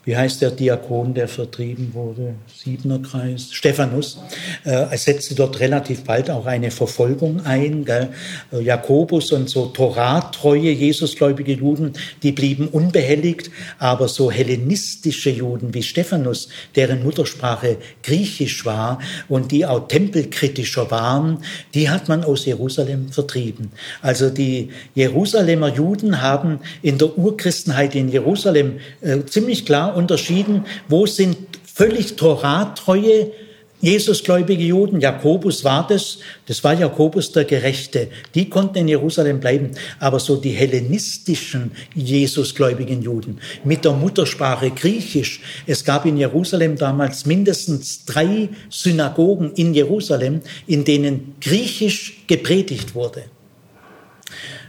wie 0.09 0.17
heißt 0.17 0.41
der 0.41 0.53
Diakon, 0.53 1.13
der 1.13 1.29
vertrieben 1.29 1.93
wurde? 1.93 2.33
Siebener 2.47 2.99
Kreis, 3.01 3.53
Stephanus. 3.53 4.19
Äh, 4.65 4.97
setzte 4.97 5.35
dort 5.35 5.61
relativ 5.61 6.05
bald 6.05 6.31
auch 6.31 6.47
eine 6.47 6.71
Verfolgung 6.71 7.45
ein. 7.45 7.85
Gell? 7.85 8.09
Äh, 8.51 8.63
Jakobus 8.63 9.33
und 9.33 9.51
so 9.51 9.67
Torahtreue, 9.67 10.71
Jesusgläubige 10.71 11.53
Juden, 11.53 11.93
die 12.23 12.33
blieben 12.33 12.69
unbehelligt, 12.69 13.51
aber 13.79 14.09
so 14.09 14.31
hellenistische 14.31 15.29
Juden 15.29 15.75
wie 15.75 15.83
Stephanus, 15.83 16.49
deren 16.75 17.03
Muttersprache 17.03 17.77
Griechisch 18.03 18.65
war 18.65 19.01
und 19.29 19.53
die 19.53 19.67
auch 19.67 19.89
tempelkritischer 19.89 20.91
waren, 20.91 21.43
die 21.75 21.91
hat 21.91 22.09
man 22.09 22.25
aus 22.25 22.47
Jerusalem 22.47 23.11
vertrieben. 23.11 23.73
Also 24.01 24.31
die 24.31 24.71
Jerusalemer 24.95 25.69
Juden 25.69 26.23
haben 26.23 26.61
in 26.81 26.97
der 26.97 27.19
Urchristenheit 27.19 27.95
in 27.95 28.09
Jerusalem 28.09 28.79
äh, 29.03 29.19
ziemlich 29.27 29.67
klar 29.67 29.98
unterschieden, 29.99 30.65
wo 30.89 31.07
sind 31.07 31.37
völlig 31.65 32.17
Torahtreue 32.17 33.33
Jesusgläubige 33.81 34.65
Juden, 34.65 35.01
Jakobus 35.01 35.63
war 35.63 35.87
das, 35.87 36.19
das 36.47 36.65
war 36.65 36.75
Jakobus 36.75 37.31
der 37.31 37.45
Gerechte, 37.45 38.09
die 38.35 38.51
konnten 38.51 38.79
in 38.79 38.89
Jerusalem 38.89 39.39
bleiben, 39.39 39.71
aber 40.01 40.19
so 40.19 40.37
die 40.37 40.51
hellenistischen 40.51 41.71
Jesusgläubigen 41.95 43.03
Juden 43.03 43.39
mit 43.63 43.85
der 43.85 43.93
Muttersprache 43.93 44.73
Griechisch, 44.73 45.41
es 45.65 45.85
gab 45.85 46.07
in 46.07 46.17
Jerusalem 46.17 46.77
damals 46.77 47.25
mindestens 47.25 48.05
drei 48.05 48.49
Synagogen 48.69 49.53
in 49.53 49.73
Jerusalem, 49.75 50.41
in 50.67 50.85
denen 50.85 51.37
Griechisch 51.41 52.25
gepredigt 52.27 52.97
wurde 52.97 53.23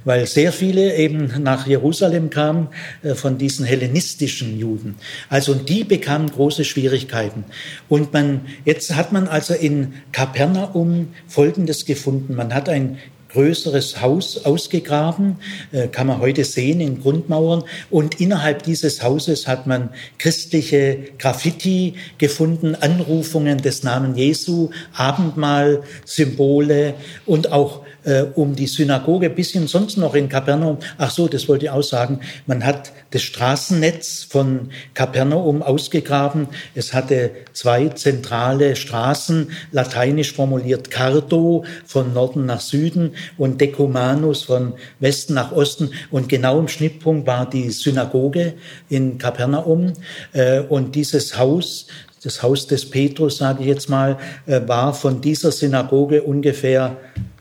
weil 0.05 0.25
sehr 0.27 0.51
viele 0.51 0.95
eben 0.95 1.43
nach 1.43 1.67
Jerusalem 1.67 2.29
kamen 2.29 2.67
äh, 3.03 3.15
von 3.15 3.37
diesen 3.37 3.65
hellenistischen 3.65 4.57
Juden. 4.57 4.95
Also 5.29 5.53
die 5.53 5.83
bekamen 5.83 6.29
große 6.31 6.65
Schwierigkeiten. 6.65 7.45
Und 7.87 8.13
man, 8.13 8.41
jetzt 8.65 8.95
hat 8.95 9.11
man 9.11 9.27
also 9.27 9.53
in 9.53 9.93
Kapernaum 10.11 11.09
Folgendes 11.27 11.85
gefunden. 11.85 12.35
Man 12.35 12.53
hat 12.53 12.69
ein 12.69 12.97
größeres 13.29 14.01
Haus 14.01 14.45
ausgegraben, 14.45 15.37
äh, 15.71 15.87
kann 15.87 16.07
man 16.07 16.19
heute 16.19 16.43
sehen 16.43 16.81
in 16.81 17.01
Grundmauern. 17.01 17.63
Und 17.89 18.19
innerhalb 18.19 18.63
dieses 18.63 19.03
Hauses 19.03 19.47
hat 19.47 19.67
man 19.67 19.89
christliche 20.17 20.97
Graffiti 21.17 21.95
gefunden, 22.17 22.75
Anrufungen 22.75 23.59
des 23.59 23.83
Namen 23.83 24.15
Jesu, 24.15 24.71
Abendmahl, 24.93 25.83
Symbole 26.05 26.95
und 27.25 27.51
auch 27.51 27.83
äh, 28.09 28.25
um 28.35 28.55
die 28.55 28.67
Synagoge, 28.67 29.29
bisschen 29.29 29.67
sonst 29.67 29.97
noch 29.97 30.15
in 30.15 30.27
Kapernaum. 30.27 30.79
Ach 30.97 31.11
so, 31.11 31.27
das 31.27 31.47
wollte 31.47 31.65
ich 31.65 31.71
auch 31.71 31.83
sagen. 31.83 32.19
Man 32.45 32.65
hat 32.65 32.91
das 33.11 33.21
Straßennetz 33.21 34.27
von 34.29 34.69
Kapernaum 34.93 35.61
ausgegraben. 35.61 36.47
Es 36.75 36.93
hatte 36.93 37.31
zwei 37.53 37.89
zentrale 37.89 38.75
Straßen, 38.75 39.51
lateinisch 39.71 40.33
formuliert 40.33 40.91
Cardo 40.91 41.63
von 41.85 42.13
Norden 42.13 42.45
nach 42.45 42.61
Süden 42.61 43.11
und 43.37 43.61
Decumanus 43.61 44.43
von 44.43 44.73
Westen 44.99 45.35
nach 45.35 45.51
Osten. 45.51 45.91
Und 46.11 46.27
genau 46.29 46.59
im 46.59 46.67
Schnittpunkt 46.67 47.27
war 47.27 47.49
die 47.49 47.69
Synagoge 47.69 48.55
in 48.89 49.17
Kapernaum. 49.17 49.93
Äh, 50.33 50.61
und 50.61 50.95
dieses 50.95 51.37
Haus 51.37 51.87
das 52.23 52.43
Haus 52.43 52.67
des 52.67 52.89
Petrus, 52.89 53.37
sage 53.37 53.61
ich 53.61 53.67
jetzt 53.67 53.89
mal, 53.89 54.17
äh, 54.45 54.59
war 54.67 54.93
von 54.93 55.21
dieser 55.21 55.51
Synagoge 55.51 56.21
ungefähr 56.23 56.97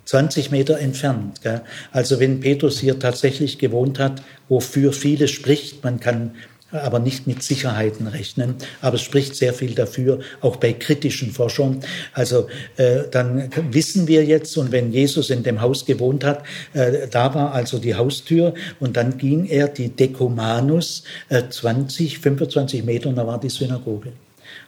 20 0.09 0.51
Meter 0.51 0.79
entfernt. 0.79 1.43
Gell? 1.43 1.61
Also 1.93 2.19
wenn 2.19 2.41
Petrus 2.41 2.79
hier 2.81 2.99
tatsächlich 2.99 3.59
gewohnt 3.59 3.99
hat, 3.99 4.23
wofür 4.49 4.95
vieles 4.95 5.31
spricht, 5.31 5.85
man 5.85 6.01
kann 6.01 6.35
aber 6.71 6.99
nicht 6.99 7.27
mit 7.27 7.43
Sicherheiten 7.43 8.07
rechnen. 8.07 8.55
Aber 8.81 8.97
es 8.97 9.03
spricht 9.03 9.37
sehr 9.37 9.53
viel 9.53 9.75
dafür, 9.75 10.21
auch 10.41 10.57
bei 10.57 10.73
kritischen 10.73 11.31
Forschern. 11.31 11.83
Also 12.15 12.49
äh, 12.79 13.03
dann 13.11 13.51
wissen 13.71 14.09
wir 14.09 14.25
jetzt, 14.25 14.57
und 14.57 14.73
wenn 14.73 14.93
Jesus 14.93 15.29
in 15.29 15.43
dem 15.43 15.61
Haus 15.61 15.85
gewohnt 15.85 16.25
hat, 16.25 16.43
äh, 16.73 17.07
da 17.11 17.35
war 17.35 17.53
also 17.53 17.79
die 17.79 17.95
Haustür 17.95 18.55
und 18.81 18.97
dann 18.97 19.19
ging 19.19 19.45
er 19.45 19.69
die 19.69 19.91
Decumanus 19.91 21.05
äh, 21.29 21.43
20, 21.51 22.19
25 22.19 22.83
Meter 22.83 23.11
und 23.11 23.17
da 23.17 23.27
war 23.27 23.39
die 23.39 23.51
Synagoge. 23.51 24.13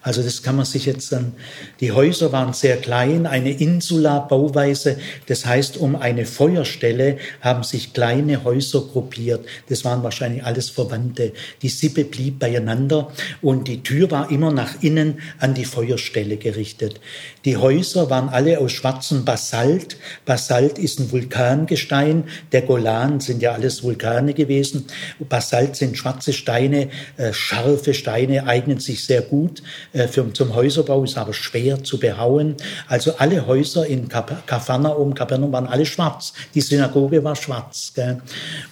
Also 0.03 0.23
das 0.23 0.43
kann 0.43 0.57
man 0.57 0.65
sich 0.65 0.87
jetzt 0.87 1.13
dann, 1.13 1.35
die 1.81 1.93
Häuser 1.93 2.33
waren 2.33 2.55
sehr 2.55 2.79
klein, 2.79 3.27
eine 3.27 3.51
Insula-Bauweise, 3.51 4.97
das 5.27 5.45
heißt, 5.45 5.77
um 5.77 5.95
eine 5.95 6.25
Feuerstelle 6.25 7.19
haben 7.43 7.65
sich 7.65 7.93
kleine 7.93 8.43
Häuser 8.43 8.81
gruppiert. 8.81 9.45
Das 9.69 9.85
waren 9.85 10.03
wahrscheinlich 10.03 10.43
alles 10.43 10.71
Verwandte. 10.71 11.33
Die 11.61 11.69
Sippe 11.69 12.05
blieb 12.05 12.39
beieinander 12.39 13.13
und 13.43 13.69
die 13.69 13.83
Tür 13.83 14.11
war 14.11 14.31
immer 14.31 14.51
nach 14.51 14.83
innen 14.83 15.21
an 15.39 15.53
die 15.53 15.67
Feuerstelle 15.67 16.39
gerichtet. 16.39 16.99
Die 17.45 17.59
Häuser 17.59 18.09
waren 18.09 18.31
alle 18.31 18.59
aus 18.59 18.73
schwarzem 18.73 19.27
Basalt. 19.27 19.99
Basalt 20.25 20.79
ist 20.79 20.99
ein 20.99 21.13
Vulkangestein. 21.13 22.25
Der 22.53 22.63
Golan 22.63 23.21
sind 23.21 23.43
ja 23.43 23.53
alles 23.53 23.83
Vulkane 23.83 24.33
gewesen. 24.33 24.87
Basalt 25.29 25.77
sind 25.77 25.99
schwarze 25.99 26.33
Steine, 26.33 26.89
äh, 27.19 27.35
scharfe 27.35 27.93
Steine, 27.93 28.47
eignen 28.47 28.81
sich 28.81 29.05
sehr 29.05 29.21
gut 29.21 29.63
äh, 29.93 30.07
für, 30.07 30.33
zum 30.33 30.55
Häuserbau, 30.55 31.05
ist 31.05 31.19
aber 31.19 31.33
schwer 31.33 31.83
zu 31.83 31.99
behauen. 31.99 32.57
Also 32.87 33.15
alle 33.19 33.47
Häuser 33.47 33.87
in 33.87 34.09
Kapernaum, 34.09 35.15
Kapernaum 35.15 35.53
waren 35.53 35.67
alle 35.67 35.87
schwarz. 35.87 36.33
Die 36.55 36.61
Synagoge 36.61 37.23
war 37.25 37.37
schwarz. 37.37 37.93
Gell? 37.95 38.21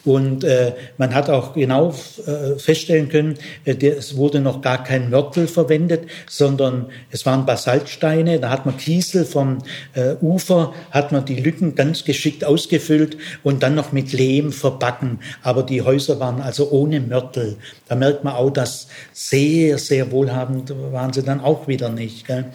Und 0.05 0.45
äh, 0.45 0.73
man 0.97 1.15
hat 1.15 1.29
auch 1.29 1.55
genau 1.55 1.95
äh, 2.27 2.59
feststellen 2.59 3.09
können, 3.09 3.35
äh, 3.65 3.75
es 3.87 4.17
wurde 4.17 4.41
noch 4.41 4.61
gar 4.61 4.85
kein 4.85 5.11
Mörtel 5.11 5.49
verwendet, 5.49 6.09
sondern 6.29 6.87
es 7.11 7.27
waren 7.27 7.47
Basaltsteine. 7.47 8.39
Da 8.39 8.51
hat 8.51 8.67
man 8.67 8.77
Kiesel 8.77 9.25
vom 9.25 9.59
äh, 9.95 10.15
Ufer, 10.21 10.73
hat 10.91 11.13
man 11.13 11.25
die 11.25 11.37
Lücken 11.37 11.75
ganz 11.75 12.05
geschickt 12.05 12.45
ausgefüllt 12.45 13.17
und 13.43 13.63
dann 13.63 13.75
noch 13.75 13.93
mit 13.93 14.13
Lehm 14.13 14.53
verbacken. 14.53 15.21
Aber 15.43 15.63
die 15.63 15.83
Häuser 15.83 16.21
waren 16.21 16.41
also 16.41 16.71
ohne 16.71 17.01
Mörtel. 17.01 17.57
Da 17.89 17.97
merkt 17.97 18.25
man 18.25 18.35
auch, 18.35 18.51
dass 18.51 18.89
sehr, 19.13 19.79
sehr 19.79 20.11
wohlhabend 20.13 20.73
waren 20.93 21.08
sie 21.13 21.23
dann 21.23 21.41
auch 21.41 21.69
wieder 21.69 21.89
nicht. 21.89 22.27
Gell? 22.27 22.47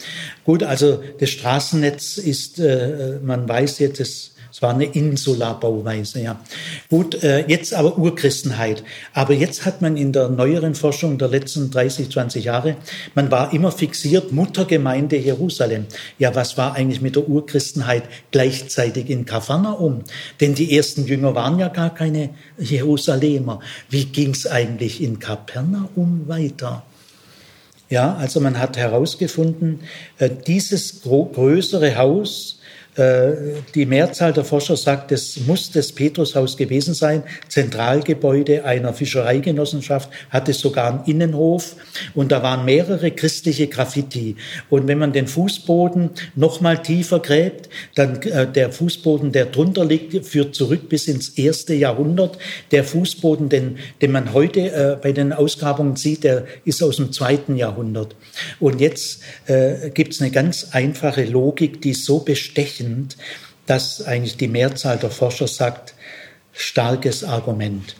Gut, 0.45 0.63
also 0.63 1.01
das 1.19 1.29
Straßennetz 1.29 2.17
ist, 2.17 2.59
äh, 2.59 3.19
man 3.21 3.47
weiß 3.47 3.79
jetzt, 3.79 3.99
es 3.99 4.33
es 4.53 4.61
war 4.61 4.75
eine 4.75 4.85
Insula-Bauweise, 4.85 6.21
ja. 6.21 6.39
Gut, 6.87 7.23
äh, 7.23 7.43
jetzt 7.47 7.73
aber 7.73 7.97
Urchristenheit. 7.97 8.83
Aber 9.11 9.33
jetzt 9.33 9.65
hat 9.65 9.81
man 9.81 9.97
in 9.97 10.11
der 10.11 10.29
neueren 10.29 10.75
Forschung 10.75 11.17
der 11.17 11.29
letzten 11.29 11.71
30, 11.71 12.11
20 12.11 12.45
Jahre, 12.45 12.75
man 13.15 13.31
war 13.31 13.51
immer 13.51 13.71
fixiert, 13.71 14.31
Muttergemeinde 14.31 15.17
Jerusalem. 15.17 15.87
Ja, 16.19 16.35
was 16.35 16.55
war 16.55 16.75
eigentlich 16.75 17.01
mit 17.01 17.15
der 17.15 17.27
Urchristenheit 17.27 18.03
gleichzeitig 18.29 19.09
in 19.09 19.25
Kapharnaum? 19.25 20.03
Denn 20.39 20.53
die 20.53 20.77
ersten 20.77 21.07
Jünger 21.07 21.33
waren 21.33 21.57
ja 21.57 21.69
gar 21.69 21.91
keine 21.91 22.29
Jerusalemer. 22.59 23.59
Wie 23.89 24.05
ging's 24.05 24.45
eigentlich 24.45 25.01
in 25.01 25.17
Kapernaum 25.17 26.27
weiter? 26.27 26.83
Ja, 27.93 28.15
also 28.15 28.39
man 28.39 28.57
hat 28.57 28.75
herausgefunden, 28.75 29.81
äh, 30.17 30.27
dieses 30.27 31.03
größere 31.03 31.95
Haus, 31.95 32.59
die 32.95 33.85
Mehrzahl 33.85 34.33
der 34.33 34.43
Forscher 34.43 34.77
sagt, 34.77 35.11
es 35.11 35.37
muss 35.47 35.71
das 35.71 35.91
Petrushaus 35.91 36.57
gewesen 36.57 36.93
sein. 36.93 37.23
Zentralgebäude 37.47 38.65
einer 38.65 38.93
Fischereigenossenschaft 38.93 40.09
hatte 40.29 40.53
sogar 40.53 40.93
einen 40.93 41.05
Innenhof 41.05 41.75
und 42.13 42.31
da 42.31 42.43
waren 42.43 42.65
mehrere 42.65 43.11
christliche 43.11 43.67
Graffiti. 43.67 44.35
Und 44.69 44.87
wenn 44.87 44.97
man 44.97 45.13
den 45.13 45.27
Fußboden 45.27 46.11
noch 46.35 46.61
mal 46.61 46.81
tiefer 46.81 47.19
gräbt, 47.19 47.69
dann 47.95 48.21
äh, 48.21 48.51
der 48.51 48.71
Fußboden, 48.71 49.31
der 49.31 49.45
drunter 49.45 49.85
liegt, 49.85 50.25
führt 50.25 50.55
zurück 50.55 50.89
bis 50.89 51.07
ins 51.07 51.29
erste 51.29 51.73
Jahrhundert. 51.73 52.37
Der 52.71 52.83
Fußboden, 52.83 53.49
den, 53.49 53.77
den 54.01 54.11
man 54.11 54.33
heute 54.33 54.59
äh, 54.71 54.97
bei 55.01 55.11
den 55.11 55.33
Ausgrabungen 55.33 55.95
sieht, 55.95 56.23
der 56.23 56.45
ist 56.65 56.83
aus 56.83 56.97
dem 56.97 57.11
zweiten 57.11 57.55
Jahrhundert. 57.55 58.15
Und 58.59 58.81
jetzt 58.81 59.21
äh, 59.47 59.89
gibt 59.89 60.13
es 60.13 60.21
eine 60.21 60.31
ganz 60.31 60.69
einfache 60.71 61.23
Logik, 61.23 61.81
die 61.81 61.93
so 61.93 62.19
bestechend 62.19 62.82
entsprechend, 62.83 63.17
dass 63.65 64.05
eigentlich 64.05 64.37
die 64.37 64.47
Mehrzahl 64.47 64.97
der 64.97 65.09
Forscher 65.09 65.47
sagt, 65.47 65.93
starkes 66.51 67.23
Argument. 67.23 67.95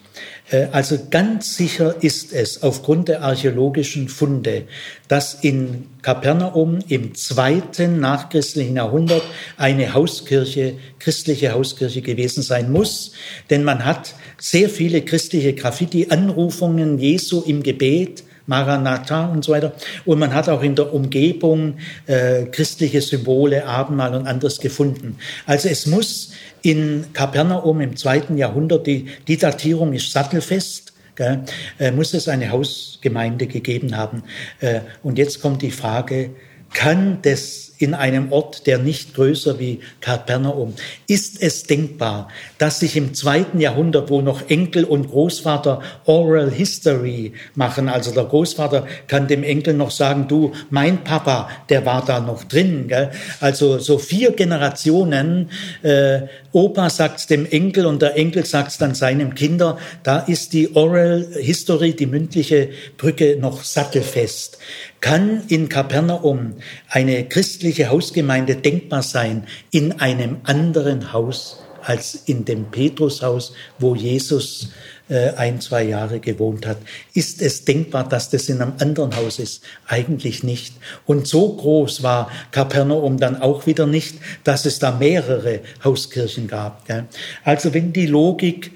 Äh, 0.51 0.67
also 0.71 0.97
ganz 1.09 1.55
sicher 1.55 1.95
ist 2.01 2.33
es 2.33 2.61
aufgrund 2.61 3.07
der 3.07 3.21
archäologischen 3.21 4.09
Funde, 4.09 4.65
dass 5.07 5.35
in 5.41 5.87
Kapernaum 6.01 6.79
im 6.89 7.15
zweiten 7.15 7.99
nachchristlichen 7.99 8.75
Jahrhundert 8.75 9.23
eine 9.57 9.93
Hauskirche, 9.93 10.75
christliche 10.99 11.53
Hauskirche 11.53 12.01
gewesen 12.01 12.43
sein 12.43 12.71
muss, 12.71 13.13
denn 13.49 13.63
man 13.63 13.85
hat 13.85 14.13
sehr 14.37 14.69
viele 14.69 15.01
christliche 15.01 15.53
Graffiti-Anrufungen 15.53 16.99
Jesu 16.99 17.41
im 17.41 17.63
Gebet 17.63 18.23
Maranatha 18.45 19.27
und 19.27 19.43
so 19.43 19.51
weiter. 19.53 19.73
Und 20.05 20.19
man 20.19 20.33
hat 20.33 20.49
auch 20.49 20.61
in 20.61 20.75
der 20.75 20.93
Umgebung 20.93 21.77
äh, 22.07 22.43
christliche 22.45 23.01
Symbole, 23.01 23.65
Abendmahl 23.65 24.13
und 24.15 24.27
anderes 24.27 24.59
gefunden. 24.59 25.17
Also 25.45 25.69
es 25.69 25.85
muss 25.85 26.31
in 26.61 27.05
Kapernaum 27.13 27.81
im 27.81 27.95
zweiten 27.95 28.37
Jahrhundert, 28.37 28.87
die, 28.87 29.07
die 29.27 29.37
Datierung 29.37 29.93
ist 29.93 30.11
sattelfest, 30.11 30.93
gell, 31.15 31.43
äh, 31.79 31.91
muss 31.91 32.13
es 32.13 32.27
eine 32.27 32.51
Hausgemeinde 32.51 33.47
gegeben 33.47 33.95
haben. 33.97 34.23
Äh, 34.59 34.81
und 35.03 35.17
jetzt 35.17 35.41
kommt 35.41 35.61
die 35.61 35.71
Frage, 35.71 36.31
kann 36.73 37.19
das 37.21 37.72
in 37.77 37.93
einem 37.93 38.31
Ort, 38.31 38.67
der 38.67 38.77
nicht 38.77 39.13
größer 39.15 39.59
wie 39.59 39.79
Kapernaum. 40.01 40.73
Ist 41.07 41.41
es 41.41 41.63
denkbar, 41.63 42.29
dass 42.57 42.79
sich 42.79 42.95
im 42.95 43.13
zweiten 43.13 43.59
Jahrhundert, 43.59 44.09
wo 44.09 44.21
noch 44.21 44.49
Enkel 44.49 44.83
und 44.83 45.09
Großvater 45.09 45.81
Oral 46.05 46.51
History 46.51 47.33
machen, 47.55 47.89
also 47.89 48.11
der 48.11 48.25
Großvater 48.25 48.87
kann 49.07 49.27
dem 49.27 49.43
Enkel 49.43 49.73
noch 49.73 49.91
sagen, 49.91 50.27
du, 50.27 50.51
mein 50.69 51.03
Papa, 51.03 51.49
der 51.69 51.85
war 51.85 52.05
da 52.05 52.19
noch 52.19 52.43
drin. 52.43 52.87
Gell? 52.87 53.11
Also 53.39 53.79
so 53.79 53.97
vier 53.97 54.31
Generationen, 54.31 55.49
äh, 55.81 56.21
Opa 56.53 56.91
sagt's 56.91 57.25
dem 57.25 57.47
Enkel 57.47 57.87
und 57.87 58.01
der 58.01 58.15
Enkel 58.15 58.45
sagt's 58.45 58.77
dann 58.77 58.93
seinem 58.93 59.33
Kinder, 59.33 59.79
da 60.03 60.19
ist 60.19 60.53
die 60.53 60.75
Oral 60.75 61.27
History, 61.39 61.95
die 61.95 62.05
mündliche 62.05 62.69
Brücke 62.97 63.37
noch 63.39 63.63
sattelfest. 63.63 64.59
Kann 65.01 65.43
in 65.49 65.67
Kapernaum 65.67 66.53
eine 66.87 67.27
christliche 67.27 67.72
Hausgemeinde 67.79 68.55
denkbar 68.55 69.03
sein 69.03 69.45
in 69.71 69.99
einem 69.99 70.37
anderen 70.43 71.13
Haus 71.13 71.59
als 71.81 72.15
in 72.25 72.45
dem 72.45 72.65
Petrushaus, 72.71 73.53
wo 73.77 73.95
Jesus 73.95 74.69
äh, 75.09 75.31
ein, 75.31 75.59
zwei 75.59 75.83
Jahre 75.83 76.19
gewohnt 76.19 76.65
hat. 76.65 76.77
Ist 77.13 77.41
es 77.41 77.65
denkbar, 77.65 78.07
dass 78.07 78.29
das 78.29 78.49
in 78.49 78.61
einem 78.61 78.73
anderen 78.79 79.15
Haus 79.15 79.39
ist? 79.39 79.63
Eigentlich 79.87 80.43
nicht. 80.43 80.75
Und 81.05 81.27
so 81.27 81.53
groß 81.53 82.03
war 82.03 82.31
Kapernaum 82.51 83.17
dann 83.17 83.41
auch 83.41 83.65
wieder 83.65 83.85
nicht, 83.85 84.15
dass 84.43 84.65
es 84.65 84.79
da 84.79 84.91
mehrere 84.91 85.59
Hauskirchen 85.83 86.47
gab. 86.47 86.87
Also 87.43 87.73
wenn 87.73 87.91
die 87.91 88.07
Logik 88.07 88.71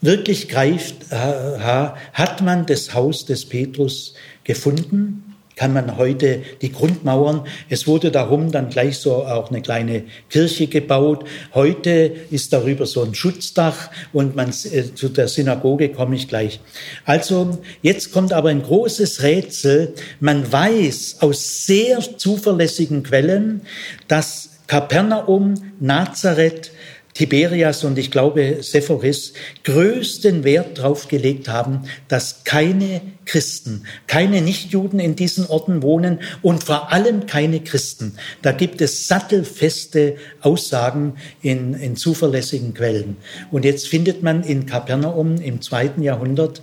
wirklich 0.00 0.48
greift, 0.48 1.10
hat 1.10 2.40
man 2.40 2.66
das 2.66 2.94
Haus 2.94 3.26
des 3.26 3.44
Petrus 3.46 4.14
gefunden 4.44 5.27
kann 5.58 5.72
man 5.72 5.96
heute 5.96 6.42
die 6.62 6.70
Grundmauern. 6.70 7.42
Es 7.68 7.88
wurde 7.88 8.12
darum 8.12 8.52
dann 8.52 8.70
gleich 8.70 8.98
so 8.98 9.24
auch 9.26 9.50
eine 9.50 9.60
kleine 9.60 10.04
Kirche 10.30 10.68
gebaut. 10.68 11.24
Heute 11.52 12.12
ist 12.30 12.52
darüber 12.52 12.86
so 12.86 13.02
ein 13.02 13.12
Schutzdach 13.12 13.90
und 14.12 14.36
man 14.36 14.50
äh, 14.50 14.94
zu 14.94 15.08
der 15.08 15.26
Synagoge 15.26 15.88
komme 15.88 16.14
ich 16.14 16.28
gleich. 16.28 16.60
Also 17.04 17.58
jetzt 17.82 18.12
kommt 18.12 18.32
aber 18.32 18.50
ein 18.50 18.62
großes 18.62 19.24
Rätsel. 19.24 19.94
Man 20.20 20.50
weiß 20.50 21.16
aus 21.20 21.66
sehr 21.66 21.98
zuverlässigen 22.16 23.02
Quellen, 23.02 23.62
dass 24.06 24.50
Kapernaum, 24.68 25.54
Nazareth, 25.80 26.70
Tiberias 27.18 27.82
und 27.82 27.98
ich 27.98 28.12
glaube 28.12 28.58
Sephoris 28.60 29.32
größten 29.64 30.44
Wert 30.44 30.78
darauf 30.78 31.08
gelegt 31.08 31.48
haben, 31.48 31.80
dass 32.06 32.44
keine 32.44 33.00
Christen, 33.24 33.82
keine 34.06 34.40
Nichtjuden 34.40 35.00
in 35.00 35.16
diesen 35.16 35.44
Orten 35.46 35.82
wohnen 35.82 36.20
und 36.42 36.62
vor 36.62 36.92
allem 36.92 37.26
keine 37.26 37.58
Christen. 37.58 38.14
Da 38.40 38.52
gibt 38.52 38.80
es 38.80 39.08
sattelfeste 39.08 40.14
Aussagen 40.42 41.14
in, 41.42 41.74
in 41.74 41.96
zuverlässigen 41.96 42.72
Quellen. 42.72 43.16
Und 43.50 43.64
jetzt 43.64 43.88
findet 43.88 44.22
man 44.22 44.44
in 44.44 44.66
Kapernaum 44.66 45.40
im 45.40 45.60
zweiten 45.60 46.04
Jahrhundert 46.04 46.62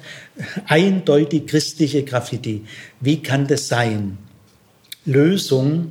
eindeutig 0.68 1.48
christliche 1.48 2.04
Graffiti. 2.04 2.64
Wie 3.02 3.22
kann 3.22 3.48
das 3.48 3.68
sein? 3.68 4.20
Lösung, 5.04 5.90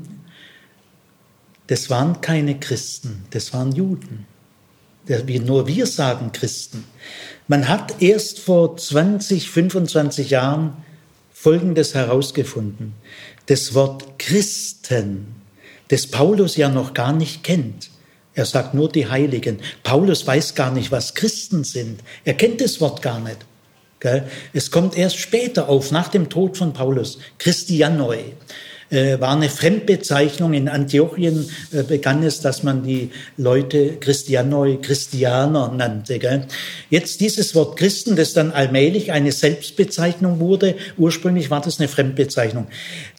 das 1.67 1.91
waren 1.91 2.23
keine 2.23 2.59
Christen, 2.59 3.25
das 3.31 3.53
waren 3.53 3.71
Juden 3.73 4.25
nur 5.07 5.66
wir 5.66 5.86
sagen 5.86 6.32
Christen. 6.32 6.84
Man 7.46 7.68
hat 7.68 8.00
erst 8.00 8.40
vor 8.40 8.76
20, 8.76 9.50
25 9.50 10.30
Jahren 10.30 10.76
Folgendes 11.32 11.94
herausgefunden. 11.94 12.94
Das 13.46 13.74
Wort 13.74 14.18
Christen, 14.18 15.26
das 15.88 16.07
Paulus 16.07 16.57
ja 16.57 16.68
noch 16.68 16.94
gar 16.94 17.12
nicht 17.12 17.44
kennt. 17.44 17.90
Er 18.34 18.46
sagt 18.46 18.74
nur 18.74 18.88
die 18.88 19.09
Heiligen. 19.09 19.61
Paulus 19.82 20.26
weiß 20.26 20.55
gar 20.55 20.72
nicht, 20.72 20.90
was 20.90 21.14
Christen 21.14 21.64
sind. 21.64 22.00
Er 22.24 22.34
kennt 22.34 22.61
das 22.61 22.80
Wort 22.80 23.02
gar 23.02 23.20
nicht. 23.20 23.38
Es 24.52 24.70
kommt 24.70 24.96
erst 24.98 25.16
später 25.16 25.68
auf, 25.68 25.90
nach 25.90 26.09
dem 26.09 26.28
Tod 26.28 26.59
von 26.59 26.74
Paulus, 26.74 27.18
Christianoi 27.38 28.34
äh, 28.91 29.20
war 29.20 29.37
eine 29.37 29.49
Fremdbezeichnung. 29.49 30.53
In 30.55 30.68
Antiochien 30.68 31.49
äh, 31.72 31.82
begann 31.82 32.22
es, 32.22 32.41
dass 32.41 32.62
man 32.62 32.85
die 32.85 33.11
Leute 33.37 33.97
Christianoi, 33.99 34.78
Christianer 34.80 35.72
nannte. 35.72 36.20
Jetzt 36.91 37.20
dieses 37.20 37.55
Wort 37.55 37.76
Christen, 37.76 38.16
das 38.16 38.32
dann 38.32 38.53
allmählich 38.53 39.12
eine 39.12 39.32
Selbstbezeichnung 39.32 40.41
wurde. 40.41 40.76
Ursprünglich 40.97 41.51
war 41.51 41.61
das 41.61 41.78
eine 41.78 41.89
Fremdbezeichnung. 41.89 42.66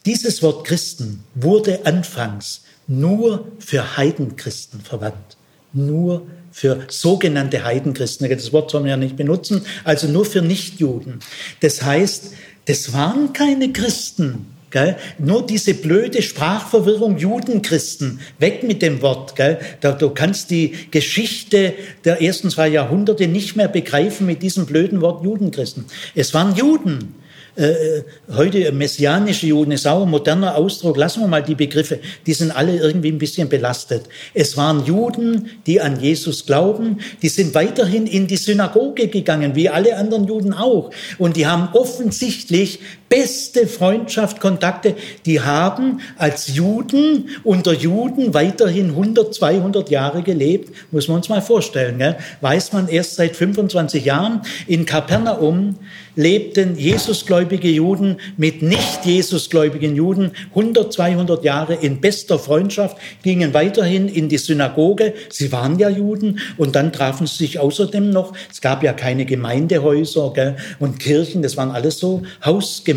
Dieses 0.05 0.41
Wort 0.41 0.65
Christen 0.65 1.23
wurde 1.35 1.85
anfangs 1.85 2.61
nur 2.87 3.47
für 3.59 3.97
Heidenchristen 3.97 4.81
verwandt. 4.81 5.37
Nur 5.73 6.25
für 6.51 6.85
sogenannte 6.87 7.65
Heidenchristen. 7.65 8.29
Das 8.29 8.53
Wort 8.53 8.71
soll 8.71 8.81
man 8.81 8.89
ja 8.89 8.97
nicht 8.97 9.17
benutzen, 9.17 9.65
also 9.83 10.07
nur 10.07 10.23
für 10.23 10.41
Nichtjuden. 10.41 11.19
Das 11.59 11.83
heißt, 11.83 12.31
das 12.65 12.93
waren 12.93 13.33
keine 13.33 13.73
Christen. 13.73 14.54
Gell? 14.75 14.97
Nur 15.19 15.45
diese 15.45 15.73
blöde 15.73 16.21
Sprachverwirrung 16.21 17.17
Judenchristen, 17.17 18.19
weg 18.39 18.61
mit 18.63 18.81
dem 18.81 19.01
Wort. 19.01 19.37
Gell? 19.37 19.57
Da, 19.79 19.93
du 19.93 20.09
kannst 20.09 20.51
die 20.51 20.73
Geschichte 20.91 21.73
der 22.03 22.21
ersten 22.21 22.49
zwei 22.49 22.67
Jahrhunderte 22.67 23.29
nicht 23.29 23.55
mehr 23.55 23.69
begreifen 23.69 24.27
mit 24.27 24.43
diesem 24.43 24.65
blöden 24.65 24.99
Wort 24.99 25.23
Judenchristen. 25.23 25.85
Es 26.13 26.33
waren 26.33 26.57
Juden. 26.57 27.15
Äh, 27.55 28.03
heute 28.33 28.69
messianische 28.73 29.47
Juden 29.47 29.71
ist 29.71 29.87
auch 29.87 30.03
ein 30.03 30.09
moderner 30.09 30.55
Ausdruck. 30.55 30.97
Lassen 30.97 31.21
wir 31.21 31.29
mal 31.29 31.41
die 31.41 31.55
Begriffe. 31.55 31.99
Die 32.25 32.33
sind 32.33 32.51
alle 32.51 32.75
irgendwie 32.75 33.13
ein 33.13 33.17
bisschen 33.17 33.47
belastet. 33.47 34.09
Es 34.33 34.57
waren 34.57 34.85
Juden, 34.85 35.51
die 35.65 35.79
an 35.79 36.01
Jesus 36.01 36.45
glauben. 36.45 36.97
Die 37.21 37.29
sind 37.29 37.55
weiterhin 37.55 38.07
in 38.07 38.27
die 38.27 38.35
Synagoge 38.35 39.07
gegangen, 39.07 39.55
wie 39.55 39.69
alle 39.69 39.95
anderen 39.95 40.27
Juden 40.27 40.51
auch. 40.53 40.91
Und 41.17 41.37
die 41.37 41.47
haben 41.47 41.69
offensichtlich 41.71 42.79
beste 43.09 43.67
Freundschaft, 43.67 44.39
Kontakte. 44.39 44.95
Die 45.25 45.41
haben 45.41 46.01
als 46.17 46.55
Juden 46.55 47.29
unter 47.43 47.73
Juden 47.73 48.33
weiterhin 48.33 48.89
100, 48.91 49.33
200 49.33 49.89
Jahre 49.89 50.23
gelebt. 50.23 50.73
Muss 50.91 51.07
man 51.07 51.17
uns 51.17 51.29
mal 51.29 51.41
vorstellen. 51.41 51.97
Gell? 51.97 52.17
Weiß 52.41 52.73
man 52.73 52.87
erst 52.87 53.15
seit 53.15 53.35
25 53.35 54.05
Jahren. 54.05 54.41
In 54.67 54.85
Kapernaum 54.85 55.75
lebten 56.15 56.77
Jesusgläubige 56.77 57.69
Juden 57.69 58.17
mit 58.37 58.61
nicht 58.61 59.05
Jesusgläubigen 59.05 59.95
Juden 59.95 60.31
100, 60.49 60.91
200 60.91 61.43
Jahre 61.43 61.75
in 61.75 62.01
bester 62.01 62.39
Freundschaft, 62.39 62.97
gingen 63.21 63.53
weiterhin 63.53 64.07
in 64.07 64.29
die 64.29 64.37
Synagoge. 64.37 65.13
Sie 65.29 65.51
waren 65.51 65.77
ja 65.77 65.89
Juden 65.89 66.39
und 66.57 66.75
dann 66.75 66.93
trafen 66.93 67.27
sie 67.27 67.37
sich 67.37 67.59
außerdem 67.59 68.09
noch. 68.09 68.33
Es 68.51 68.61
gab 68.61 68.83
ja 68.83 68.93
keine 68.93 69.25
Gemeindehäuser 69.25 70.31
gell, 70.33 70.55
und 70.79 70.99
Kirchen, 70.99 71.41
das 71.41 71.57
waren 71.57 71.71
alles 71.71 71.99
so 71.99 72.23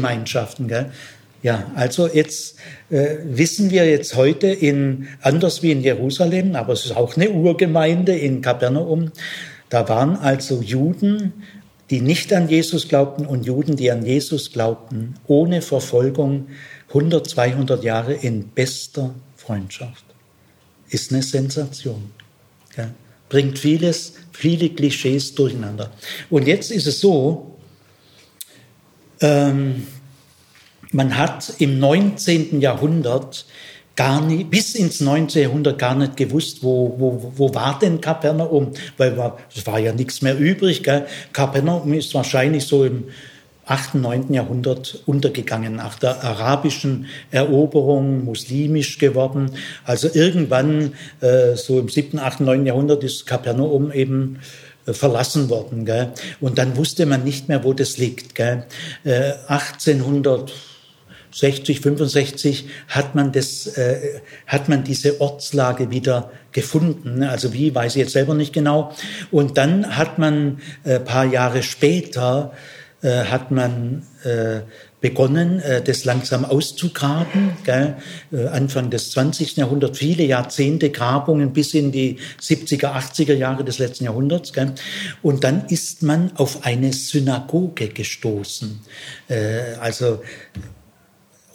Hausgemeinschaften. 0.03 0.69
Gell. 0.69 0.87
Ja, 1.43 1.71
also 1.75 2.09
jetzt 2.09 2.57
äh, 2.91 3.17
wissen 3.25 3.71
wir 3.71 3.89
jetzt 3.89 4.17
heute 4.17 4.49
in 4.49 5.09
anders 5.23 5.63
wie 5.63 5.71
in 5.71 5.83
Jerusalem, 5.83 6.57
aber 6.57 6.73
es 6.73 6.85
ist 6.85 6.97
auch 6.97 7.17
eine 7.17 7.31
Urgemeinde 7.31 8.17
in 8.17 8.43
Kapernaum. 8.43 9.13
Da 9.69 9.89
waren 9.89 10.17
also 10.17 10.63
Juden 10.63 11.33
die 11.91 12.01
nicht 12.01 12.33
an 12.33 12.49
Jesus 12.49 12.89
glaubten 12.89 13.27
und 13.27 13.47
Juden, 13.47 13.77
die 13.77 13.91
an 13.91 14.05
Jesus 14.05 14.53
glaubten, 14.53 15.15
ohne 15.27 15.63
Verfolgung 15.63 16.49
100, 16.89 17.27
200 17.29 17.83
Jahre 17.83 18.15
in 18.15 18.49
bester 18.49 19.15
Freundschaft. 19.37 20.05
Ist 20.91 21.13
eine 21.13 21.23
Sensation. 21.23 22.11
Ja. 22.77 22.91
Bringt 23.29 23.59
vieles, 23.59 24.15
viele 24.33 24.71
Klischees 24.71 25.35
durcheinander. 25.35 25.91
Und 26.31 26.47
jetzt 26.47 26.71
ist 26.71 26.87
es 26.87 27.01
so, 27.01 27.58
ähm, 29.21 29.87
man 30.93 31.17
hat 31.19 31.55
im 31.59 31.79
19. 31.79 32.61
Jahrhundert 32.61 33.47
gar 33.97 34.21
nicht, 34.21 34.49
bis 34.49 34.75
ins 34.75 35.01
19. 35.01 35.43
Jahrhundert 35.43 35.79
gar 35.79 35.95
nicht 35.95 36.17
gewusst, 36.17 36.63
wo, 36.63 36.95
wo, 36.99 37.33
wo 37.37 37.55
war 37.55 37.79
denn 37.81 38.01
Kapernaum, 38.01 38.73
weil 38.97 39.33
es 39.55 39.67
war 39.67 39.79
ja 39.81 39.93
nichts 39.93 40.23
mehr 40.23 40.39
übrig. 40.39 40.85
Gell? 40.85 41.07
Kapernaum 41.33 41.93
ist 41.93 42.15
wahrscheinlich 42.15 42.65
so 42.65 42.85
im 42.85 43.05
8., 43.69 43.97
9. 43.97 44.33
Jahrhundert 44.33 45.03
untergegangen, 45.05 45.77
nach 45.77 45.99
der 45.99 46.25
arabischen 46.25 47.07
Eroberung, 47.31 48.25
muslimisch 48.25 48.99
geworden. 48.99 49.51
Also 49.85 50.09
irgendwann, 50.13 50.95
äh, 51.21 51.55
so 51.55 51.79
im 51.79 51.89
7., 51.89 52.19
8., 52.19 52.41
9. 52.41 52.65
Jahrhundert 52.65 53.05
ist 53.05 53.27
Kapernaum 53.27 53.93
eben 53.93 54.39
verlassen 54.93 55.49
worden. 55.49 55.85
Gell? 55.85 56.13
Und 56.41 56.59
dann 56.59 56.77
wusste 56.77 57.07
man 57.07 57.25
nicht 57.25 57.49
mehr, 57.49 57.65
wo 57.65 57.73
das 57.73 57.99
liegt. 57.99 58.35
Gell? 58.35 58.65
Äh, 59.05 59.33
1800 59.47 60.53
60, 61.31 61.81
65 61.81 62.69
hat 62.89 63.15
man 63.15 63.33
das, 63.33 63.67
äh, 63.67 64.21
hat 64.47 64.69
man 64.69 64.85
diese 64.85 65.21
Ortslage 65.21 65.91
wieder 65.91 66.31
gefunden. 66.53 67.23
Also 67.23 67.53
wie, 67.53 67.75
weiß 67.75 67.97
ich 67.97 68.01
jetzt 68.01 68.13
selber 68.13 68.35
nicht 68.35 68.53
genau. 68.53 68.93
Und 69.31 69.59
dann 69.59 69.97
hat 69.97 70.19
man 70.19 70.61
äh, 70.85 70.99
paar 70.99 71.27
Jahre 71.27 71.63
später 71.63 72.53
äh, 73.03 73.25
hat 73.25 73.51
man 73.51 74.07
äh, 74.25 74.61
begonnen, 75.01 75.61
äh, 75.61 75.83
das 75.83 76.05
langsam 76.05 76.45
auszugraben. 76.45 77.53
Gell? 77.65 77.97
Äh, 78.33 78.47
Anfang 78.49 78.91
des 78.91 79.11
20. 79.13 79.57
Jahrhunderts, 79.57 79.99
viele 79.99 80.25
Jahrzehnte 80.25 80.91
Grabungen 80.91 81.53
bis 81.53 81.75
in 81.75 81.93
die 81.93 82.19
70er, 82.41 82.95
80er 82.95 83.35
Jahre 83.35 83.65
des 83.65 83.79
letzten 83.79 84.05
Jahrhunderts. 84.05 84.53
Gell? 84.53 84.73
Und 85.23 85.45
dann 85.45 85.67
ist 85.67 86.03
man 86.03 86.33
auf 86.37 86.65
eine 86.65 86.93
Synagoge 86.93 87.89
gestoßen. 87.89 88.81
Äh, 89.29 89.75
also 89.81 90.21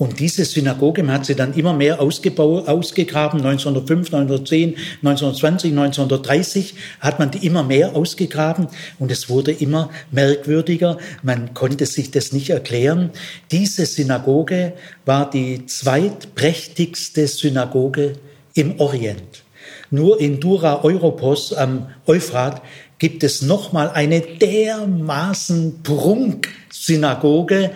und 0.04 0.20
diese 0.20 0.44
Synagoge, 0.44 1.02
man 1.02 1.16
hat 1.16 1.26
sie 1.26 1.34
dann 1.34 1.54
immer 1.54 1.72
mehr 1.72 2.02
ausgebaut, 2.02 2.68
ausgegraben, 2.68 3.40
1905, 3.40 4.14
1910, 4.14 4.76
1920, 4.98 5.72
1930 5.72 6.76
hat 7.00 7.20
man 7.20 7.32
die 7.32 7.48
immer 7.48 7.64
mehr 7.64 7.96
ausgegraben 7.96 8.68
und 9.00 9.12
es 9.12 9.30
wurde 9.30 9.54
immer 9.54 9.90
merkwürdiger. 10.12 10.98
Man 11.22 11.54
konnte 11.54 11.86
sich 11.86 12.12
das 12.12 12.34
nicht 12.34 12.50
erklären. 12.50 13.12
Diese 13.52 13.86
Synagoge 13.86 14.74
war 15.06 15.30
die 15.30 15.68
zweitprächtigste 15.68 17.26
Synagoge 17.26 18.16
im 18.56 18.82
Orient. 18.82 19.46
Nur 19.90 20.20
in 20.20 20.42
Dura 20.42 20.84
Europos 20.84 21.54
am 21.54 21.88
Euphrat 22.08 22.62
gibt 23.04 23.22
es 23.26 23.42
nochmal 23.42 23.90
eine 23.90 24.22
dermaßen 24.22 25.84
Prunk 25.84 26.48
Synagoge 26.72 27.72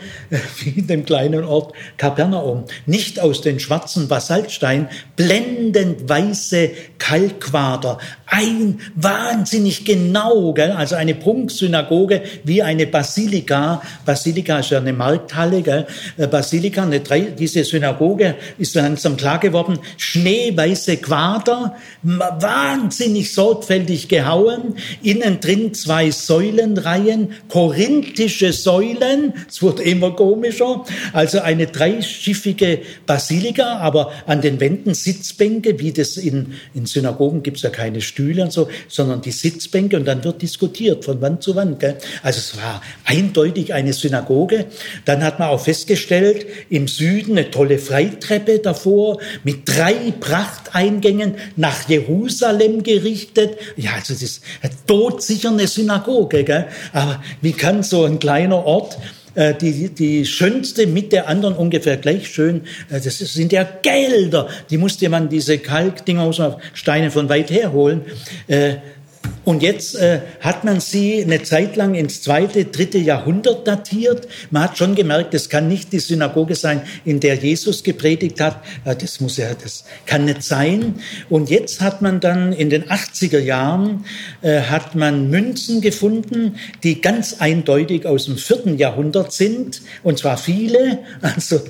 wie 0.59 0.69
in 0.79 0.87
dem 0.87 1.05
kleinen 1.05 1.43
Ort 1.43 1.73
Kapernaum. 1.97 2.63
Nicht 2.85 3.19
aus 3.19 3.41
den 3.41 3.59
schwarzen 3.59 4.07
Basaltsteinen, 4.07 4.87
blendend 5.17 6.07
weiße 6.07 6.71
Kalkquader. 6.97 7.97
Ein 8.29 8.81
wahnsinnig 8.93 9.85
genau, 9.85 10.51
gell? 10.51 10.71
also 10.71 10.95
eine 10.95 11.15
Prunksynagoge 11.15 12.23
wie 12.43 12.61
eine 12.61 12.85
Basilika. 12.85 13.81
Basilika 14.05 14.59
ist 14.59 14.69
ja 14.69 14.79
eine 14.79 14.91
Markthalle, 14.91 15.61
gell? 15.61 15.87
Äh, 16.17 16.27
Basilika, 16.27 16.83
eine 16.83 16.99
drei, 16.99 17.21
diese 17.21 17.63
Synagoge 17.63 18.35
ist 18.57 18.75
langsam 18.75 19.15
klar 19.15 19.39
geworden. 19.39 19.79
Schneeweiße 19.95 20.97
Quader, 20.97 21.77
wahnsinnig 22.03 23.33
sorgfältig 23.33 24.09
gehauen. 24.09 24.75
Innen 25.01 25.39
drin 25.39 25.73
zwei 25.73 26.11
Säulenreihen, 26.11 27.29
korinthische 27.47 28.51
Säulen. 28.51 29.35
Es 29.47 29.61
wurde 29.61 29.83
immer 29.83 30.11
komischer. 30.11 30.83
Also 31.13 31.39
eine 31.39 31.67
dreischiffige 31.67 32.81
Basilika, 33.05 33.77
aber 33.77 34.11
an 34.25 34.41
den 34.41 34.59
Wänden 34.59 34.93
Sitzbänke, 34.93 35.79
wie 35.79 35.93
das 35.93 36.17
in, 36.17 36.55
in 36.73 36.85
Synagogen 36.85 37.41
gibt 37.41 37.55
es 37.55 37.63
ja 37.63 37.69
keine 37.69 38.01
Stühle 38.01 38.16
und 38.17 38.51
so, 38.51 38.67
sondern 38.87 39.21
die 39.21 39.31
Sitzbänke 39.31 39.97
und 39.97 40.05
dann 40.05 40.23
wird 40.23 40.41
diskutiert 40.41 41.05
von 41.05 41.21
Wand 41.21 41.43
zu 41.43 41.55
Wand. 41.55 41.79
Gell? 41.79 41.97
Also 42.23 42.39
es 42.39 42.57
war 42.57 42.81
eindeutig 43.05 43.73
eine 43.73 43.93
Synagoge. 43.93 44.65
Dann 45.05 45.23
hat 45.23 45.39
man 45.39 45.49
auch 45.49 45.61
festgestellt, 45.61 46.45
im 46.69 46.87
Süden 46.87 47.37
eine 47.37 47.51
tolle 47.51 47.77
Freitreppe 47.77 48.59
davor 48.59 49.19
mit 49.43 49.67
drei 49.67 50.13
Prachteingängen 50.19 51.35
nach 51.55 51.87
Jerusalem 51.89 52.83
gerichtet. 52.83 53.57
Ja, 53.75 53.91
also 53.95 54.13
das 54.13 54.23
ist 54.23 54.43
todsicher 54.85 55.49
eine 55.49 55.67
Synagoge. 55.67 56.43
Gell? 56.43 56.67
Aber 56.93 57.21
wie 57.41 57.53
kann 57.53 57.83
so 57.83 58.05
ein 58.05 58.19
kleiner 58.19 58.65
Ort, 58.65 58.97
äh, 59.37 59.53
die, 59.53 59.89
die 59.89 60.25
schönste 60.25 60.87
mit 60.87 61.13
der 61.13 61.27
anderen 61.27 61.55
ungefähr 61.55 61.97
gleich 61.97 62.27
schön. 62.27 62.61
Äh, 62.89 62.99
das 62.99 63.19
sind 63.19 63.51
ja 63.51 63.63
Gelder. 63.63 64.47
Die 64.71 64.77
musste 64.77 65.07
man, 65.09 65.29
diese 65.29 65.59
Kalkdinger 65.59 66.23
aus 66.23 66.41
Steine 66.73 67.11
von 67.11 67.29
weit 67.29 67.51
her 67.51 67.71
holen. 67.71 68.01
Äh, 68.47 68.77
Und 69.47 69.63
jetzt 69.63 69.95
äh, 69.95 70.19
hat 70.41 70.65
man 70.65 70.81
sie 70.81 71.23
eine 71.23 71.41
Zeit 71.41 71.77
lang 71.77 71.95
ins 71.95 72.21
zweite, 72.21 72.65
dritte 72.65 72.97
Jahrhundert 72.97 73.65
datiert. 73.65 74.27
Man 74.51 74.63
hat 74.63 74.77
schon 74.77 74.93
gemerkt, 74.93 75.33
es 75.33 75.47
kann 75.47 75.69
nicht 75.69 75.93
die 75.93 75.99
Synagoge 75.99 76.53
sein, 76.53 76.81
in 77.05 77.21
der 77.21 77.35
Jesus 77.35 77.81
gepredigt 77.81 78.41
hat. 78.41 78.61
Ja, 78.85 78.93
das 78.93 79.21
muss 79.21 79.37
ja, 79.37 79.53
das 79.53 79.85
kann 80.05 80.25
nicht 80.25 80.43
sein. 80.43 80.95
Und 81.29 81.49
jetzt 81.49 81.79
hat 81.79 82.01
man 82.01 82.19
dann 82.19 82.51
in 82.51 82.69
den 82.69 82.89
80er 82.89 83.39
Jahren 83.39 84.03
äh, 84.41 84.63
hat 84.63 84.95
man 84.95 85.29
Münzen 85.29 85.79
gefunden, 85.79 86.57
die 86.83 86.99
ganz 86.99 87.37
eindeutig 87.39 88.05
aus 88.05 88.25
dem 88.25 88.37
vierten 88.37 88.77
Jahrhundert 88.77 89.31
sind. 89.31 89.81
Und 90.03 90.17
zwar 90.17 90.37
viele. 90.37 90.99
Also 91.21 91.61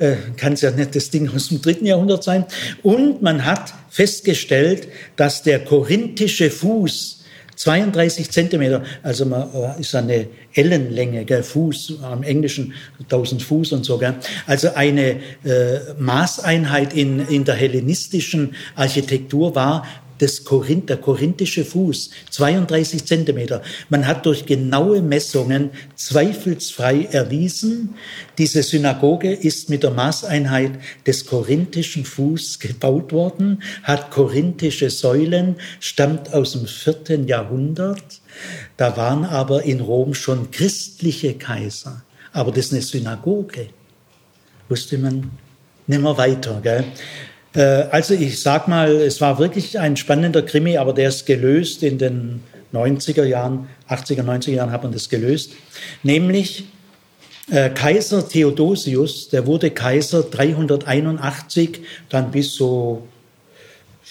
äh, 0.00 0.16
kann 0.36 0.54
es 0.54 0.62
ja 0.62 0.72
nicht 0.72 0.96
das 0.96 1.10
Ding 1.10 1.30
aus 1.32 1.50
dem 1.50 1.62
dritten 1.62 1.86
Jahrhundert 1.86 2.24
sein. 2.24 2.44
Und 2.82 3.22
man 3.22 3.44
hat 3.44 3.72
festgestellt, 3.88 4.88
dass 5.14 5.44
der 5.44 5.60
korinthische 5.64 6.50
Fuß 6.50 7.19
32 7.60 8.30
Zentimeter, 8.30 8.82
also 9.02 9.26
man, 9.26 9.48
äh, 9.52 9.80
ist 9.80 9.94
eine 9.94 10.28
Ellenlänge, 10.54 11.26
gell, 11.26 11.42
Fuß, 11.42 11.98
am 12.02 12.22
Englischen 12.22 12.72
1000 13.00 13.42
Fuß 13.42 13.72
und 13.72 13.84
so, 13.84 13.98
gell. 13.98 14.14
also 14.46 14.70
eine 14.74 15.16
äh, 15.44 15.80
Maßeinheit 15.98 16.94
in, 16.94 17.28
in 17.28 17.44
der 17.44 17.56
hellenistischen 17.56 18.54
Architektur 18.76 19.54
war, 19.54 19.84
des 20.20 20.44
Korinth, 20.44 20.88
der 20.88 20.98
korinthische 20.98 21.64
Fuß, 21.64 22.10
32 22.30 23.04
Zentimeter. 23.04 23.62
Man 23.88 24.06
hat 24.06 24.26
durch 24.26 24.46
genaue 24.46 25.02
Messungen 25.02 25.70
zweifelsfrei 25.96 27.08
erwiesen, 27.10 27.94
diese 28.38 28.62
Synagoge 28.62 29.32
ist 29.32 29.68
mit 29.68 29.82
der 29.82 29.90
Maßeinheit 29.90 30.72
des 31.06 31.26
korinthischen 31.26 32.04
Fuß 32.04 32.58
gebaut 32.58 33.12
worden, 33.12 33.62
hat 33.82 34.10
korinthische 34.10 34.90
Säulen, 34.90 35.56
stammt 35.78 36.32
aus 36.32 36.52
dem 36.52 36.66
vierten 36.66 37.26
Jahrhundert. 37.26 38.20
Da 38.76 38.96
waren 38.96 39.24
aber 39.24 39.64
in 39.64 39.80
Rom 39.80 40.14
schon 40.14 40.50
christliche 40.50 41.34
Kaiser. 41.34 42.02
Aber 42.32 42.52
das 42.52 42.66
ist 42.66 42.72
eine 42.72 42.82
Synagoge. 42.82 43.68
Wusste 44.68 44.98
man 44.98 45.30
nimmer 45.86 46.16
weiter. 46.16 46.60
Gell? 46.62 46.84
Äh, 47.54 47.60
also 47.90 48.14
ich 48.14 48.40
sag 48.40 48.68
mal, 48.68 48.90
es 48.90 49.20
war 49.20 49.38
wirklich 49.38 49.78
ein 49.78 49.96
spannender 49.96 50.42
Krimi, 50.42 50.76
aber 50.76 50.92
der 50.92 51.08
ist 51.08 51.26
gelöst 51.26 51.82
in 51.82 51.98
den 51.98 52.42
90er 52.72 53.24
Jahren, 53.24 53.68
80er, 53.88 54.22
90er 54.22 54.52
Jahren 54.52 54.70
hat 54.70 54.82
man 54.82 54.92
das 54.92 55.08
gelöst. 55.08 55.52
Nämlich 56.02 56.64
äh, 57.50 57.70
Kaiser 57.70 58.28
Theodosius, 58.28 59.28
der 59.28 59.46
wurde 59.46 59.70
Kaiser 59.70 60.22
381, 60.22 61.80
dann 62.08 62.30
bis 62.30 62.54
so 62.54 63.06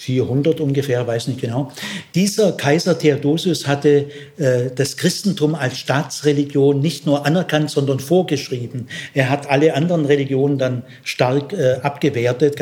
400 0.00 0.60
ungefähr, 0.60 1.06
weiß 1.06 1.28
nicht 1.28 1.42
genau. 1.42 1.70
Dieser 2.14 2.52
Kaiser 2.52 2.98
Theodosius 2.98 3.66
hatte 3.66 4.06
äh, 4.38 4.70
das 4.74 4.96
Christentum 4.96 5.54
als 5.54 5.76
Staatsreligion 5.76 6.80
nicht 6.80 7.04
nur 7.04 7.26
anerkannt, 7.26 7.70
sondern 7.70 8.00
vorgeschrieben. 8.00 8.88
Er 9.12 9.28
hat 9.28 9.50
alle 9.50 9.74
anderen 9.74 10.06
Religionen 10.06 10.56
dann 10.56 10.84
stark 11.04 11.52
äh, 11.52 11.80
abgewertet. 11.82 12.56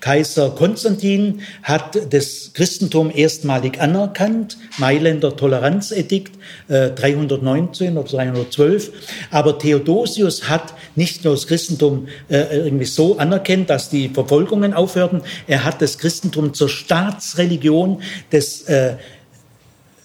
Kaiser 0.00 0.50
Konstantin 0.50 1.42
hat 1.62 2.12
das 2.12 2.50
Christentum 2.54 3.12
erstmalig 3.14 3.80
anerkannt, 3.80 4.58
Mailänder 4.78 5.36
Toleranzedikt 5.36 6.32
äh, 6.66 6.90
319 6.90 7.98
oder 7.98 8.08
312. 8.08 8.90
Aber 9.30 9.60
Theodosius 9.60 10.48
hat 10.48 10.74
nicht 10.96 11.24
nur 11.24 11.34
das 11.34 11.46
Christentum 11.46 12.08
äh, 12.28 12.46
irgendwie 12.52 12.84
so 12.84 13.16
anerkannt, 13.16 13.70
dass 13.70 13.90
die 13.90 14.08
Verfolgungen 14.08 14.74
aufhörten, 14.74 15.22
er 15.46 15.62
hat 15.62 15.80
das 15.80 15.96
Christentum 15.96 16.52
zur 16.52 16.68
Staatsreligion 16.80 18.02
des 18.32 18.62
äh, 18.62 18.96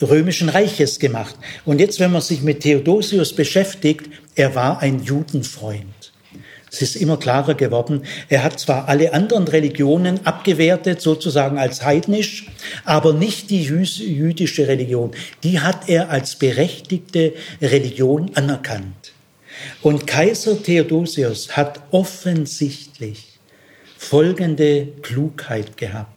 römischen 0.02 0.50
Reiches 0.50 1.00
gemacht. 1.00 1.36
Und 1.66 1.80
jetzt, 1.80 2.00
wenn 2.00 2.12
man 2.12 2.22
sich 2.22 2.42
mit 2.42 2.62
Theodosius 2.62 3.34
beschäftigt, 3.34 4.10
er 4.36 4.56
war 4.56 4.80
ein 4.80 5.04
Judenfreund. 5.04 6.12
Es 6.72 6.82
ist 6.82 6.98
immer 6.98 7.16
klarer 7.16 7.54
geworden. 7.54 8.02
Er 8.28 8.44
hat 8.44 8.60
zwar 8.60 8.90
alle 8.90 9.14
anderen 9.14 9.48
Religionen 9.48 10.26
abgewertet, 10.26 11.00
sozusagen 11.00 11.58
als 11.58 11.86
heidnisch, 11.86 12.48
aber 12.84 13.14
nicht 13.14 13.50
die 13.50 13.64
jüdische 13.64 14.68
Religion. 14.68 15.12
Die 15.44 15.62
hat 15.62 15.88
er 15.88 16.10
als 16.10 16.36
berechtigte 16.36 17.34
Religion 17.62 18.32
anerkannt. 18.36 19.14
Und 19.82 20.06
Kaiser 20.06 20.62
Theodosius 20.62 21.56
hat 21.56 21.80
offensichtlich 21.92 23.40
folgende 23.98 24.88
Klugheit 25.02 25.78
gehabt. 25.78 26.15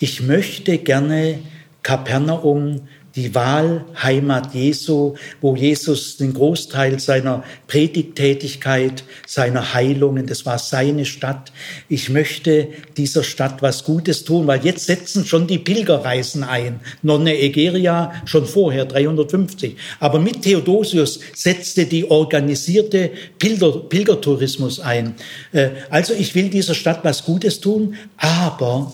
Ich 0.00 0.22
möchte 0.22 0.78
gerne 0.78 1.40
Kapernaum, 1.82 2.82
die 3.16 3.34
Wahlheimat 3.34 4.54
Jesu, 4.54 5.14
wo 5.40 5.56
Jesus 5.56 6.18
den 6.18 6.34
Großteil 6.34 7.00
seiner 7.00 7.42
Predigtätigkeit, 7.66 9.02
seiner 9.26 9.74
Heilungen, 9.74 10.26
das 10.26 10.46
war 10.46 10.60
seine 10.60 11.04
Stadt. 11.04 11.50
Ich 11.88 12.10
möchte 12.10 12.68
dieser 12.96 13.24
Stadt 13.24 13.60
was 13.60 13.82
Gutes 13.82 14.22
tun, 14.22 14.46
weil 14.46 14.64
jetzt 14.64 14.86
setzen 14.86 15.24
schon 15.24 15.48
die 15.48 15.58
Pilgerreisen 15.58 16.44
ein. 16.44 16.78
Nonne 17.02 17.36
Egeria 17.36 18.12
schon 18.24 18.46
vorher, 18.46 18.84
350. 18.84 19.76
Aber 19.98 20.20
mit 20.20 20.42
Theodosius 20.42 21.18
setzte 21.34 21.86
die 21.86 22.08
organisierte 22.08 23.10
Pilger, 23.40 23.80
Pilgertourismus 23.88 24.78
ein. 24.78 25.16
Äh, 25.50 25.70
also 25.90 26.14
ich 26.14 26.36
will 26.36 26.50
dieser 26.50 26.74
Stadt 26.74 27.00
was 27.02 27.24
Gutes 27.24 27.60
tun, 27.60 27.96
aber 28.16 28.92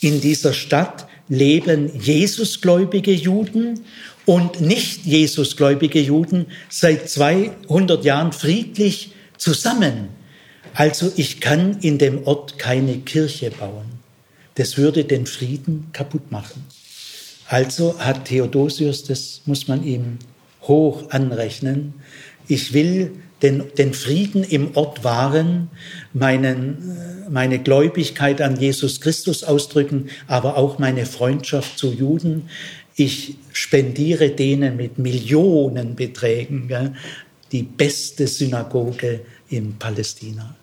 in 0.00 0.20
dieser 0.20 0.52
Stadt 0.52 1.06
leben 1.28 1.90
Jesusgläubige 2.00 3.12
Juden 3.12 3.80
und 4.26 4.60
nicht 4.60 5.04
Jesusgläubige 5.04 6.00
Juden 6.00 6.46
seit 6.68 7.08
200 7.08 8.04
Jahren 8.04 8.32
friedlich 8.32 9.12
zusammen. 9.36 10.08
Also 10.74 11.12
ich 11.16 11.40
kann 11.40 11.78
in 11.80 11.98
dem 11.98 12.26
Ort 12.26 12.58
keine 12.58 12.98
Kirche 12.98 13.50
bauen. 13.50 13.86
Das 14.54 14.76
würde 14.76 15.04
den 15.04 15.26
Frieden 15.26 15.88
kaputt 15.92 16.30
machen. 16.30 16.64
Also 17.46 17.98
hat 17.98 18.26
Theodosius, 18.26 19.04
das 19.04 19.40
muss 19.46 19.68
man 19.68 19.82
ihm 19.84 20.18
hoch 20.62 21.10
anrechnen, 21.10 21.94
ich 22.46 22.72
will 22.72 23.12
den, 23.42 23.64
den 23.76 23.94
Frieden 23.94 24.42
im 24.44 24.76
Ort 24.76 25.04
wahren, 25.04 25.70
meinen, 26.12 27.26
äh, 27.26 27.30
meine 27.30 27.60
Gläubigkeit 27.60 28.40
an 28.40 28.58
Jesus 28.58 29.00
Christus 29.00 29.44
ausdrücken, 29.44 30.08
aber 30.26 30.56
auch 30.56 30.78
meine 30.78 31.06
Freundschaft 31.06 31.78
zu 31.78 31.92
Juden. 31.92 32.48
Ich 32.96 33.36
spendiere 33.52 34.30
denen 34.30 34.76
mit 34.76 34.98
Millionenbeträgen 34.98 36.68
gell, 36.68 36.94
die 37.52 37.62
beste 37.62 38.26
Synagoge 38.26 39.20
in 39.48 39.78
Palästina. 39.78 40.56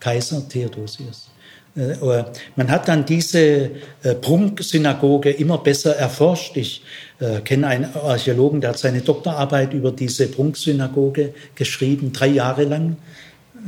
Kaiser 0.00 0.48
Theodosius. 0.48 1.30
Äh, 1.76 2.24
man 2.56 2.70
hat 2.70 2.88
dann 2.88 3.04
diese 3.04 3.70
äh, 4.02 4.14
Prunksynagoge 4.20 5.30
immer 5.30 5.58
besser 5.58 5.96
erforscht. 5.96 6.56
Ich 6.56 6.82
äh, 7.20 7.40
kenne 7.40 7.66
einen 7.66 7.84
Archäologen, 7.94 8.60
der 8.60 8.70
hat 8.70 8.78
seine 8.78 9.02
Doktorarbeit 9.02 9.74
über 9.74 9.92
diese 9.92 10.26
Prunksynagoge 10.28 11.34
geschrieben, 11.54 12.12
drei 12.12 12.28
Jahre 12.28 12.64
lang. 12.64 12.96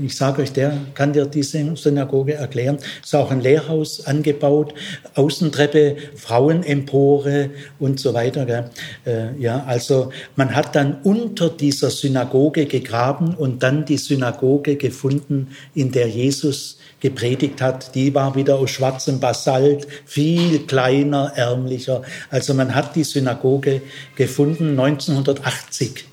Ich 0.00 0.16
sage 0.16 0.42
euch, 0.42 0.52
der 0.52 0.78
kann 0.94 1.12
dir 1.12 1.26
diese 1.26 1.74
Synagoge 1.74 2.34
erklären. 2.34 2.78
Es 3.00 3.08
ist 3.08 3.14
auch 3.14 3.32
ein 3.32 3.40
Lehrhaus 3.40 4.06
angebaut, 4.06 4.72
Außentreppe, 5.14 5.96
Frauenempore 6.14 7.50
und 7.80 7.98
so 7.98 8.14
weiter. 8.14 8.70
Äh, 9.04 9.36
ja, 9.38 9.64
also 9.66 10.10
man 10.36 10.54
hat 10.54 10.76
dann 10.76 10.98
unter 11.02 11.50
dieser 11.50 11.90
Synagoge 11.90 12.66
gegraben 12.66 13.34
und 13.34 13.62
dann 13.64 13.86
die 13.86 13.96
Synagoge 13.96 14.76
gefunden, 14.76 15.48
in 15.74 15.90
der 15.90 16.08
Jesus 16.08 16.78
gepredigt 17.00 17.60
hat, 17.60 17.94
die 17.94 18.14
war 18.14 18.34
wieder 18.34 18.56
aus 18.56 18.70
schwarzem 18.70 19.20
Basalt, 19.20 19.86
viel 20.04 20.60
kleiner, 20.66 21.32
ärmlicher. 21.34 22.02
Also 22.30 22.54
man 22.54 22.74
hat 22.74 22.96
die 22.96 23.04
Synagoge 23.04 23.82
gefunden 24.16 24.70
1980, 24.78 26.04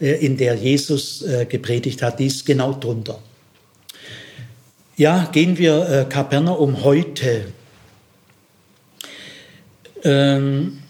äh, 0.00 0.24
in 0.24 0.36
der 0.36 0.54
Jesus 0.54 1.22
äh, 1.22 1.46
gepredigt 1.46 2.02
hat, 2.02 2.18
die 2.18 2.26
ist 2.26 2.44
genau 2.44 2.72
drunter. 2.72 3.18
Ja, 4.96 5.28
gehen 5.32 5.58
wir 5.58 5.88
äh, 5.88 6.04
Kapernaum 6.08 6.84
heute. 6.84 7.46
Ähm, 10.04 10.80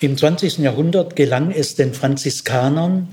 Im 0.00 0.16
20. 0.16 0.58
Jahrhundert 0.58 1.14
gelang 1.14 1.50
es 1.50 1.76
den 1.76 1.94
Franziskanern, 1.94 3.08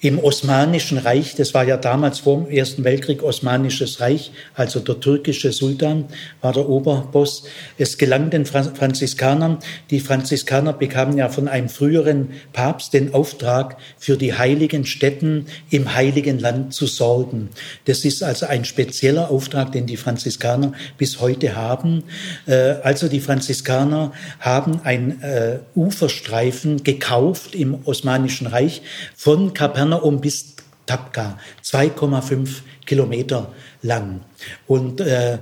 im 0.00 0.18
Osmanischen 0.18 0.98
Reich, 0.98 1.34
das 1.34 1.54
war 1.54 1.64
ja 1.64 1.76
damals 1.76 2.20
vor 2.20 2.44
dem 2.44 2.50
Ersten 2.50 2.84
Weltkrieg 2.84 3.22
Osmanisches 3.22 4.00
Reich, 4.00 4.30
also 4.54 4.80
der 4.80 5.00
türkische 5.00 5.52
Sultan 5.52 6.04
war 6.40 6.52
der 6.52 6.68
Oberboss. 6.68 7.44
Es 7.78 7.98
gelang 7.98 8.30
den 8.30 8.46
Franziskanern, 8.46 9.58
die 9.90 10.00
Franziskaner 10.00 10.72
bekamen 10.72 11.18
ja 11.18 11.28
von 11.28 11.48
einem 11.48 11.68
früheren 11.68 12.30
Papst 12.52 12.94
den 12.94 13.14
Auftrag, 13.14 13.76
für 13.98 14.16
die 14.16 14.34
heiligen 14.34 14.84
Städten 14.84 15.46
im 15.70 15.94
heiligen 15.94 16.38
Land 16.38 16.74
zu 16.74 16.86
sorgen. 16.86 17.50
Das 17.86 18.04
ist 18.04 18.22
also 18.22 18.46
ein 18.46 18.64
spezieller 18.64 19.30
Auftrag, 19.30 19.72
den 19.72 19.86
die 19.86 19.96
Franziskaner 19.96 20.72
bis 20.96 21.20
heute 21.20 21.56
haben. 21.56 22.04
Äh, 22.46 22.76
also 22.82 23.08
die 23.08 23.20
Franziskaner 23.20 24.12
haben 24.40 24.80
ein 24.84 25.20
äh, 25.22 25.58
Mittelmeerstreifen 25.74 26.84
gekauft 26.84 27.54
im 27.54 27.86
Osmanischen 27.86 28.46
Reich 28.46 28.82
von 29.16 29.54
Kapernaum 29.54 29.87
bis 30.20 30.56
Tabqa, 30.88 31.38
2,5 31.62 32.48
Kilometer 32.86 33.52
lang. 33.82 34.22
Und 34.66 35.00
äh, 35.00 35.34
äh, 35.34 35.38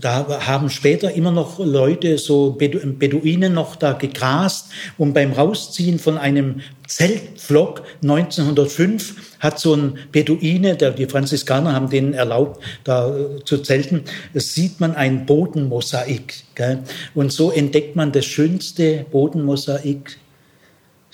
da 0.00 0.46
haben 0.46 0.68
später 0.68 1.12
immer 1.12 1.30
noch 1.30 1.60
Leute, 1.60 2.18
so 2.18 2.50
Bedu 2.50 2.80
Beduinen 2.98 3.54
noch 3.54 3.76
da 3.76 3.92
gegrast 3.92 4.70
und 4.98 5.14
beim 5.14 5.32
Rausziehen 5.32 6.00
von 6.00 6.18
einem 6.18 6.60
Zeltflock 6.88 7.82
1905 8.02 9.38
hat 9.38 9.60
so 9.60 9.74
ein 9.74 9.98
Beduine, 10.10 10.76
der, 10.76 10.90
die 10.90 11.06
Franziskaner 11.06 11.72
haben 11.72 11.88
denen 11.88 12.12
erlaubt, 12.12 12.60
da 12.82 13.16
äh, 13.16 13.44
zu 13.44 13.58
zelten, 13.58 14.02
sieht 14.34 14.80
man 14.80 14.96
ein 14.96 15.24
Bodenmosaik. 15.24 16.34
Gell? 16.56 16.80
Und 17.14 17.32
so 17.32 17.52
entdeckt 17.52 17.94
man 17.94 18.10
das 18.10 18.26
schönste 18.26 19.06
Bodenmosaik 19.10 20.18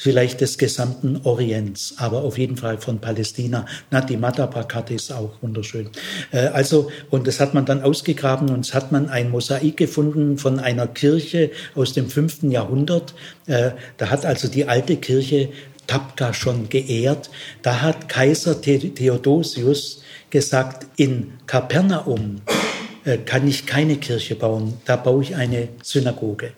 vielleicht 0.05 0.43
des 0.43 0.59
gesamten 0.59 1.23
Orients, 1.25 1.95
aber 1.97 2.25
auf 2.25 2.37
jeden 2.37 2.59
Fall 2.59 2.77
von 2.77 2.99
Palästina. 2.99 3.65
Na, 3.91 4.03
die 4.03 4.19
Madaba-Karte 4.19 4.93
ist 4.93 5.11
auch 5.11 5.33
wunderschön. 5.41 5.89
Äh, 6.31 6.49
also, 6.49 6.91
und 7.09 7.27
das 7.27 7.41
hat 7.41 7.55
man 7.55 7.65
dann 7.65 7.81
ausgegraben 7.81 8.51
und 8.51 8.67
es 8.67 8.75
hat 8.75 8.93
man 8.93 9.09
ein 9.09 9.31
Mosaik 9.31 9.79
gefunden 9.79 10.37
von 10.37 10.61
einer 10.61 10.87
Kirche 10.89 11.51
aus 11.75 11.95
dem 11.95 12.11
fünften 12.11 12.51
Jahrhundert. 12.51 13.15
Äh, 13.47 13.71
da 13.97 14.11
hat 14.11 14.27
also 14.27 14.47
die 14.47 14.67
alte 14.67 14.97
Kirche 14.97 15.49
Tabka 15.87 16.35
schon 16.35 16.69
geehrt. 16.69 17.31
Da 17.63 17.81
hat 17.81 18.11
Kaiser 18.11 18.61
Theodosius 18.61 20.03
gesagt, 20.29 20.87
in 20.97 21.33
Kapernaum 21.47 22.43
kann 23.27 23.47
ich 23.47 23.67
keine 23.67 23.97
Kirche 23.97 24.35
bauen, 24.35 24.75
da 24.85 24.97
baue 24.97 25.23
ich 25.23 25.37
eine 25.37 25.69
Synagoge. 25.83 26.53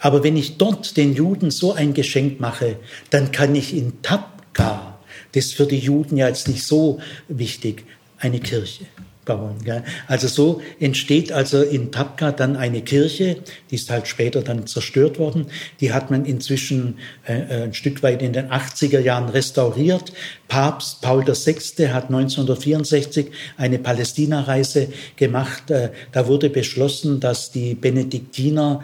Aber 0.00 0.24
wenn 0.24 0.36
ich 0.36 0.56
dort 0.56 0.96
den 0.96 1.14
Juden 1.14 1.50
so 1.50 1.72
ein 1.72 1.94
Geschenk 1.94 2.40
mache, 2.40 2.76
dann 3.10 3.32
kann 3.32 3.54
ich 3.54 3.74
in 3.74 4.02
Tabka, 4.02 4.98
das 5.32 5.46
ist 5.46 5.54
für 5.54 5.66
die 5.66 5.78
Juden 5.78 6.16
ja 6.16 6.28
jetzt 6.28 6.48
nicht 6.48 6.64
so 6.64 7.00
wichtig, 7.28 7.84
eine 8.18 8.40
Kirche 8.40 8.86
bauen. 9.24 9.56
Gell? 9.64 9.84
Also 10.06 10.28
so 10.28 10.60
entsteht 10.78 11.32
also 11.32 11.62
in 11.62 11.92
Tapka 11.92 12.32
dann 12.32 12.56
eine 12.56 12.82
Kirche, 12.82 13.36
die 13.70 13.74
ist 13.74 13.90
halt 13.90 14.08
später 14.08 14.42
dann 14.42 14.66
zerstört 14.66 15.18
worden. 15.18 15.46
Die 15.80 15.92
hat 15.92 16.10
man 16.10 16.24
inzwischen 16.24 16.98
äh, 17.26 17.40
äh 17.40 17.62
ein 17.64 17.74
Stück 17.74 18.02
weit 18.02 18.22
in 18.22 18.32
den 18.32 18.48
80er 18.48 19.00
Jahren 19.00 19.28
restauriert. 19.28 20.12
Papst 20.48 21.00
Paul 21.00 21.26
VI. 21.26 21.88
hat 21.88 22.06
1964 22.06 23.30
eine 23.56 23.78
Palästina-Reise 23.78 24.88
gemacht. 25.16 25.70
Äh, 25.70 25.90
da 26.12 26.26
wurde 26.26 26.50
beschlossen, 26.50 27.20
dass 27.20 27.50
die 27.50 27.74
Benediktiner 27.74 28.82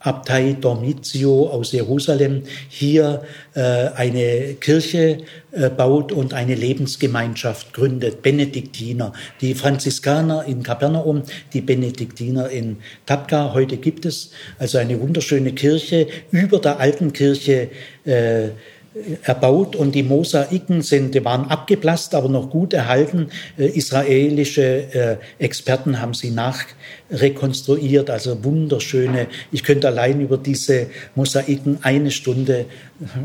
Abtei 0.00 0.56
Dormitio 0.60 1.48
aus 1.48 1.72
Jerusalem 1.72 2.42
hier 2.68 3.22
äh, 3.54 3.60
eine 3.60 4.54
Kirche 4.60 5.18
äh, 5.50 5.70
baut 5.70 6.12
und 6.12 6.34
eine 6.34 6.54
Lebensgemeinschaft 6.54 7.72
gründet, 7.72 8.22
Benediktiner. 8.22 9.12
Die 9.40 9.54
Franziskaner 9.54 10.44
in 10.44 10.62
Kapernaum, 10.62 11.22
die 11.52 11.60
Benediktiner 11.60 12.48
in 12.48 12.76
Tabka. 13.06 13.52
Heute 13.54 13.76
gibt 13.76 14.06
es 14.06 14.30
also 14.58 14.78
eine 14.78 15.00
wunderschöne 15.00 15.52
Kirche 15.52 16.06
über 16.30 16.60
der 16.60 16.78
alten 16.78 17.12
Kirche. 17.12 17.70
Äh, 18.04 18.50
erbaut 19.22 19.76
und 19.76 19.94
die 19.94 20.02
Mosaiken 20.02 20.82
sind, 20.82 21.14
die 21.14 21.24
waren 21.24 21.46
abgeblasst, 21.46 22.14
aber 22.14 22.28
noch 22.28 22.50
gut 22.50 22.72
erhalten. 22.72 23.28
Äh, 23.56 23.66
israelische 23.66 24.62
äh, 24.62 25.16
Experten 25.38 26.00
haben 26.00 26.14
sie 26.14 26.30
nachrekonstruiert, 26.30 28.10
also 28.10 28.42
wunderschöne. 28.44 29.28
Ich 29.52 29.62
könnte 29.62 29.88
allein 29.88 30.20
über 30.20 30.38
diese 30.38 30.86
Mosaiken 31.14 31.78
eine 31.82 32.10
Stunde, 32.10 32.66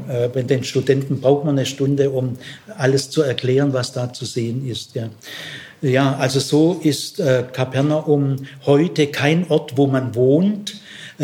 äh, 0.09 0.30
wenn 0.34 0.47
den 0.47 0.63
Studenten 0.63 1.21
braucht 1.21 1.45
man 1.45 1.57
eine 1.57 1.65
Stunde, 1.65 2.09
um 2.09 2.38
alles 2.78 3.09
zu 3.09 3.21
erklären, 3.21 3.74
was 3.74 3.91
da 3.91 4.13
zu 4.13 4.26
sehen 4.26 4.67
ist. 4.67 4.95
Ja. 4.95 5.09
Ja, 5.82 6.15
also 6.15 6.39
so 6.39 6.80
ist 6.82 7.19
äh, 7.19 7.43
Kapernaum 7.51 8.38
heute 8.65 9.07
kein 9.07 9.45
Ort, 9.49 9.74
wo 9.76 9.86
man 9.86 10.15
wohnt, 10.15 10.71
äh, 10.71 10.76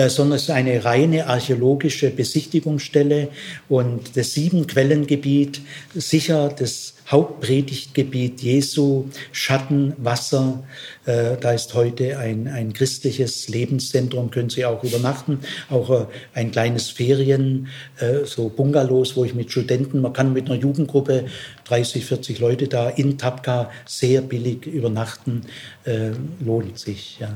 sondern 0.07 0.37
es 0.37 0.43
ist 0.43 0.51
eine 0.51 0.85
reine 0.85 1.27
archäologische 1.27 2.09
Besichtigungsstelle 2.09 3.27
und 3.67 4.15
das 4.15 4.33
Sieben-Quellengebiet, 4.33 5.61
sicher 5.93 6.53
das 6.57 6.93
Hauptpredigtgebiet 7.10 8.41
Jesu, 8.41 9.05
Schatten, 9.32 9.93
Wasser. 9.97 10.64
Äh, 11.05 11.38
da 11.39 11.53
ist 11.53 11.74
heute 11.74 12.20
ein, 12.20 12.47
ein 12.47 12.72
christliches 12.74 13.49
Lebenszentrum, 13.49 14.30
können 14.30 14.51
Sie 14.51 14.64
auch 14.64 14.84
übernachten, 14.84 15.39
auch 15.70 15.89
äh, 15.89 16.05
ein 16.36 16.51
kleines 16.51 16.89
Ferien, 16.89 17.68
äh, 17.97 18.26
so 18.26 18.49
Bungalows, 18.49 19.18
wo 19.18 19.26
ich 19.26 19.34
mit 19.34 19.51
Studenten, 19.51 20.01
man 20.01 20.14
kann 20.14 20.34
mit 20.34 20.45
einer 20.45 20.60
Jugendgruppe 20.60 21.26
30, 21.66 22.05
40 22.05 22.39
Leute 22.39 22.68
da 22.68 22.89
in 22.89 23.18
Tapka 23.18 23.72
sehr 23.86 24.22
billig 24.22 24.68
übernachten, 24.68 25.41
äh, 25.86 26.12
lohnt 26.43 26.78
sich. 26.78 27.18
Ja. 27.20 27.36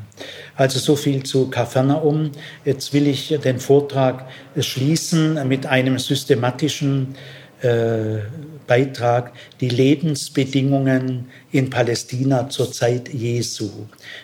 Also 0.55 0.77
so 0.77 0.95
viel 0.95 1.23
zu 1.23 1.49
Kapernaum. 1.49 2.31
Jetzt 2.63 2.93
will 2.93 3.07
ich 3.07 3.29
den 3.43 3.59
Vortrag 3.59 4.27
schließen 4.59 5.47
mit 5.47 5.65
einem 5.65 5.97
systematischen 5.97 7.15
äh, 7.61 8.19
Beitrag 8.67 9.33
die 9.59 9.69
Lebensbedingungen 9.69 11.29
in 11.51 11.69
Palästina 11.69 12.49
zur 12.49 12.71
Zeit 12.71 13.13
Jesu. 13.13 13.69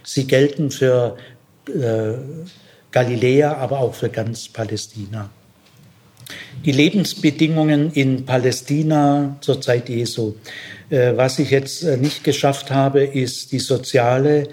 Sie 0.04 0.26
gelten 0.26 0.72
für 0.72 1.18
äh, 1.68 2.14
Galiläa, 2.92 3.54
aber 3.54 3.80
auch 3.80 3.94
für 3.94 4.10
ganz 4.10 4.48
Palästina. 4.50 5.30
Die 6.66 6.72
Lebensbedingungen 6.72 7.92
in 7.94 8.26
Palästina 8.26 9.38
zur 9.42 9.62
Zeit 9.62 9.90
Jesu. 9.90 10.36
Äh, 10.90 11.16
was 11.16 11.40
ich 11.40 11.52
jetzt 11.52 11.84
äh, 11.84 11.98
nicht 11.98 12.24
geschafft 12.24 12.72
habe, 12.72 13.04
ist 13.04 13.52
die 13.52 13.60
soziale 13.60 14.50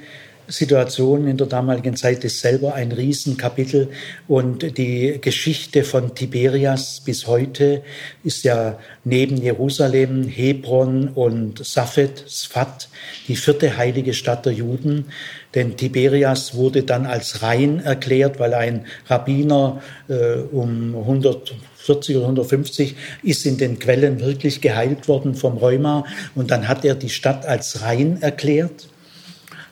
Situation 0.49 1.27
in 1.27 1.37
der 1.37 1.47
damaligen 1.47 1.97
Zeit 1.97 2.25
ist 2.25 2.41
selber 2.41 2.75
ein 2.75 2.93
Riesenkapitel 2.93 3.89
und 4.29 4.79
die 4.79 5.19
Geschichte 5.21 5.85
von 5.85 6.15
Tiberias 6.15 7.03
bis 7.05 7.27
heute 7.27 7.83
ist 8.23 8.45
ja 8.45 8.79
neben 9.05 9.37
Jerusalem, 9.37 10.29
Hebron 10.29 11.09
und 11.09 11.65
Safed, 11.65 12.25
Sfat, 12.29 12.89
die 13.29 13.37
vierte 13.37 13.77
heilige 13.77 14.15
Stadt 14.15 14.47
der 14.47 14.53
Juden. 14.53 15.07
Denn 15.55 15.77
Tiberias 15.77 16.55
wurde 16.55 16.83
dann 16.83 17.07
als 17.07 17.43
rein 17.43 17.81
erklärt, 17.81 18.39
weil 18.39 18.55
ein 18.55 18.87
Rabbiner 19.07 19.81
äh, 20.09 20.41
um 20.53 20.95
140 20.95 22.17
oder 22.17 22.27
150 22.27 22.95
ist 23.23 23.47
in 23.47 23.57
den 23.57 23.79
Quellen 23.79 24.21
wirklich 24.21 24.61
geheilt 24.61 25.09
worden 25.09 25.35
vom 25.35 25.57
Rheuma 25.57 26.05
und 26.35 26.51
dann 26.51 26.69
hat 26.69 26.85
er 26.85 26.95
die 26.95 27.09
Stadt 27.09 27.47
als 27.47 27.83
rein 27.83 28.21
erklärt. 28.21 28.89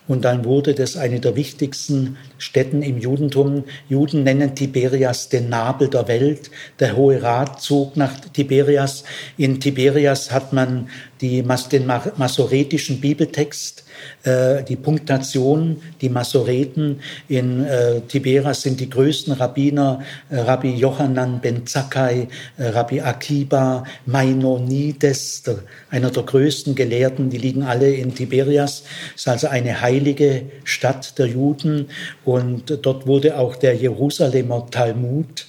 Und 0.06 0.24
dann 0.24 0.44
wurde 0.44 0.74
das 0.74 0.96
eine 0.96 1.18
der 1.18 1.34
wichtigsten 1.34 2.18
Städten 2.36 2.82
im 2.82 2.98
Judentum. 2.98 3.64
Juden 3.88 4.22
nennen 4.22 4.54
Tiberias 4.54 5.30
den 5.30 5.48
Nabel 5.48 5.88
der 5.88 6.08
Welt. 6.08 6.50
Der 6.78 6.94
Hohe 6.94 7.22
Rat 7.22 7.62
zog 7.62 7.96
nach 7.96 8.20
Tiberias. 8.32 9.04
In 9.38 9.60
Tiberias 9.60 10.30
hat 10.30 10.52
man 10.52 10.88
die, 11.22 11.42
den 11.72 11.86
masoretischen 11.86 13.00
Bibeltext, 13.00 13.83
die 14.24 14.76
Punktation, 14.76 15.80
die 16.00 16.08
Masoreten. 16.08 17.00
In 17.28 17.64
äh, 17.64 18.00
Tiberias 18.02 18.62
sind 18.62 18.80
die 18.80 18.88
größten 18.88 19.34
Rabbiner, 19.34 20.00
äh, 20.30 20.38
Rabbi 20.38 20.74
Johanan 20.74 21.40
ben 21.40 21.66
Zakkai, 21.66 22.28
äh, 22.56 22.66
Rabbi 22.68 23.00
Akiba, 23.00 23.84
Maimonides, 24.06 25.42
einer 25.90 26.10
der 26.10 26.22
größten 26.22 26.74
Gelehrten, 26.74 27.30
die 27.30 27.38
liegen 27.38 27.62
alle 27.62 27.92
in 27.92 28.14
Tiberias. 28.14 28.84
Es 29.14 29.22
ist 29.22 29.28
also 29.28 29.48
eine 29.48 29.80
heilige 29.80 30.46
Stadt 30.64 31.18
der 31.18 31.26
Juden 31.26 31.88
und 32.24 32.78
dort 32.82 33.06
wurde 33.06 33.38
auch 33.38 33.56
der 33.56 33.74
Jerusalemer 33.74 34.66
Talmud, 34.70 35.46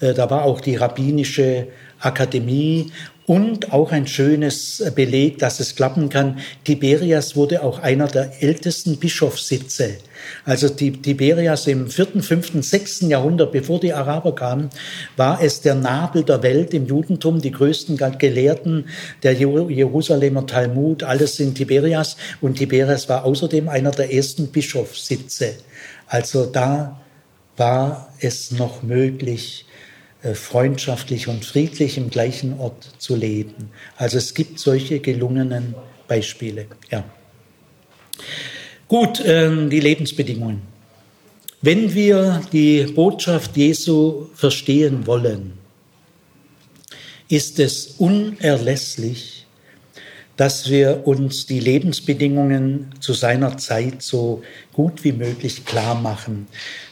äh, 0.00 0.14
da 0.14 0.30
war 0.30 0.44
auch 0.44 0.60
die 0.60 0.76
rabbinische 0.76 1.68
Akademie 2.00 2.92
und 3.28 3.74
auch 3.74 3.92
ein 3.92 4.06
schönes 4.06 4.82
Beleg, 4.94 5.38
dass 5.38 5.60
es 5.60 5.76
klappen 5.76 6.08
kann. 6.08 6.38
Tiberias 6.64 7.36
wurde 7.36 7.62
auch 7.62 7.78
einer 7.80 8.08
der 8.08 8.42
ältesten 8.42 8.96
Bischofssitze. 8.96 9.98
Also 10.46 10.70
die 10.70 10.92
Tiberias 10.92 11.66
im 11.66 11.88
vierten, 11.90 12.22
fünften, 12.22 12.62
sechsten 12.62 13.10
Jahrhundert, 13.10 13.52
bevor 13.52 13.80
die 13.80 13.92
Araber 13.92 14.34
kamen, 14.34 14.70
war 15.18 15.42
es 15.42 15.60
der 15.60 15.74
Nabel 15.74 16.22
der 16.22 16.42
Welt 16.42 16.72
im 16.72 16.86
Judentum. 16.86 17.42
Die 17.42 17.52
größten 17.52 17.98
Gelehrten, 18.18 18.86
der 19.22 19.34
Jerusalemer 19.34 20.46
Talmud, 20.46 21.02
alles 21.02 21.38
in 21.38 21.54
Tiberias. 21.54 22.16
Und 22.40 22.56
Tiberias 22.56 23.10
war 23.10 23.26
außerdem 23.26 23.68
einer 23.68 23.90
der 23.90 24.10
ersten 24.10 24.46
Bischofssitze. 24.46 25.52
Also 26.06 26.46
da 26.46 26.98
war 27.58 28.10
es 28.20 28.52
noch 28.52 28.82
möglich, 28.82 29.66
freundschaftlich 30.34 31.28
und 31.28 31.44
friedlich 31.44 31.96
im 31.96 32.10
gleichen 32.10 32.58
Ort 32.58 32.88
zu 32.98 33.14
leben. 33.14 33.70
Also 33.96 34.18
es 34.18 34.34
gibt 34.34 34.58
solche 34.58 35.00
gelungenen 35.00 35.74
Beispiele. 36.08 36.66
Ja. 36.90 37.04
Gut, 38.88 39.22
ähm, 39.24 39.70
die 39.70 39.80
Lebensbedingungen. 39.80 40.62
Wenn 41.60 41.94
wir 41.94 42.40
die 42.52 42.84
Botschaft 42.84 43.56
Jesu 43.56 44.26
verstehen 44.34 45.06
wollen, 45.06 45.54
ist 47.28 47.58
es 47.58 47.96
unerlässlich, 47.98 49.46
dass 50.36 50.70
wir 50.70 51.06
uns 51.06 51.46
die 51.46 51.58
Lebensbedingungen 51.58 52.94
zu 53.00 53.12
seiner 53.12 53.58
Zeit 53.58 54.02
so 54.02 54.42
gut 54.72 55.02
wie 55.02 55.12
möglich 55.12 55.64
klar 55.64 55.96
machen. 55.96 56.46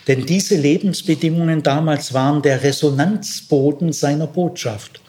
Denn 0.07 0.25
diese 0.25 0.57
Lebensbedingungen 0.57 1.63
damals 1.63 2.15
waren 2.15 2.43
der 2.43 2.63
Resonanzboden 2.63 3.93
seiner 3.93 4.27
Botschaft. 4.27 5.01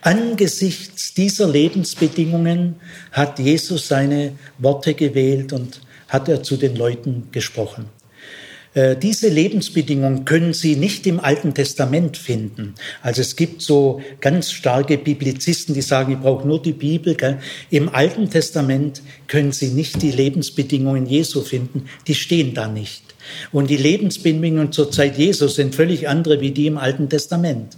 Angesichts 0.00 1.14
dieser 1.14 1.48
Lebensbedingungen 1.48 2.76
hat 3.12 3.38
Jesus 3.38 3.88
seine 3.88 4.32
Worte 4.58 4.94
gewählt 4.94 5.52
und 5.52 5.80
hat 6.08 6.28
er 6.28 6.42
zu 6.42 6.56
den 6.56 6.76
Leuten 6.76 7.28
gesprochen. 7.32 7.86
Äh, 8.74 8.94
diese 8.96 9.28
Lebensbedingungen 9.28 10.24
können 10.24 10.52
Sie 10.52 10.76
nicht 10.76 11.06
im 11.06 11.18
Alten 11.18 11.54
Testament 11.54 12.16
finden. 12.16 12.74
Also 13.02 13.22
es 13.22 13.34
gibt 13.34 13.62
so 13.62 14.02
ganz 14.20 14.52
starke 14.52 14.98
Biblizisten, 14.98 15.74
die 15.74 15.82
sagen, 15.82 16.12
ich 16.12 16.18
brauche 16.20 16.46
nur 16.46 16.62
die 16.62 16.74
Bibel. 16.74 17.16
Im 17.70 17.88
Alten 17.88 18.30
Testament 18.30 19.02
können 19.26 19.52
Sie 19.52 19.68
nicht 19.68 20.02
die 20.02 20.12
Lebensbedingungen 20.12 21.06
Jesu 21.06 21.40
finden. 21.40 21.86
Die 22.06 22.14
stehen 22.14 22.54
da 22.54 22.68
nicht. 22.68 23.05
Und 23.52 23.70
die 23.70 23.76
Lebensbedingungen 23.76 24.72
zur 24.72 24.90
Zeit 24.90 25.18
Jesu 25.18 25.48
sind 25.48 25.74
völlig 25.74 26.08
andere 26.08 26.40
wie 26.40 26.50
die 26.50 26.66
im 26.66 26.78
Alten 26.78 27.08
Testament. 27.08 27.76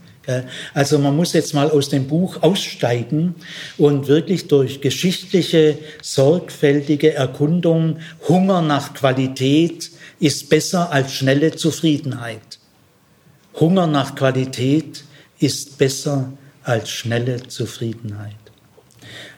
Also 0.74 0.98
man 0.98 1.16
muss 1.16 1.32
jetzt 1.32 1.54
mal 1.54 1.70
aus 1.70 1.88
dem 1.88 2.06
Buch 2.06 2.42
aussteigen 2.42 3.34
und 3.78 4.08
wirklich 4.08 4.46
durch 4.46 4.82
geschichtliche, 4.82 5.78
sorgfältige 6.02 7.14
Erkundung 7.14 7.98
Hunger 8.28 8.60
nach 8.60 8.92
Qualität, 8.92 9.90
ist 10.20 10.50
besser 10.50 10.92
als 10.92 11.12
schnelle 11.12 11.54
Zufriedenheit. 11.54 12.58
Hunger 13.58 13.86
nach 13.86 14.14
Qualität 14.14 15.04
ist 15.38 15.78
besser 15.78 16.32
als 16.62 16.90
schnelle 16.90 17.46
Zufriedenheit. 17.46 18.34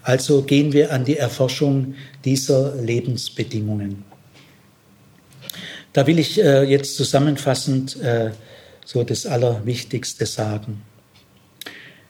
Also 0.02 0.42
gehen 0.42 0.72
wir 0.72 0.92
an 0.92 1.04
die 1.04 1.18
Erforschung 1.18 1.94
dieser 2.24 2.74
Lebensbedingungen. 2.76 4.09
Da 5.92 6.06
will 6.06 6.18
ich 6.18 6.40
äh, 6.40 6.62
jetzt 6.64 6.96
zusammenfassend 6.96 8.00
äh, 8.00 8.30
so 8.84 9.02
das 9.02 9.26
Allerwichtigste 9.26 10.26
sagen. 10.26 10.82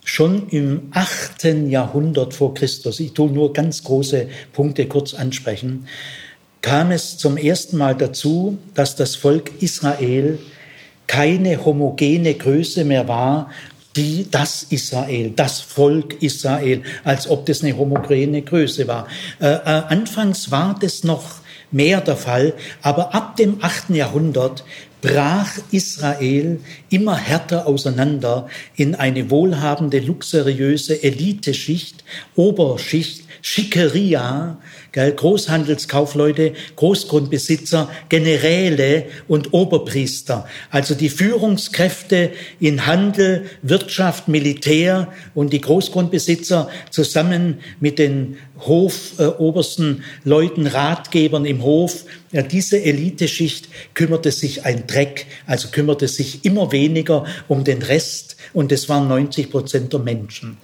Schon 0.04 0.48
im 0.48 0.88
achten 0.92 1.68
Jahrhundert 1.70 2.34
vor 2.34 2.54
Christus, 2.54 3.00
ich 3.00 3.12
tue 3.12 3.30
nur 3.30 3.52
ganz 3.52 3.84
große 3.84 4.28
Punkte 4.52 4.86
kurz 4.86 5.14
ansprechen, 5.14 5.86
kam 6.62 6.90
es 6.90 7.16
zum 7.16 7.36
ersten 7.36 7.76
Mal 7.76 7.94
dazu, 7.96 8.58
dass 8.74 8.96
das 8.96 9.16
Volk 9.16 9.62
Israel 9.62 10.38
keine 11.06 11.64
homogene 11.64 12.34
Größe 12.34 12.84
mehr 12.84 13.08
war, 13.08 13.50
die, 13.96 14.26
das 14.30 14.64
Israel, 14.70 15.32
das 15.34 15.60
Volk 15.60 16.22
Israel, 16.22 16.82
als 17.02 17.28
ob 17.28 17.46
das 17.46 17.62
eine 17.62 17.76
homogene 17.76 18.42
Größe 18.42 18.86
war. 18.86 19.08
Äh, 19.40 19.48
äh, 19.48 19.58
anfangs 19.64 20.50
war 20.50 20.76
das 20.80 21.02
noch 21.02 21.39
mehr 21.70 22.00
der 22.00 22.16
Fall, 22.16 22.54
aber 22.82 23.14
ab 23.14 23.36
dem 23.36 23.58
achten 23.62 23.94
Jahrhundert 23.94 24.64
brach 25.02 25.58
Israel 25.70 26.60
immer 26.90 27.16
härter 27.16 27.66
auseinander 27.66 28.48
in 28.76 28.94
eine 28.94 29.30
wohlhabende, 29.30 29.98
luxuriöse 29.98 31.02
Eliteschicht, 31.02 32.04
Oberschicht, 32.36 33.24
Schickeria, 33.42 34.58
gell, 34.92 35.12
Großhandelskaufleute, 35.12 36.54
Großgrundbesitzer, 36.76 37.88
Generäle 38.08 39.06
und 39.28 39.52
Oberpriester. 39.52 40.46
Also 40.70 40.94
die 40.94 41.08
Führungskräfte 41.08 42.30
in 42.58 42.86
Handel, 42.86 43.46
Wirtschaft, 43.62 44.28
Militär 44.28 45.12
und 45.34 45.52
die 45.52 45.60
Großgrundbesitzer 45.60 46.68
zusammen 46.90 47.60
mit 47.80 47.98
den 47.98 48.36
Hofobersten 48.66 49.98
äh, 49.98 50.28
Leuten, 50.28 50.66
Ratgebern 50.66 51.44
im 51.44 51.62
Hof. 51.62 52.04
Ja, 52.32 52.42
diese 52.42 52.82
Eliteschicht 52.82 53.68
kümmerte 53.94 54.30
sich 54.30 54.64
ein 54.64 54.86
Dreck, 54.86 55.26
also 55.46 55.68
kümmerte 55.68 56.08
sich 56.08 56.44
immer 56.44 56.70
weniger 56.70 57.24
um 57.48 57.64
den 57.64 57.82
Rest 57.82 58.36
und 58.52 58.72
das 58.72 58.88
waren 58.88 59.08
90 59.08 59.50
Prozent 59.50 59.92
der 59.92 60.00
Menschen. 60.00 60.58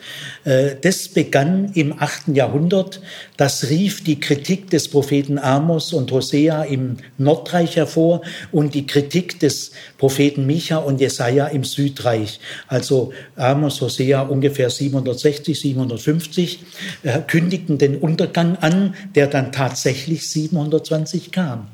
Äh, 0.45 0.77
das 0.81 1.09
begann 1.09 1.70
im 1.74 1.95
achten 1.99 2.35
Jahrhundert. 2.35 3.01
Das 3.37 3.68
rief 3.68 4.03
die 4.03 4.18
Kritik 4.18 4.70
des 4.70 4.89
Propheten 4.89 5.39
Amos 5.39 5.93
und 5.93 6.11
Hosea 6.11 6.64
im 6.64 6.97
Nordreich 7.18 7.76
hervor 7.76 8.22
und 8.53 8.74
die 8.74 8.87
Kritik 8.87 9.39
des 9.41 9.72
Propheten 9.99 10.47
Micha 10.47 10.78
und 10.78 11.01
Jesaja 11.01 11.47
im 11.47 11.64
Südreich. 11.64 12.41
Also 12.66 13.12
Amos, 13.37 13.80
Hosea 13.80 14.22
ungefähr 14.22 14.70
760, 14.70 15.59
750 15.61 16.61
äh, 17.03 17.20
kündigten 17.20 17.78
den 17.78 17.99
Untergang 17.99 18.57
an, 18.57 18.95
der 19.14 19.26
dann 19.26 19.53
tatsächlich 19.53 20.28
720 20.28 21.32
kam. 21.32 21.68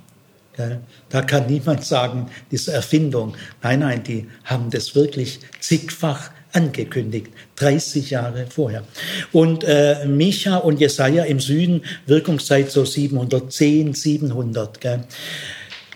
Da 1.08 1.22
kann 1.22 1.46
niemand 1.46 1.84
sagen, 1.84 2.26
diese 2.50 2.72
Erfindung. 2.72 3.34
Nein, 3.62 3.80
nein, 3.80 4.02
die 4.02 4.26
haben 4.44 4.68
das 4.70 4.94
wirklich 4.94 5.40
zigfach 5.60 6.30
angekündigt, 6.52 7.28
30 7.56 8.10
Jahre 8.10 8.46
vorher. 8.48 8.84
Und 9.32 9.64
äh, 9.64 10.06
Micha 10.06 10.56
und 10.56 10.80
Jesaja 10.80 11.24
im 11.24 11.40
Süden, 11.40 11.82
Wirkungszeit 12.06 12.70
so 12.70 12.84
710, 12.84 13.94
700. 13.94 14.80
Gell. 14.80 15.04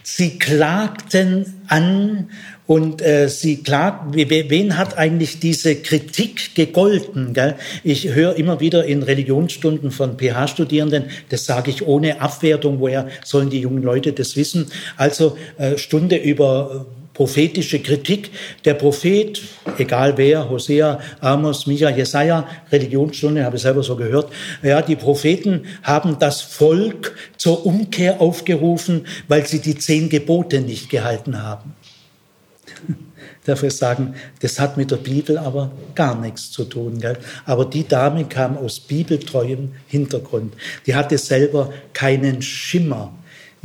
Sie 0.03 0.39
klagten 0.39 1.63
an 1.67 2.31
und 2.67 3.03
äh, 3.03 3.29
sie 3.29 3.63
klagt, 3.63 4.15
wen 4.15 4.79
hat 4.79 4.97
eigentlich 4.97 5.41
diese 5.41 5.77
Kritik 5.77 6.55
gegolten? 6.55 7.35
Gell? 7.35 7.57
Ich 7.85 8.09
höre 8.15 8.37
immer 8.37 8.61
wieder 8.61 8.85
in 8.85 9.03
Religionsstunden 9.03 9.91
von 9.91 10.17
PH-Studierenden, 10.17 11.07
das 11.29 11.45
sage 11.45 11.71
ich 11.71 11.87
ohne 11.87 12.21
Abwertung, 12.21 12.81
woher 12.81 13.09
sollen 13.25 13.51
die 13.51 13.61
jungen 13.61 13.83
Leute 13.83 14.13
das 14.13 14.37
wissen? 14.37 14.67
Also 14.97 15.37
äh, 15.59 15.77
Stunde 15.77 16.17
über 16.17 16.87
prophetische 17.17 17.81
Kritik. 17.81 18.31
Der 18.67 18.75
Prophet, 18.75 19.41
egal 19.79 20.19
wer, 20.19 20.51
Hosea, 20.51 21.01
Amos, 21.21 21.67
Micha, 21.67 21.89
Jesaja, 21.89 22.47
Religionsstunde, 22.71 23.43
habe 23.43 23.57
ich 23.57 23.63
selber 23.63 23.83
so 23.83 23.97
gehört. 23.97 24.31
Ja, 24.63 24.83
die 24.83 24.97
Propheten 24.97 25.63
haben 25.83 26.19
das 26.19 26.43
Volk 26.43 27.17
zur 27.39 27.65
Umkehr 27.65 28.21
aufgerufen, 28.21 29.07
weil 29.29 29.47
sie 29.47 29.61
die 29.61 29.77
zehn 29.77 30.11
Gebote 30.11 30.61
nicht 30.61 30.91
gehalten 30.91 31.43
haben. 31.43 31.75
Dafür 33.47 33.71
sagen, 33.71 34.15
das 34.41 34.61
hat 34.61 34.77
mit 34.77 34.91
der 34.91 34.97
Bibel 34.97 35.39
aber 35.39 35.71
gar 35.95 36.21
nichts 36.21 36.51
zu 36.51 36.65
tun. 36.65 36.99
Gell? 36.99 37.17
Aber 37.47 37.65
die 37.65 37.89
Dame 37.89 38.27
kam 38.27 38.59
aus 38.59 38.79
bibeltreuem 38.81 39.73
Hintergrund. 39.87 40.53
Die 40.85 40.95
hatte 40.95 41.17
selber 41.17 41.73
keinen 41.95 42.43
Schimmer, 42.43 43.15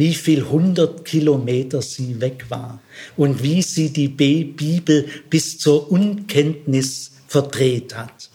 wie 0.01 0.15
viel 0.15 0.49
hundert 0.49 1.05
Kilometer 1.05 1.79
sie 1.83 2.19
weg 2.19 2.45
war 2.49 2.81
und 3.17 3.43
wie 3.43 3.61
sie 3.61 3.93
die 3.93 4.07
Bibel 4.07 5.05
bis 5.29 5.59
zur 5.59 5.91
Unkenntnis 5.91 7.11
verdreht 7.27 7.95
hat. 7.95 8.31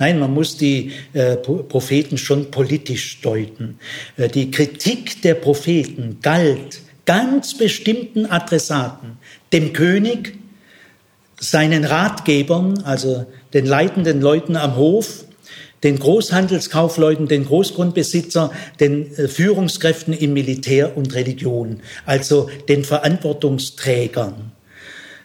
Nein, 0.00 0.18
man 0.18 0.34
muss 0.34 0.56
die 0.56 0.90
äh, 1.12 1.36
Propheten 1.36 2.18
schon 2.18 2.50
politisch 2.50 3.20
deuten. 3.20 3.78
Äh, 4.16 4.28
die 4.28 4.50
Kritik 4.50 5.22
der 5.22 5.34
Propheten 5.34 6.18
galt 6.20 6.80
ganz 7.06 7.56
bestimmten 7.56 8.26
Adressaten, 8.26 9.18
dem 9.52 9.72
König, 9.72 10.36
seinen 11.38 11.84
Ratgebern, 11.84 12.82
also 12.82 13.24
den 13.52 13.66
leitenden 13.66 14.20
Leuten 14.20 14.56
am 14.56 14.74
Hof, 14.74 15.23
den 15.84 15.98
Großhandelskaufleuten, 15.98 17.28
den 17.28 17.44
Großgrundbesitzer, 17.44 18.50
den 18.80 19.14
äh, 19.14 19.28
Führungskräften 19.28 20.14
im 20.14 20.32
Militär 20.32 20.96
und 20.96 21.14
Religion, 21.14 21.80
also 22.06 22.48
den 22.68 22.82
Verantwortungsträgern. 22.82 24.52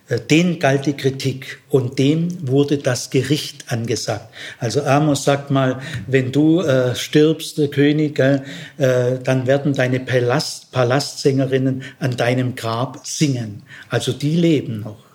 Äh, 0.09 0.19
den 0.19 0.59
galt 0.59 0.85
die 0.85 0.93
Kritik 0.93 1.59
und 1.69 1.97
dem 1.97 2.47
wurde 2.47 2.77
das 2.77 3.09
Gericht 3.09 3.71
angesagt. 3.71 4.33
Also 4.59 4.83
Amos 4.83 5.23
sagt 5.23 5.49
mal, 5.49 5.81
wenn 6.07 6.31
du 6.31 6.61
äh, 6.61 6.93
stirbst, 6.95 7.57
der 7.57 7.69
König, 7.69 8.19
äh, 8.19 8.41
dann 9.23 9.47
werden 9.47 9.73
deine 9.73 10.01
Palast, 10.01 10.71
Palastsängerinnen 10.71 11.83
an 11.99 12.17
deinem 12.17 12.55
Grab 12.55 13.07
singen. 13.07 13.63
Also 13.89 14.11
die 14.11 14.35
leben 14.35 14.81
noch. 14.81 15.08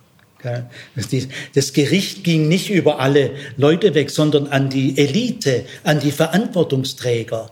Das 1.55 1.73
Gericht 1.73 2.25
ging 2.25 2.49
nicht 2.49 2.71
über 2.71 3.01
alle 3.01 3.31
Leute 3.57 3.95
weg, 3.95 4.11
sondern 4.11 4.47
an 4.49 4.71
die 4.71 4.97
Elite, 4.99 5.65
an 5.83 6.01
die 6.01 6.13
Verantwortungsträger. 6.13 7.51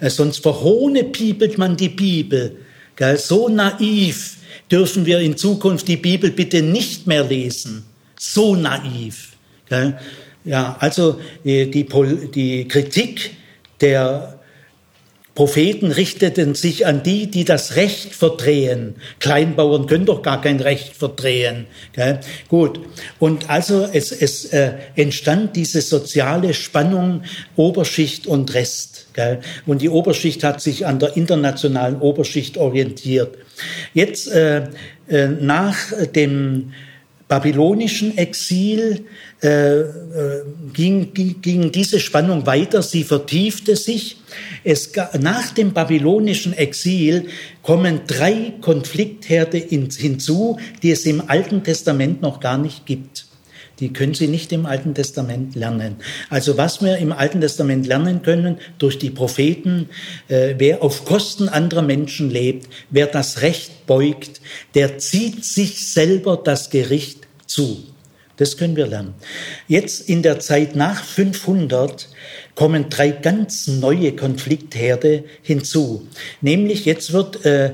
Sonst 0.00 0.38
verhohnepiepelt 0.38 1.58
man 1.58 1.76
die 1.76 1.88
Bibel. 1.88 2.56
So 3.16 3.48
naiv 3.48 4.36
dürfen 4.70 5.06
wir 5.06 5.20
in 5.20 5.36
Zukunft 5.36 5.88
die 5.88 5.96
Bibel 5.96 6.30
bitte 6.30 6.62
nicht 6.62 7.06
mehr 7.06 7.24
lesen. 7.24 7.84
So 8.18 8.56
naiv. 8.56 9.32
Ja, 10.44 10.76
also 10.78 11.20
äh, 11.44 11.66
die, 11.66 11.86
die 12.34 12.68
Kritik 12.68 13.30
der 13.80 14.38
Propheten 15.34 15.90
richteten 15.90 16.54
sich 16.54 16.86
an 16.86 17.02
die, 17.02 17.28
die 17.28 17.44
das 17.44 17.74
Recht 17.74 18.14
verdrehen. 18.14 18.94
Kleinbauern 19.18 19.86
können 19.86 20.06
doch 20.06 20.22
gar 20.22 20.40
kein 20.40 20.60
Recht 20.60 20.94
verdrehen. 20.94 21.66
Gell? 21.92 22.20
Gut. 22.48 22.80
Und 23.18 23.50
also 23.50 23.88
es, 23.92 24.12
es 24.12 24.44
äh, 24.46 24.74
entstand 24.94 25.56
diese 25.56 25.80
soziale 25.80 26.54
Spannung 26.54 27.22
Oberschicht 27.56 28.28
und 28.28 28.54
Rest. 28.54 29.08
Gell? 29.12 29.40
Und 29.66 29.82
die 29.82 29.88
Oberschicht 29.88 30.44
hat 30.44 30.60
sich 30.60 30.86
an 30.86 31.00
der 31.00 31.16
internationalen 31.16 32.00
Oberschicht 32.00 32.56
orientiert. 32.56 33.36
Jetzt 33.92 34.30
äh, 34.30 34.68
äh, 35.08 35.28
nach 35.28 35.76
dem 36.14 36.72
babylonischen 37.26 38.16
Exil 38.16 39.06
äh, 39.42 39.80
äh, 39.80 39.84
ging, 40.72 41.12
ging 41.12 41.72
diese 41.72 41.98
Spannung 41.98 42.46
weiter, 42.46 42.82
sie 42.82 43.02
vertiefte 43.02 43.74
sich. 43.76 44.18
Es, 44.62 44.92
nach 45.20 45.52
dem 45.52 45.72
babylonischen 45.72 46.52
Exil 46.52 47.28
kommen 47.62 48.00
drei 48.06 48.54
Konfliktherde 48.60 49.58
hinzu, 49.58 50.58
die 50.82 50.90
es 50.90 51.06
im 51.06 51.28
Alten 51.28 51.62
Testament 51.64 52.22
noch 52.22 52.40
gar 52.40 52.58
nicht 52.58 52.86
gibt. 52.86 53.26
Die 53.80 53.92
können 53.92 54.14
Sie 54.14 54.28
nicht 54.28 54.52
im 54.52 54.66
Alten 54.66 54.94
Testament 54.94 55.56
lernen. 55.56 55.96
Also 56.30 56.56
was 56.56 56.80
wir 56.80 56.98
im 56.98 57.12
Alten 57.12 57.40
Testament 57.40 57.86
lernen 57.86 58.22
können 58.22 58.58
durch 58.78 58.98
die 58.98 59.10
Propheten, 59.10 59.88
äh, 60.28 60.54
wer 60.58 60.82
auf 60.82 61.04
Kosten 61.04 61.48
anderer 61.48 61.82
Menschen 61.82 62.30
lebt, 62.30 62.68
wer 62.90 63.06
das 63.06 63.42
Recht 63.42 63.86
beugt, 63.86 64.40
der 64.74 64.98
zieht 64.98 65.44
sich 65.44 65.92
selber 65.92 66.40
das 66.42 66.70
Gericht 66.70 67.26
zu. 67.46 67.93
Das 68.36 68.56
können 68.56 68.76
wir 68.76 68.86
lernen. 68.86 69.14
Jetzt 69.68 70.08
in 70.08 70.22
der 70.22 70.40
Zeit 70.40 70.74
nach 70.74 71.04
500 71.04 72.08
kommen 72.54 72.88
drei 72.90 73.10
ganz 73.10 73.68
neue 73.68 74.14
Konfliktherde 74.16 75.24
hinzu. 75.42 76.08
Nämlich 76.40 76.84
jetzt 76.84 77.12
wird 77.12 77.44
äh, 77.44 77.72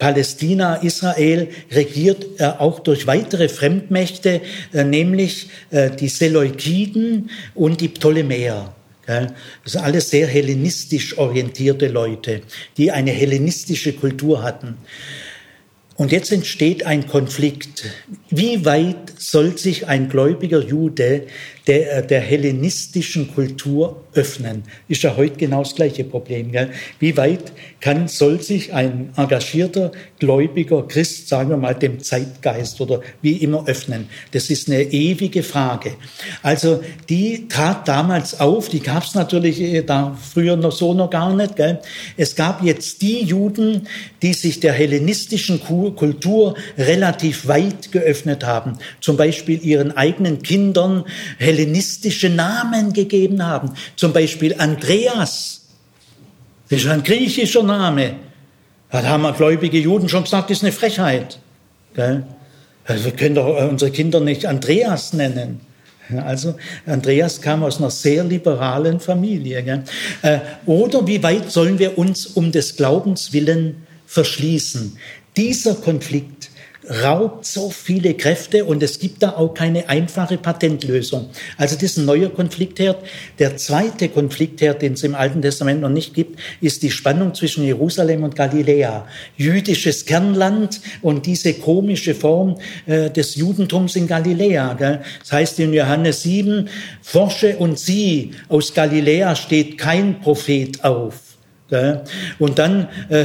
Palästina, 0.00 0.76
Israel 0.76 1.48
regiert 1.70 2.40
äh, 2.40 2.44
auch 2.44 2.80
durch 2.80 3.06
weitere 3.06 3.48
Fremdmächte, 3.48 4.40
äh, 4.72 4.82
nämlich 4.82 5.50
äh, 5.70 5.90
die 5.90 6.08
Seleukiden 6.08 7.30
und 7.54 7.80
die 7.80 7.88
Ptolemäer. 7.88 8.74
Das 9.06 9.72
sind 9.72 9.80
alles 9.82 10.10
sehr 10.10 10.28
hellenistisch 10.28 11.18
orientierte 11.18 11.88
Leute, 11.88 12.42
die 12.76 12.92
eine 12.92 13.10
hellenistische 13.10 13.92
Kultur 13.92 14.44
hatten. 14.44 14.76
Und 16.00 16.12
jetzt 16.12 16.32
entsteht 16.32 16.86
ein 16.86 17.06
Konflikt. 17.06 17.84
Wie 18.30 18.64
weit 18.64 19.12
soll 19.18 19.58
sich 19.58 19.86
ein 19.86 20.08
gläubiger 20.08 20.64
Jude 20.64 21.26
der, 21.70 22.02
der 22.02 22.20
hellenistischen 22.20 23.32
Kultur 23.32 24.02
öffnen? 24.12 24.64
Ist 24.88 25.04
ja 25.04 25.16
heute 25.16 25.36
genau 25.36 25.62
das 25.62 25.76
gleiche 25.76 26.02
Problem. 26.02 26.50
Gell? 26.50 26.70
Wie 26.98 27.16
weit 27.16 27.52
kann, 27.80 28.08
soll 28.08 28.42
sich 28.42 28.74
ein 28.74 29.10
engagierter, 29.16 29.92
gläubiger 30.18 30.82
Christ, 30.88 31.28
sagen 31.28 31.50
wir 31.50 31.56
mal, 31.56 31.76
dem 31.76 32.00
Zeitgeist 32.00 32.80
oder 32.80 33.02
wie 33.22 33.34
immer 33.34 33.68
öffnen? 33.68 34.08
Das 34.32 34.50
ist 34.50 34.68
eine 34.68 34.82
ewige 34.82 35.44
Frage. 35.44 35.92
Also 36.42 36.82
die 37.08 37.46
trat 37.46 37.86
damals 37.86 38.40
auf, 38.40 38.68
die 38.68 38.80
gab 38.80 39.04
es 39.04 39.14
natürlich 39.14 39.60
äh, 39.60 39.82
da 39.82 40.18
früher 40.20 40.56
noch 40.56 40.72
so 40.72 40.92
noch 40.92 41.10
gar 41.10 41.32
nicht. 41.36 41.54
Gell? 41.54 41.78
Es 42.16 42.34
gab 42.34 42.64
jetzt 42.64 43.00
die 43.00 43.22
Juden, 43.22 43.86
die 44.22 44.32
sich 44.32 44.58
der 44.58 44.72
hellenistischen 44.72 45.60
Kultur 45.60 46.56
relativ 46.76 47.46
weit 47.46 47.92
geöffnet 47.92 48.44
haben, 48.44 48.78
zum 49.00 49.16
Beispiel 49.16 49.64
ihren 49.64 49.96
eigenen 49.96 50.42
Kindern 50.42 51.04
hellenistische 51.60 52.28
Namen 52.28 52.92
gegeben 52.92 53.44
haben, 53.44 53.72
zum 53.96 54.12
Beispiel 54.12 54.54
Andreas. 54.58 55.62
Das 56.68 56.80
ist 56.80 56.88
ein 56.88 57.02
griechischer 57.02 57.62
Name. 57.62 58.14
Da 58.90 59.02
haben 59.02 59.22
wir 59.22 59.32
gläubige 59.32 59.78
Juden 59.78 60.08
schon 60.08 60.24
gesagt, 60.24 60.50
das 60.50 60.58
ist 60.58 60.64
eine 60.64 60.72
Frechheit. 60.72 61.38
Also 62.84 63.04
wir 63.04 63.12
können 63.12 63.34
doch 63.34 63.68
unsere 63.68 63.90
Kinder 63.90 64.20
nicht 64.20 64.46
Andreas 64.46 65.12
nennen. 65.12 65.60
Also 66.24 66.56
Andreas 66.86 67.40
kam 67.40 67.62
aus 67.62 67.78
einer 67.78 67.90
sehr 67.90 68.24
liberalen 68.24 68.98
Familie. 68.98 69.84
Äh, 70.22 70.38
oder 70.66 71.06
wie 71.06 71.22
weit 71.22 71.52
sollen 71.52 71.78
wir 71.78 71.98
uns 71.98 72.26
um 72.26 72.50
des 72.50 72.74
Glaubens 72.76 73.32
willen 73.32 73.86
verschließen? 74.06 74.96
Dieser 75.36 75.76
Konflikt 75.76 76.39
raubt 76.90 77.46
so 77.46 77.70
viele 77.70 78.14
Kräfte 78.14 78.64
und 78.64 78.82
es 78.82 78.98
gibt 78.98 79.22
da 79.22 79.30
auch 79.30 79.54
keine 79.54 79.88
einfache 79.88 80.36
Patentlösung. 80.36 81.30
Also 81.56 81.76
das 81.76 81.84
ist 81.84 81.98
ein 81.98 82.04
neuer 82.04 82.30
Konfliktherd. 82.30 82.98
Der 83.38 83.56
zweite 83.56 84.08
Konfliktherd, 84.08 84.82
den 84.82 84.94
es 84.94 85.04
im 85.04 85.14
Alten 85.14 85.40
Testament 85.40 85.80
noch 85.80 85.88
nicht 85.88 86.14
gibt, 86.14 86.40
ist 86.60 86.82
die 86.82 86.90
Spannung 86.90 87.34
zwischen 87.34 87.64
Jerusalem 87.64 88.24
und 88.24 88.34
Galiläa. 88.34 89.06
Jüdisches 89.36 90.04
Kernland 90.04 90.80
und 91.00 91.26
diese 91.26 91.54
komische 91.54 92.14
Form 92.14 92.58
äh, 92.86 93.08
des 93.10 93.36
Judentums 93.36 93.94
in 93.94 94.08
Galiläa. 94.08 94.74
Gell? 94.74 95.00
Das 95.20 95.32
heißt 95.32 95.60
in 95.60 95.72
Johannes 95.72 96.22
7, 96.22 96.68
forsche 97.02 97.56
und 97.56 97.78
sieh, 97.78 98.32
aus 98.48 98.74
Galiläa 98.74 99.36
steht 99.36 99.78
kein 99.78 100.20
Prophet 100.20 100.82
auf. 100.84 101.29
Und 102.38 102.58
dann 102.58 102.88
äh, 103.08 103.24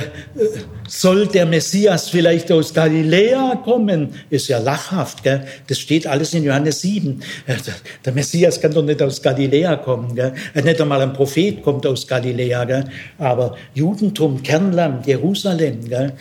soll 0.88 1.27
der 1.27 1.45
Messias 1.45 2.09
vielleicht 2.09 2.51
aus 2.51 2.73
Galiläa 2.73 3.55
kommen. 3.63 4.13
Ist 4.30 4.47
ja 4.47 4.59
lachhaft. 4.59 5.23
Gell? 5.23 5.45
Das 5.67 5.80
steht 5.80 6.07
alles 6.07 6.34
in 6.34 6.43
Johannes 6.43 6.81
7. 6.81 7.22
Äh, 7.47 7.55
der 8.03 8.13
Messias 8.13 8.61
kann 8.61 8.73
doch 8.73 8.84
nicht 8.84 9.01
aus 9.01 9.22
Galiläa 9.22 9.77
kommen. 9.77 10.15
Gell? 10.15 10.34
Äh, 10.53 10.61
nicht 10.61 10.80
einmal 10.80 11.01
ein 11.01 11.13
Prophet 11.13 11.63
kommt 11.63 11.85
aus 11.85 12.07
Galiläa. 12.07 12.65
Gell? 12.65 12.85
Aber 13.17 13.55
Judentum, 13.73 14.41
Kernland, 14.43 15.07
Jerusalem. 15.07 15.88
Gell? 15.88 16.13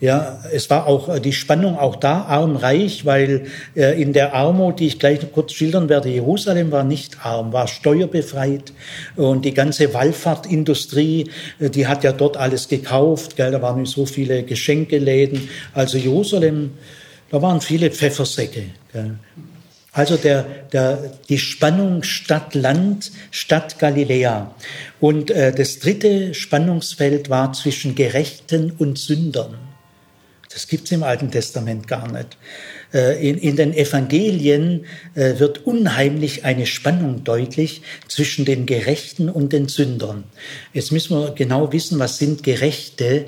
Ja, 0.00 0.42
es 0.50 0.70
war 0.70 0.86
auch 0.86 1.14
äh, 1.14 1.20
die 1.20 1.34
Spannung 1.34 1.78
auch 1.78 1.96
da 1.96 2.22
arm-reich, 2.22 3.04
weil 3.04 3.46
äh, 3.76 4.00
in 4.00 4.14
der 4.14 4.32
Armut, 4.32 4.80
die 4.80 4.86
ich 4.86 4.98
gleich 4.98 5.20
kurz 5.30 5.52
schildern 5.52 5.90
werde, 5.90 6.08
Jerusalem 6.08 6.70
war 6.70 6.84
nicht 6.84 7.18
arm, 7.24 7.52
war 7.52 7.68
steuerbefreit 7.68 8.72
und 9.16 9.44
die 9.44 9.52
ganze 9.52 9.92
Wallfahrtindustrie, 9.92 11.30
äh, 11.58 11.68
die 11.68 11.86
hat 11.86 12.02
ja 12.02 12.12
dort 12.12 12.38
alles 12.38 12.68
gekauft, 12.68 13.36
gell, 13.36 13.50
da 13.50 13.60
waren 13.60 13.84
so 13.84 14.06
viele 14.06 14.42
Geschenkeläden. 14.42 15.50
Also 15.74 15.98
Jerusalem, 15.98 16.70
da 17.30 17.42
waren 17.42 17.60
viele 17.60 17.90
Pfeffersäcke. 17.90 18.64
Gell. 18.94 19.16
Also 19.92 20.16
der, 20.16 20.46
der, 20.72 21.12
die 21.28 21.38
Spannung 21.38 22.04
Stadt-Land, 22.04 23.10
Stadt-Galiläa. 23.32 24.54
Und 24.98 25.30
äh, 25.30 25.52
das 25.52 25.80
dritte 25.80 26.32
Spannungsfeld 26.32 27.28
war 27.28 27.52
zwischen 27.52 27.94
Gerechten 27.96 28.72
und 28.78 28.98
Sündern. 28.98 29.69
Das 30.52 30.66
gibt 30.66 30.86
es 30.86 30.92
im 30.92 31.04
Alten 31.04 31.30
Testament 31.30 31.86
gar 31.86 32.10
nicht. 32.10 32.36
Äh, 32.92 33.28
in, 33.28 33.38
in 33.38 33.54
den 33.54 33.72
Evangelien 33.72 34.84
äh, 35.14 35.38
wird 35.38 35.64
unheimlich 35.64 36.44
eine 36.44 36.66
Spannung 36.66 37.22
deutlich 37.22 37.82
zwischen 38.08 38.44
den 38.44 38.66
Gerechten 38.66 39.28
und 39.28 39.52
den 39.52 39.68
Sündern. 39.68 40.24
Jetzt 40.72 40.90
müssen 40.90 41.16
wir 41.16 41.30
genau 41.32 41.72
wissen, 41.72 42.00
was 42.00 42.18
sind 42.18 42.42
Gerechte. 42.42 43.26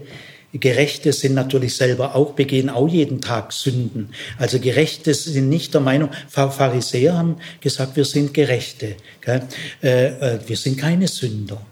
Gerechte 0.53 1.12
sind 1.12 1.35
natürlich 1.35 1.77
selber 1.77 2.16
auch, 2.16 2.32
begehen 2.32 2.69
auch 2.69 2.89
jeden 2.89 3.20
Tag 3.20 3.53
Sünden. 3.53 4.11
Also 4.36 4.59
Gerechte 4.59 5.15
sind 5.15 5.49
nicht 5.49 5.73
der 5.74 5.81
Meinung, 5.81 6.11
Pharisäer 6.28 7.16
haben 7.16 7.36
gesagt, 7.61 7.97
wir 7.97 8.05
sind 8.05 8.35
Gerechte. 8.35 8.97
Äh, 9.24 10.39
wir 10.44 10.57
sind 10.57 10.77
keine 10.77 11.07
Sünder. 11.07 11.65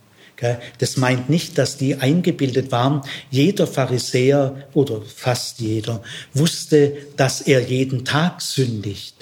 Das 0.79 0.97
meint 0.97 1.29
nicht, 1.29 1.59
dass 1.59 1.77
die 1.77 1.97
eingebildet 1.97 2.73
waren. 2.73 3.03
Jeder 3.31 3.67
Pharisäer 3.67 4.57
oder 4.75 5.03
fast 5.03 5.61
jeder 5.61 6.03
wusste, 6.33 6.97
dass 7.17 7.41
er 7.43 7.61
jeden 7.61 8.05
Tag 8.05 8.41
sündigt 8.41 9.15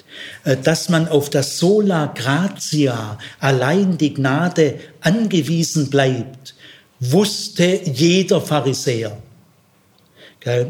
äh, 0.43 0.57
dass 0.57 0.89
man 0.89 1.07
auf 1.07 1.29
das 1.29 1.59
Sola 1.59 2.07
Gratia, 2.07 3.17
allein 3.39 3.97
die 3.97 4.13
Gnade, 4.13 4.79
angewiesen 5.01 5.89
bleibt, 5.89 6.55
wusste 6.99 7.79
jeder 7.85 8.41
Pharisäer. 8.41 9.17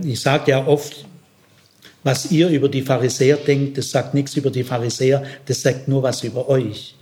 Ich 0.03 0.19
sage 0.19 0.51
ja 0.51 0.65
oft, 0.65 1.05
was 2.03 2.31
ihr 2.31 2.49
über 2.49 2.69
die 2.69 2.81
Pharisäer 2.81 3.37
denkt, 3.37 3.77
das 3.77 3.91
sagt 3.91 4.13
nichts 4.13 4.35
über 4.35 4.49
die 4.49 4.63
Pharisäer, 4.63 5.23
das 5.45 5.61
sagt 5.61 5.87
nur 5.87 6.03
was 6.03 6.23
über 6.23 6.47
euch. 6.49 6.95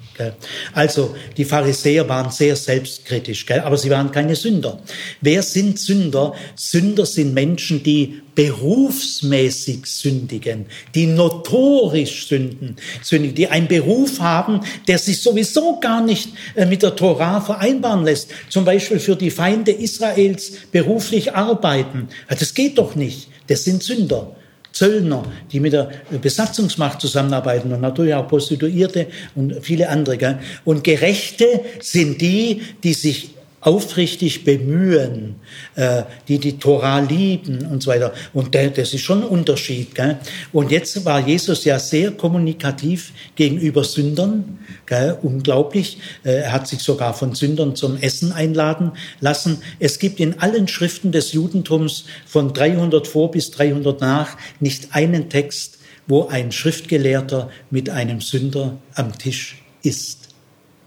Also 0.73 1.15
die 1.35 1.45
Pharisäer 1.45 2.07
waren 2.07 2.31
sehr 2.31 2.55
selbstkritisch, 2.55 3.45
aber 3.51 3.77
sie 3.77 3.89
waren 3.89 4.11
keine 4.11 4.35
Sünder. 4.35 4.79
Wer 5.21 5.43
sind 5.43 5.79
Sünder? 5.79 6.33
Sünder 6.55 7.05
sind 7.05 7.33
Menschen, 7.33 7.83
die 7.83 8.21
berufsmäßig 8.37 9.87
sündigen, 9.87 10.67
die 10.93 11.07
notorisch 11.07 12.27
sünden, 12.27 12.75
sündigen, 13.01 13.35
die 13.35 13.47
einen 13.47 13.67
Beruf 13.67 14.19
haben, 14.19 14.61
der 14.87 14.99
sich 14.99 15.21
sowieso 15.21 15.79
gar 15.79 16.03
nicht 16.05 16.29
äh, 16.55 16.67
mit 16.67 16.83
der 16.83 16.95
Torah 16.95 17.41
vereinbaren 17.41 18.03
lässt. 18.05 18.29
Zum 18.49 18.63
Beispiel 18.63 18.99
für 18.99 19.15
die 19.15 19.31
Feinde 19.31 19.71
Israels 19.71 20.51
beruflich 20.71 21.33
arbeiten. 21.33 22.09
Das 22.29 22.53
geht 22.53 22.77
doch 22.77 22.93
nicht. 22.93 23.27
Das 23.47 23.63
sind 23.63 23.81
Sünder. 23.81 24.36
Zöllner, 24.71 25.23
die 25.51 25.59
mit 25.59 25.73
der 25.73 25.89
Besatzungsmacht 26.21 27.01
zusammenarbeiten 27.01 27.71
und 27.73 27.81
natürlich 27.81 28.13
auch 28.13 28.27
Prostituierte 28.27 29.07
und 29.35 29.55
viele 29.61 29.89
andere. 29.89 30.39
Und 30.65 30.83
Gerechte 30.83 31.61
sind 31.79 32.21
die, 32.21 32.61
die 32.83 32.93
sich 32.93 33.36
aufrichtig 33.59 34.43
bemühen, 34.43 35.35
äh, 35.75 36.03
die 36.27 36.37
die 36.37 36.59
Tora 36.59 36.99
lieben 36.99 37.65
und 37.65 37.81
so 37.81 37.89
weiter. 37.89 38.13
Und 38.33 38.53
das 38.53 38.93
ist 38.93 39.01
schon 39.01 39.23
ein 39.23 39.27
Unterschied. 39.27 39.95
Gell? 39.95 40.19
Und 40.53 40.71
jetzt 40.71 41.03
war 41.05 41.19
Jesus 41.19 41.65
ja 41.65 41.79
sehr 41.79 42.11
kommunikativ 42.11 43.13
gegenüber 43.35 43.83
Sündern. 43.83 44.59
Gell? 44.85 45.17
Unglaublich. 45.23 45.97
Äh, 46.23 46.41
er 46.43 46.51
hat 46.51 46.67
sich 46.67 46.79
sogar 46.79 47.15
von 47.15 47.33
Sündern 47.33 47.75
zum 47.75 47.97
Essen 47.97 48.31
einladen 48.31 48.91
lassen. 49.21 49.61
Es 49.79 49.97
gibt 49.97 50.19
in 50.19 50.39
allen 50.39 50.67
Schriften 50.67 51.11
des 51.11 51.33
Judentums 51.33 52.05
von 52.27 52.53
300 52.53 53.07
vor 53.07 53.31
bis 53.31 53.49
300 53.51 53.99
nach 54.01 54.37
nicht 54.59 54.89
einen 54.95 55.29
Text, 55.29 55.79
wo 56.05 56.27
ein 56.27 56.51
Schriftgelehrter 56.51 57.49
mit 57.71 57.89
einem 57.89 58.21
Sünder 58.21 58.77
am 58.93 59.17
Tisch 59.17 59.63
ist. 59.81 60.29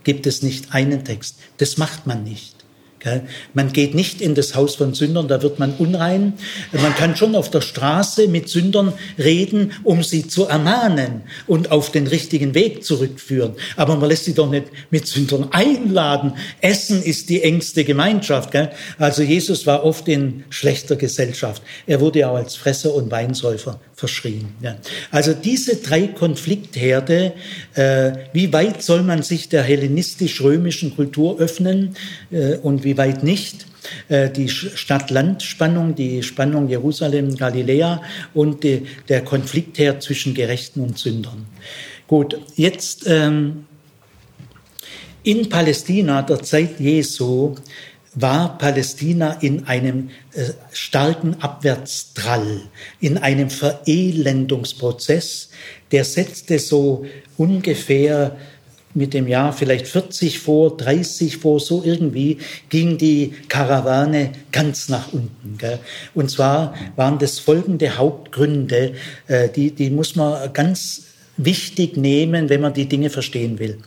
Gibt 0.04 0.26
es 0.26 0.42
nicht 0.42 0.72
einen 0.72 1.04
Text. 1.04 1.36
Das 1.58 1.76
macht 1.76 2.06
man 2.06 2.22
nicht. 2.22 2.59
Man 3.54 3.72
geht 3.72 3.94
nicht 3.94 4.20
in 4.20 4.34
das 4.34 4.54
Haus 4.54 4.76
von 4.76 4.94
Sündern, 4.94 5.28
da 5.28 5.42
wird 5.42 5.58
man 5.58 5.74
unrein. 5.78 6.34
Man 6.72 6.94
kann 6.94 7.16
schon 7.16 7.34
auf 7.34 7.50
der 7.50 7.60
Straße 7.60 8.28
mit 8.28 8.48
Sündern 8.48 8.92
reden, 9.18 9.72
um 9.84 10.02
sie 10.02 10.28
zu 10.28 10.46
ermahnen 10.46 11.22
und 11.46 11.70
auf 11.70 11.90
den 11.90 12.06
richtigen 12.06 12.54
Weg 12.54 12.84
zurückführen. 12.84 13.54
Aber 13.76 13.96
man 13.96 14.08
lässt 14.08 14.24
sie 14.24 14.34
doch 14.34 14.50
nicht 14.50 14.66
mit 14.90 15.06
Sündern 15.06 15.48
einladen. 15.52 16.34
Essen 16.60 17.02
ist 17.02 17.28
die 17.28 17.42
engste 17.42 17.84
Gemeinschaft. 17.84 18.50
Also 18.98 19.22
Jesus 19.22 19.66
war 19.66 19.84
oft 19.84 20.08
in 20.08 20.44
schlechter 20.50 20.96
Gesellschaft. 20.96 21.62
Er 21.86 22.00
wurde 22.00 22.28
auch 22.28 22.36
als 22.36 22.56
Fresser 22.56 22.94
und 22.94 23.10
Weinsäufer 23.10 23.80
verschrien. 23.94 24.48
Also 25.10 25.34
diese 25.34 25.76
drei 25.76 26.06
Konfliktherde, 26.06 27.34
äh, 27.74 28.12
wie 28.32 28.50
weit 28.52 28.82
soll 28.82 29.02
man 29.02 29.22
sich 29.22 29.50
der 29.50 29.62
hellenistisch-römischen 29.62 30.96
Kultur 30.96 31.38
öffnen 31.38 31.96
äh, 32.30 32.56
und 32.56 32.82
wie 32.82 32.89
weit 32.96 33.22
nicht. 33.22 33.66
Äh, 34.08 34.30
die 34.30 34.48
Stadt-Land-Spannung, 34.48 35.94
die 35.94 36.22
Spannung 36.22 36.68
Jerusalem-Galiläa 36.68 38.02
und 38.34 38.62
die, 38.62 38.86
der 39.08 39.22
Konfliktherd 39.22 40.02
zwischen 40.02 40.34
Gerechten 40.34 40.80
und 40.80 40.98
Sündern. 40.98 41.46
Gut, 42.06 42.38
jetzt 42.56 43.04
ähm, 43.06 43.64
in 45.22 45.48
Palästina 45.48 46.22
der 46.22 46.42
Zeit 46.42 46.80
Jesu 46.80 47.54
war 48.14 48.58
Palästina 48.58 49.34
in 49.40 49.66
einem 49.66 50.10
äh, 50.32 50.50
starken 50.72 51.36
Abwärtstrall, 51.40 52.62
in 53.00 53.18
einem 53.18 53.50
Verelendungsprozess, 53.50 55.50
der 55.92 56.04
setzte 56.04 56.58
so 56.58 57.06
ungefähr 57.36 58.36
mit 58.94 59.14
dem 59.14 59.28
Jahr 59.28 59.52
vielleicht 59.52 59.86
40 59.86 60.38
vor, 60.38 60.76
30 60.76 61.36
vor, 61.36 61.60
so 61.60 61.82
irgendwie 61.84 62.38
ging 62.68 62.98
die 62.98 63.34
Karawane 63.48 64.32
ganz 64.52 64.88
nach 64.88 65.12
unten. 65.12 65.56
Gell? 65.58 65.78
Und 66.14 66.30
zwar 66.30 66.74
waren 66.96 67.18
das 67.18 67.38
folgende 67.38 67.96
Hauptgründe, 67.96 68.94
äh, 69.28 69.48
die, 69.48 69.70
die 69.70 69.90
muss 69.90 70.16
man 70.16 70.52
ganz 70.52 71.04
wichtig 71.44 71.96
nehmen, 71.96 72.48
wenn 72.48 72.60
man 72.60 72.74
die 72.74 72.88
Dinge 72.88 73.10
verstehen 73.10 73.58
will. 73.58 73.78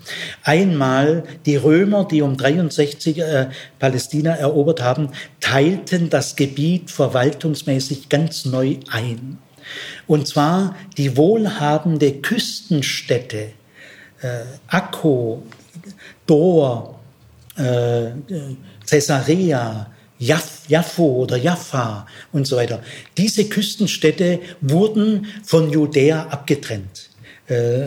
Einmal 0.44 1.24
die 1.46 1.56
Römer, 1.56 2.06
die 2.06 2.22
um 2.22 2.36
63 2.38 3.20
äh, 3.20 3.50
Palästina 3.80 4.34
erobert 4.34 4.82
haben, 4.82 5.10
teilten 5.40 6.10
das 6.10 6.36
Gebiet 6.36 6.90
verwaltungsmäßig 6.90 8.10
ganz 8.10 8.46
neu 8.46 8.78
ein. 8.90 9.38
Und 10.08 10.28
zwar 10.28 10.76
die 10.98 11.16
wohlhabende 11.16 12.14
Küstenstädte 12.14 13.52
Akko, 14.68 15.44
Dor, 16.26 17.00
äh, 17.58 18.12
Caesarea, 18.90 19.88
Jaff, 20.20 20.62
Jaffo 20.68 21.04
oder 21.24 21.38
Jaffa 21.38 22.08
und 22.32 22.48
so 22.48 22.56
weiter. 22.56 22.82
Diese 23.18 23.46
Küstenstädte 23.46 24.40
wurden 24.62 25.28
von 25.44 25.70
Judäa 25.70 26.28
abgetrennt. 26.28 27.10
Äh, 27.48 27.82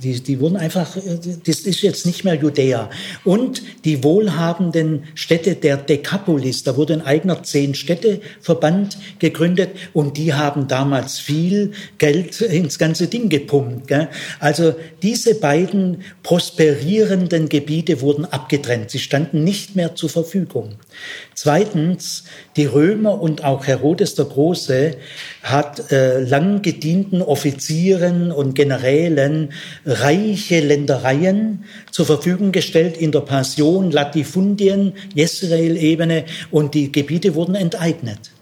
die, 0.00 0.20
die 0.20 0.38
wurden 0.38 0.56
einfach, 0.56 0.96
äh, 0.96 1.18
das 1.44 1.60
ist 1.60 1.82
jetzt 1.82 2.06
nicht 2.06 2.22
mehr 2.22 2.34
Judäa. 2.34 2.90
Und 3.24 3.60
die 3.84 4.04
wohlhabenden 4.04 5.04
Städte 5.16 5.56
der 5.56 5.78
Dekapolis, 5.78 6.62
da 6.62 6.76
wurde 6.76 6.92
ein 6.92 7.02
eigener 7.02 7.42
Zehn-Städte-Verband 7.42 8.96
gegründet 9.18 9.70
und 9.94 10.16
die 10.16 10.32
haben 10.32 10.68
damals 10.68 11.18
viel 11.18 11.72
Geld 11.98 12.40
ins 12.40 12.78
ganze 12.78 13.08
Ding 13.08 13.28
gepumpt. 13.30 13.88
Gell? 13.88 14.08
Also 14.38 14.76
diese 15.02 15.34
beiden 15.34 16.02
prosperierenden 16.22 17.48
Gebiete 17.48 18.00
wurden 18.00 18.26
abgetrennt. 18.26 18.92
Sie 18.92 19.00
standen 19.00 19.42
nicht 19.42 19.74
mehr 19.74 19.96
zur 19.96 20.08
Verfügung. 20.08 20.74
Zweitens, 21.34 22.24
die 22.56 22.66
Römer 22.66 23.20
und 23.20 23.42
auch 23.42 23.66
Herodes 23.66 24.14
der 24.14 24.26
Große 24.26 24.96
hat 25.42 25.90
äh, 25.90 26.20
lang 26.20 26.62
gedienten 26.62 27.20
Offizieren 27.22 28.30
und 28.30 28.54
Generälen 28.54 28.83
reiche 29.84 30.60
Ländereien 30.60 31.64
zur 31.90 32.06
Verfügung 32.06 32.52
gestellt 32.52 32.96
in 32.96 33.12
der 33.12 33.20
Passion, 33.20 33.90
Latifundien, 33.90 34.92
Jezreel-Ebene 35.14 36.24
und 36.50 36.74
die 36.74 36.92
Gebiete 36.92 37.34
wurden 37.34 37.54
enteignet. 37.54 38.33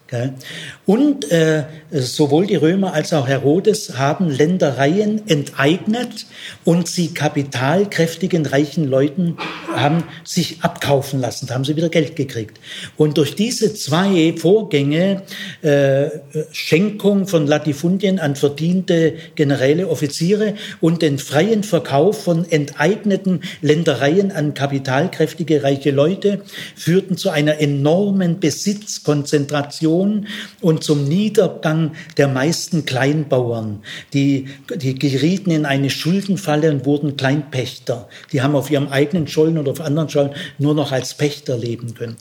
Und 0.85 1.31
äh, 1.31 1.65
sowohl 1.91 2.47
die 2.47 2.57
Römer 2.57 2.93
als 2.93 3.13
auch 3.13 3.27
Herodes 3.29 3.99
haben 3.99 4.29
Ländereien 4.29 5.27
enteignet 5.29 6.27
und 6.65 6.89
sie 6.89 7.15
kapitalkräftigen, 7.15 8.47
reichen 8.47 8.85
Leuten 8.85 9.37
haben 9.75 10.05
sich 10.25 10.59
abkaufen 10.63 11.21
lassen, 11.21 11.47
da 11.47 11.55
haben 11.55 11.65
sie 11.65 11.77
wieder 11.77 11.89
Geld 11.89 12.17
gekriegt. 12.17 12.59
Und 12.97 13.19
durch 13.19 13.35
diese 13.35 13.75
zwei 13.75 14.35
Vorgänge, 14.37 15.23
äh, 15.63 16.11
Schenkung 16.51 17.27
von 17.27 17.47
Latifundien 17.47 18.19
an 18.19 18.37
verdiente 18.37 19.15
Generäle, 19.35 19.89
Offiziere 19.89 20.55
und 20.81 21.03
den 21.03 21.19
freien 21.19 21.63
Verkauf 21.63 22.25
von 22.25 22.51
enteigneten 22.51 23.41
Ländereien 23.61 24.33
an 24.33 24.55
kapitalkräftige, 24.55 25.63
reiche 25.63 25.91
Leute, 25.91 26.43
führten 26.77 27.17
zu 27.17 27.31
einer 27.31 27.61
enormen 27.61 28.41
Besitzkonzentration 28.41 30.02
Inflation 30.03 30.27
und 30.61 30.85
zum 30.85 31.05
Niedergang 31.05 31.93
der 32.17 32.29
meisten 32.29 32.85
Kleinbauern. 32.85 33.83
Die, 34.13 34.49
die 34.75 34.95
gerieten 34.95 35.51
in 35.51 35.67
eine 35.67 35.91
Schuldenfalle 35.91 36.71
und 36.71 36.87
wurden 36.87 37.17
Kleinpächter. 37.17 38.09
Die 38.33 38.43
haben 38.43 38.55
auf 38.55 38.71
ihrem 38.71 38.89
eigenen 38.89 39.27
Schollen 39.27 39.59
oder 39.59 39.73
auf 39.73 39.81
anderen 39.81 40.09
Schollen 40.09 40.33
nur 40.59 40.75
noch 40.75 40.93
als 40.93 41.15
Pächter 41.15 41.57
leben 41.57 41.95
können. 41.95 42.17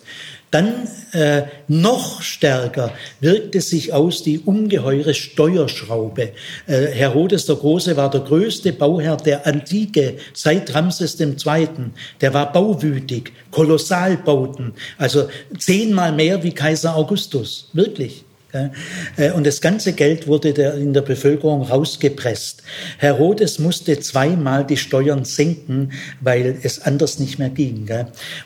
Dann 0.52 0.88
äh, 1.14 1.44
noch 1.70 2.22
stärker 2.22 2.92
wirkte 3.22 3.62
sich 3.62 3.94
aus 3.94 4.22
die 4.22 4.40
ungeheure 4.40 5.14
Steuerschraube. 5.14 6.34
Äh, 6.68 6.88
Herodes 6.88 7.46
der 7.46 7.56
Große 7.56 7.96
war 7.96 8.10
der 8.10 8.22
größte 8.22 8.74
Bauherr 8.74 9.16
der 9.16 9.48
Antike 9.48 10.18
seit 10.34 10.74
Ramses 10.76 11.20
II. 11.20 11.68
Der 12.20 12.34
war 12.34 12.52
bauwütig, 12.52 13.32
Kolossalbauten, 13.50 14.74
also 14.98 15.30
zehnmal 15.58 16.12
mehr 16.12 16.44
wie 16.44 16.52
Kaiser 16.52 16.96
Augustus, 16.96 17.70
wirklich. 17.72 18.26
Äh, 18.54 19.32
und 19.32 19.46
das 19.46 19.62
ganze 19.62 19.94
Geld 19.94 20.28
wurde 20.28 20.50
in 20.50 20.94
der 20.94 21.02
Bevölkerung 21.02 21.64
rausgepresst. 21.64 22.64
Herodes 22.98 23.60
musste 23.60 24.00
zweimal 24.00 24.66
die 24.66 24.78
Steuern 24.78 25.26
senken, 25.26 25.92
weil 26.20 26.58
es 26.64 26.82
anders 26.82 27.20
nicht 27.20 27.40
mehr 27.40 27.50
ging. 27.50 27.88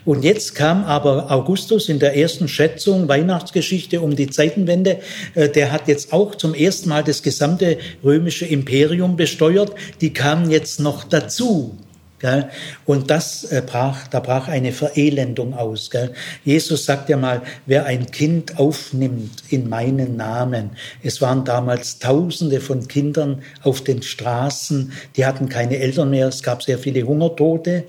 Und 0.06 0.24
jetzt 0.24 0.56
kam 0.56 0.84
aber 0.84 1.32
Augustus 1.32 1.90
in 1.90 2.00
der 2.00 2.16
ersten 2.16 2.48
Schätzung 2.48 3.08
Weihnachtsgeschichte 3.08 4.02
um 4.02 4.16
die 4.16 4.30
Zeitenwende. 4.30 5.00
Äh, 5.34 5.50
der 5.50 5.72
hat 5.72 5.88
jetzt 5.88 6.14
auch 6.14 6.36
zum 6.36 6.54
ersten 6.54 6.90
Mal 6.90 7.04
das 7.04 7.24
gesamte 7.24 7.78
römische 8.04 8.46
Imperium 8.46 9.16
besteuert. 9.16 9.72
Die 10.02 10.14
kamen 10.14 10.52
jetzt 10.52 10.80
noch 10.80 11.04
dazu. 11.04 11.78
Und 12.86 13.12
das 13.12 13.44
äh, 13.44 13.62
brach, 13.66 14.08
da 14.08 14.20
brach 14.20 14.48
eine 14.48 14.72
Verelendung 14.72 15.54
aus. 15.54 15.90
Jesus 16.44 16.86
sagt 16.86 17.10
ja 17.10 17.18
mal, 17.18 17.42
wer 17.66 17.86
ein 17.86 18.10
Kind 18.10 18.58
aufnimmt 18.58 19.44
in 19.50 19.70
meinen 19.70 20.16
Namen. 20.16 20.72
Es 21.04 21.22
waren 21.22 21.44
damals 21.44 22.00
Tausende 22.00 22.62
von 22.62 22.88
Kindern 22.88 23.44
auf 23.62 23.84
den 23.84 24.02
Straßen, 24.02 24.94
die 25.18 25.26
hatten 25.26 25.50
keine 25.50 25.78
Eltern 25.78 26.10
mehr, 26.10 26.30
es 26.30 26.42
gab 26.42 26.64
sehr 26.64 26.80
viele 26.80 27.04
Hungertote. 27.04 27.84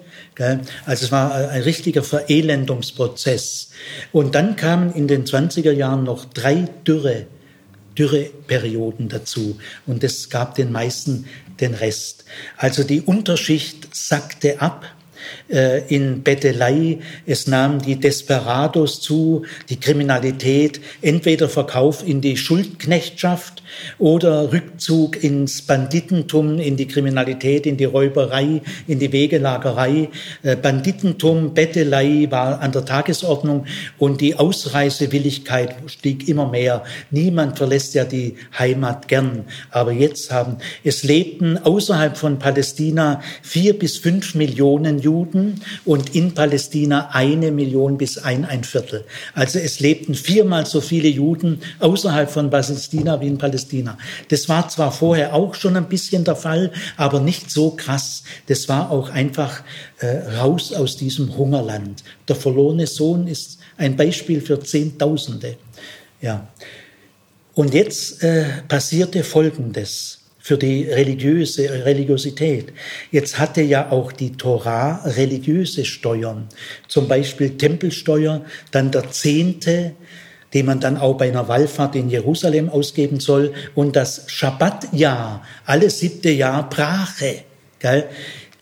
Also 0.85 1.07
es 1.07 1.12
war 1.12 1.35
ein 1.35 1.62
richtiger 1.62 2.03
Verelendungsprozess. 2.03 3.70
Und 4.12 4.35
dann 4.35 4.57
kamen 4.57 4.93
in 4.93 5.09
den 5.09 5.24
20er 5.24 5.73
Jahren 5.73 6.05
noch 6.05 6.24
drei 6.24 6.69
Dürre 6.86 7.27
Dürreperioden 7.97 9.09
dazu. 9.09 9.59
Und 9.86 10.05
es 10.05 10.28
gab 10.28 10.55
den 10.55 10.70
meisten 10.70 11.27
den 11.61 11.74
Rest. 11.74 12.24
Also 12.57 12.85
die 12.85 13.01
Unterschicht 13.01 13.89
sackte 13.95 14.61
ab. 14.61 14.95
Äh, 15.48 15.82
in 15.89 16.23
Bettelei, 16.23 16.98
es 17.27 17.47
nahmen 17.47 17.81
die 17.81 17.97
Desperados 17.97 19.01
zu, 19.01 19.43
die 19.69 19.78
Kriminalität, 19.78 20.81
entweder 21.03 21.48
Verkauf 21.48 22.07
in 22.07 22.20
die 22.20 22.36
Schuldknechtschaft 22.36 23.62
oder 23.98 24.53
Rückzug 24.53 25.23
ins 25.23 25.62
Banditentum, 25.62 26.59
in 26.59 26.77
die 26.77 26.89
Kriminalität, 26.89 27.66
in 27.66 27.77
die 27.77 27.85
Räuberei, 27.85 28.62
in 28.86 28.98
die 28.98 29.12
Wegelagerei. 29.12 30.09
Äh, 30.43 30.57
Banditentum, 30.57 31.55
Bettelei 31.55 32.27
war 32.31 32.61
an 32.61 32.73
der 32.73 32.85
Tagesordnung 32.85 33.66
und 33.98 34.20
die 34.20 34.35
Ausreisewilligkeit 34.35 35.77
stieg 35.86 36.28
immer 36.28 36.48
mehr. 36.48 36.85
Niemand 37.11 37.59
verlässt 37.59 37.94
ja 37.94 38.05
die 38.05 38.36
Heimat 38.59 39.09
gern. 39.09 39.44
Aber 39.70 39.93
jetzt 39.93 40.32
haben, 40.32 40.57
es 40.85 41.03
lebten 41.03 41.59
außerhalb 41.59 42.16
von 42.16 42.39
Palästina 42.39 43.23
vier 43.43 43.78
bis 43.78 43.98
fünf 43.98 44.35
Millionen 44.35 44.98
Juden 44.98 45.16
und 45.85 46.15
in 46.15 46.35
Palästina 46.35 47.11
eine 47.13 47.51
Million 47.51 47.97
bis 47.97 48.19
ein, 48.19 48.45
ein 48.45 48.65
Viertel. 48.65 49.05
Also 49.35 49.59
es 49.59 49.81
lebten 49.81 50.15
viermal 50.15 50.67
so 50.67 50.81
viele 50.81 51.09
Juden 51.09 51.61
außerhalb 51.81 52.31
von 52.31 52.51
Palästina 52.51 53.21
wie 53.21 53.29
in 53.29 53.39
Palästina. 53.39 53.99
Das 54.29 54.49
war 54.49 54.69
zwar 54.69 54.93
vorher 54.93 55.35
auch 55.35 55.55
schon 55.55 55.77
ein 55.77 55.89
bisschen 55.89 56.25
der 56.25 56.37
Fall, 56.37 56.73
aber 56.97 57.21
nicht 57.21 57.51
so 57.51 57.71
krass. 57.71 58.23
Das 58.47 58.69
war 58.69 58.91
auch 58.91 59.11
einfach 59.11 59.63
äh, 59.99 60.37
raus 60.39 60.73
aus 60.73 60.97
diesem 60.97 61.37
Hungerland. 61.37 62.05
Der 62.29 62.37
verlorene 62.37 62.87
Sohn 62.87 63.27
ist 63.27 63.59
ein 63.77 63.97
Beispiel 63.97 64.41
für 64.41 64.61
Zehntausende. 64.61 65.57
Ja. 66.21 66.49
Und 67.55 67.73
jetzt 67.73 68.23
äh, 68.23 68.45
passierte 68.69 69.25
Folgendes 69.25 70.26
für 70.47 70.56
die 70.56 70.85
religiöse 70.85 71.85
Religiosität. 71.85 72.73
Jetzt 73.10 73.40
hatte 73.40 73.62
ja 73.62 73.90
auch 73.90 74.12
die 74.12 74.31
Torah 74.31 75.02
religiöse 75.05 75.85
Steuern, 75.85 76.47
zum 76.86 77.09
Beispiel 77.09 77.56
Tempelsteuer, 77.56 78.44
dann 78.70 78.93
der 78.93 79.10
Zehnte, 79.10 79.97
den 80.55 80.66
man 80.66 80.78
dann 80.78 80.98
auch 80.98 81.14
bei 81.14 81.27
einer 81.27 81.48
Wallfahrt 81.48 81.97
in 81.97 82.09
Jerusalem 82.10 82.68
ausgeben 82.68 83.18
soll, 83.18 83.55
und 83.74 83.97
das 83.97 84.27
Schabbatjahr, 84.28 85.44
alle 85.64 85.90
siebte 85.90 86.31
Jahr 86.31 86.70
Brache. 86.70 87.43
Gell? 87.81 88.05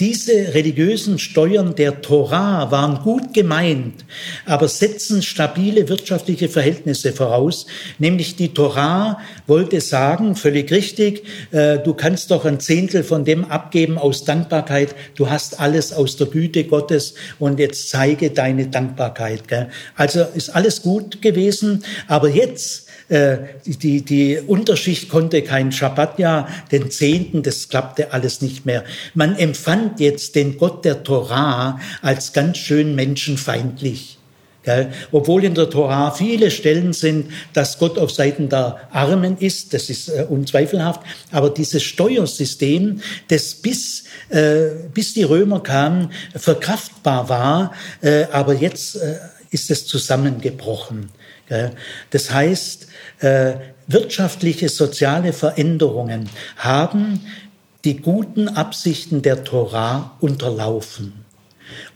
Diese 0.00 0.54
religiösen 0.54 1.20
Steuern 1.20 1.76
der 1.76 2.02
Torah 2.02 2.72
waren 2.72 3.02
gut 3.04 3.32
gemeint, 3.32 4.04
aber 4.44 4.66
setzen 4.66 5.22
stabile 5.22 5.88
wirtschaftliche 5.88 6.48
Verhältnisse 6.48 7.12
voraus. 7.12 7.66
Nämlich 8.00 8.34
die 8.34 8.52
Torah 8.52 9.20
wollte 9.46 9.80
sagen, 9.80 10.34
völlig 10.34 10.72
richtig, 10.72 11.22
äh, 11.52 11.78
du 11.78 11.94
kannst 11.94 12.32
doch 12.32 12.44
ein 12.44 12.58
Zehntel 12.58 13.04
von 13.04 13.24
dem 13.24 13.44
abgeben 13.44 13.96
aus 13.96 14.24
Dankbarkeit. 14.24 14.96
Du 15.14 15.30
hast 15.30 15.60
alles 15.60 15.92
aus 15.92 16.16
der 16.16 16.26
Güte 16.26 16.64
Gottes 16.64 17.14
und 17.38 17.60
jetzt 17.60 17.88
zeige 17.88 18.30
deine 18.30 18.66
Dankbarkeit. 18.66 19.42
Also 19.94 20.24
ist 20.34 20.50
alles 20.50 20.82
gut 20.82 21.22
gewesen, 21.22 21.84
aber 22.08 22.28
jetzt 22.28 22.83
äh, 23.08 23.38
die, 23.66 24.02
die 24.02 24.38
Unterschicht 24.38 25.08
konnte 25.08 25.42
kein 25.42 25.72
Schabbatjahr, 25.72 26.48
den 26.72 26.90
Zehnten, 26.90 27.42
das 27.42 27.68
klappte 27.68 28.12
alles 28.12 28.40
nicht 28.40 28.66
mehr. 28.66 28.84
Man 29.14 29.36
empfand 29.36 30.00
jetzt 30.00 30.34
den 30.34 30.58
Gott 30.58 30.84
der 30.84 31.02
Torah 31.02 31.80
als 32.02 32.32
ganz 32.32 32.58
schön 32.58 32.94
menschenfeindlich. 32.94 34.18
Gell? 34.64 34.90
Obwohl 35.12 35.44
in 35.44 35.54
der 35.54 35.68
Torah 35.68 36.10
viele 36.10 36.50
Stellen 36.50 36.94
sind, 36.94 37.30
dass 37.52 37.78
Gott 37.78 37.98
auf 37.98 38.10
Seiten 38.10 38.48
der 38.48 38.80
Armen 38.90 39.36
ist, 39.36 39.74
das 39.74 39.90
ist 39.90 40.08
äh, 40.08 40.24
unzweifelhaft, 40.26 41.02
aber 41.30 41.50
dieses 41.50 41.82
Steuersystem, 41.82 43.00
das 43.28 43.54
bis, 43.56 44.04
äh, 44.30 44.70
bis 44.94 45.12
die 45.12 45.24
Römer 45.24 45.62
kamen, 45.62 46.10
verkraftbar 46.34 47.28
war, 47.28 47.74
äh, 48.00 48.24
aber 48.32 48.54
jetzt 48.54 48.96
äh, 48.96 49.16
ist 49.50 49.70
es 49.70 49.86
zusammengebrochen. 49.86 51.10
Das 52.10 52.32
heißt, 52.32 52.88
äh, 53.20 53.54
wirtschaftliche, 53.86 54.68
soziale 54.68 55.32
Veränderungen 55.32 56.28
haben 56.56 57.20
die 57.84 57.98
guten 58.00 58.48
Absichten 58.48 59.20
der 59.22 59.44
Torah 59.44 60.16
unterlaufen. 60.20 61.24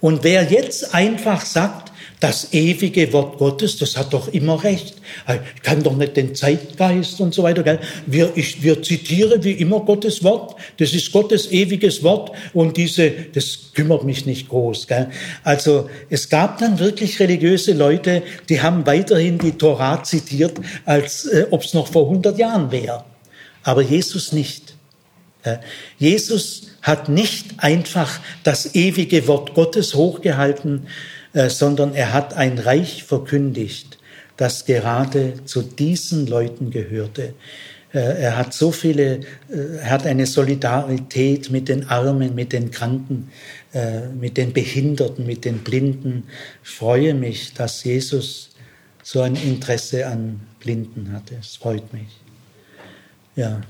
Und 0.00 0.22
wer 0.22 0.44
jetzt 0.44 0.94
einfach 0.94 1.44
sagt, 1.44 1.87
das 2.20 2.52
ewige 2.52 3.12
Wort 3.12 3.38
Gottes, 3.38 3.76
das 3.76 3.96
hat 3.96 4.12
doch 4.12 4.28
immer 4.28 4.64
recht. 4.64 4.96
Ich 5.28 5.62
kann 5.62 5.82
doch 5.82 5.96
nicht 5.96 6.16
den 6.16 6.34
Zeitgeist 6.34 7.20
und 7.20 7.32
so 7.32 7.44
weiter. 7.44 7.62
Gell? 7.62 7.78
Wir, 8.06 8.32
ich, 8.34 8.62
wir 8.62 8.82
zitieren 8.82 9.44
wie 9.44 9.52
immer 9.52 9.80
Gottes 9.80 10.24
Wort. 10.24 10.56
Das 10.78 10.94
ist 10.94 11.12
Gottes 11.12 11.50
ewiges 11.52 12.02
Wort 12.02 12.32
und 12.54 12.76
diese, 12.76 13.10
das 13.10 13.72
kümmert 13.72 14.04
mich 14.04 14.26
nicht 14.26 14.48
groß. 14.48 14.88
Gell? 14.88 15.10
Also 15.44 15.88
es 16.10 16.28
gab 16.28 16.58
dann 16.58 16.80
wirklich 16.80 17.20
religiöse 17.20 17.72
Leute, 17.72 18.22
die 18.48 18.60
haben 18.60 18.84
weiterhin 18.84 19.38
die 19.38 19.52
Torah 19.52 20.02
zitiert, 20.02 20.58
als 20.84 21.26
äh, 21.26 21.46
ob 21.50 21.62
es 21.62 21.74
noch 21.74 21.86
vor 21.86 22.04
100 22.04 22.36
Jahren 22.36 22.72
wäre. 22.72 23.04
Aber 23.62 23.82
Jesus 23.82 24.32
nicht. 24.32 24.74
Äh, 25.44 25.58
Jesus 25.98 26.68
hat 26.82 27.08
nicht 27.08 27.46
einfach 27.58 28.20
das 28.42 28.74
ewige 28.74 29.28
Wort 29.28 29.54
Gottes 29.54 29.94
hochgehalten, 29.94 30.86
äh, 30.86 31.17
sondern 31.46 31.94
er 31.94 32.12
hat 32.12 32.34
ein 32.34 32.58
Reich 32.58 33.04
verkündigt, 33.04 33.98
das 34.36 34.64
gerade 34.64 35.44
zu 35.44 35.62
diesen 35.62 36.26
Leuten 36.26 36.70
gehörte. 36.70 37.34
Äh, 37.92 38.22
er 38.22 38.36
hat 38.36 38.52
so 38.52 38.72
viele, 38.72 39.20
äh, 39.48 39.76
er 39.80 39.90
hat 39.90 40.06
eine 40.06 40.26
Solidarität 40.26 41.50
mit 41.50 41.68
den 41.68 41.88
Armen, 41.88 42.34
mit 42.34 42.52
den 42.52 42.70
Kranken, 42.70 43.30
mit 44.18 44.38
den 44.38 44.54
Behinderten, 44.54 45.26
mit 45.26 45.44
den 45.44 45.58
Blinden. 45.58 46.24
Ich 46.64 46.70
freue 46.70 47.12
mich, 47.12 47.52
dass 47.52 47.84
Jesus 47.84 48.48
so 49.02 49.20
ein 49.20 49.36
Interesse 49.36 50.06
an 50.06 50.40
Blinden 50.58 51.12
hatte. 51.12 51.36
Es 51.38 51.56
freut 51.56 51.92
mich. 51.92 52.08
Ja. 53.36 53.60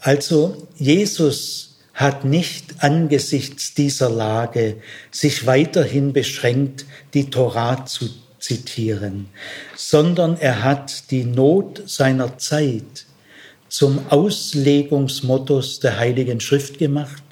Also 0.00 0.66
Jesus 0.76 1.73
hat 1.94 2.24
nicht 2.24 2.82
angesichts 2.82 3.74
dieser 3.74 4.10
Lage 4.10 4.76
sich 5.10 5.46
weiterhin 5.46 6.12
beschränkt, 6.12 6.86
die 7.14 7.30
Torah 7.30 7.86
zu 7.86 8.10
zitieren, 8.40 9.28
sondern 9.74 10.36
er 10.36 10.62
hat 10.62 11.10
die 11.10 11.24
Not 11.24 11.82
seiner 11.86 12.36
Zeit 12.36 13.06
zum 13.68 14.00
Auslegungsmodus 14.10 15.80
der 15.80 15.98
Heiligen 15.98 16.40
Schrift 16.40 16.78
gemacht 16.78 17.22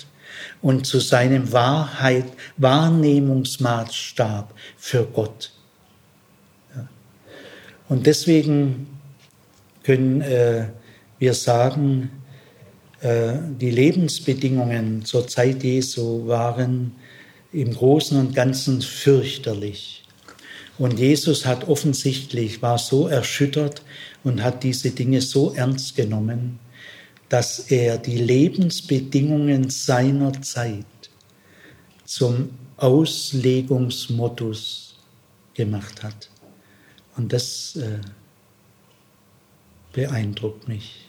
und 0.63 0.87
zu 0.87 1.01
seinem 1.01 1.53
Wahrheit, 1.53 2.25
Wahrnehmungsmaßstab 2.57 4.55
für 4.79 5.05
Gott. 5.05 5.53
Und 7.89 8.07
deswegen 8.07 8.87
können 9.83 10.23
äh, 10.23 10.69
wir 11.19 11.35
sagen, 11.35 12.22
die 13.03 13.71
Lebensbedingungen 13.71 15.05
zur 15.05 15.27
Zeit 15.27 15.65
Jesu 15.65 16.29
waren 16.29 16.93
im 17.53 17.75
Großen 17.75 18.17
und 18.17 18.35
Ganzen 18.35 18.81
fürchterlich. 18.81 20.05
Und 20.79 20.99
Jesus 20.99 21.45
hat 21.45 21.69
offensichtlich, 21.69 22.63
war 22.63 22.79
so 22.79 23.09
erschüttert 23.09 23.83
und 24.25 24.43
hat 24.43 24.63
diese 24.63 24.91
Dinge 24.91 25.21
so 25.21 25.53
ernst 25.53 25.97
genommen, 25.97 26.59
dass 27.29 27.59
er 27.59 27.99
die 27.99 28.17
Lebensbedingungen 28.19 29.69
seiner 29.71 30.41
Zeit 30.43 30.87
zum 32.05 32.51
Auslegungsmodus 32.77 34.97
gemacht 35.55 36.03
hat. 36.03 36.31
Und 37.17 37.33
das 37.33 37.77
äh, 37.77 38.01
beeindruckt 39.93 40.69
mich. 40.69 41.07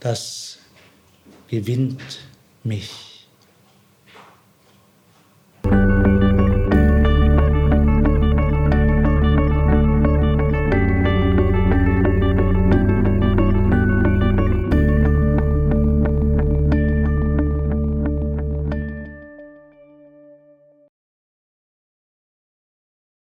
Das 0.00 0.53
gewinnt 1.48 2.20
mich. 2.62 3.13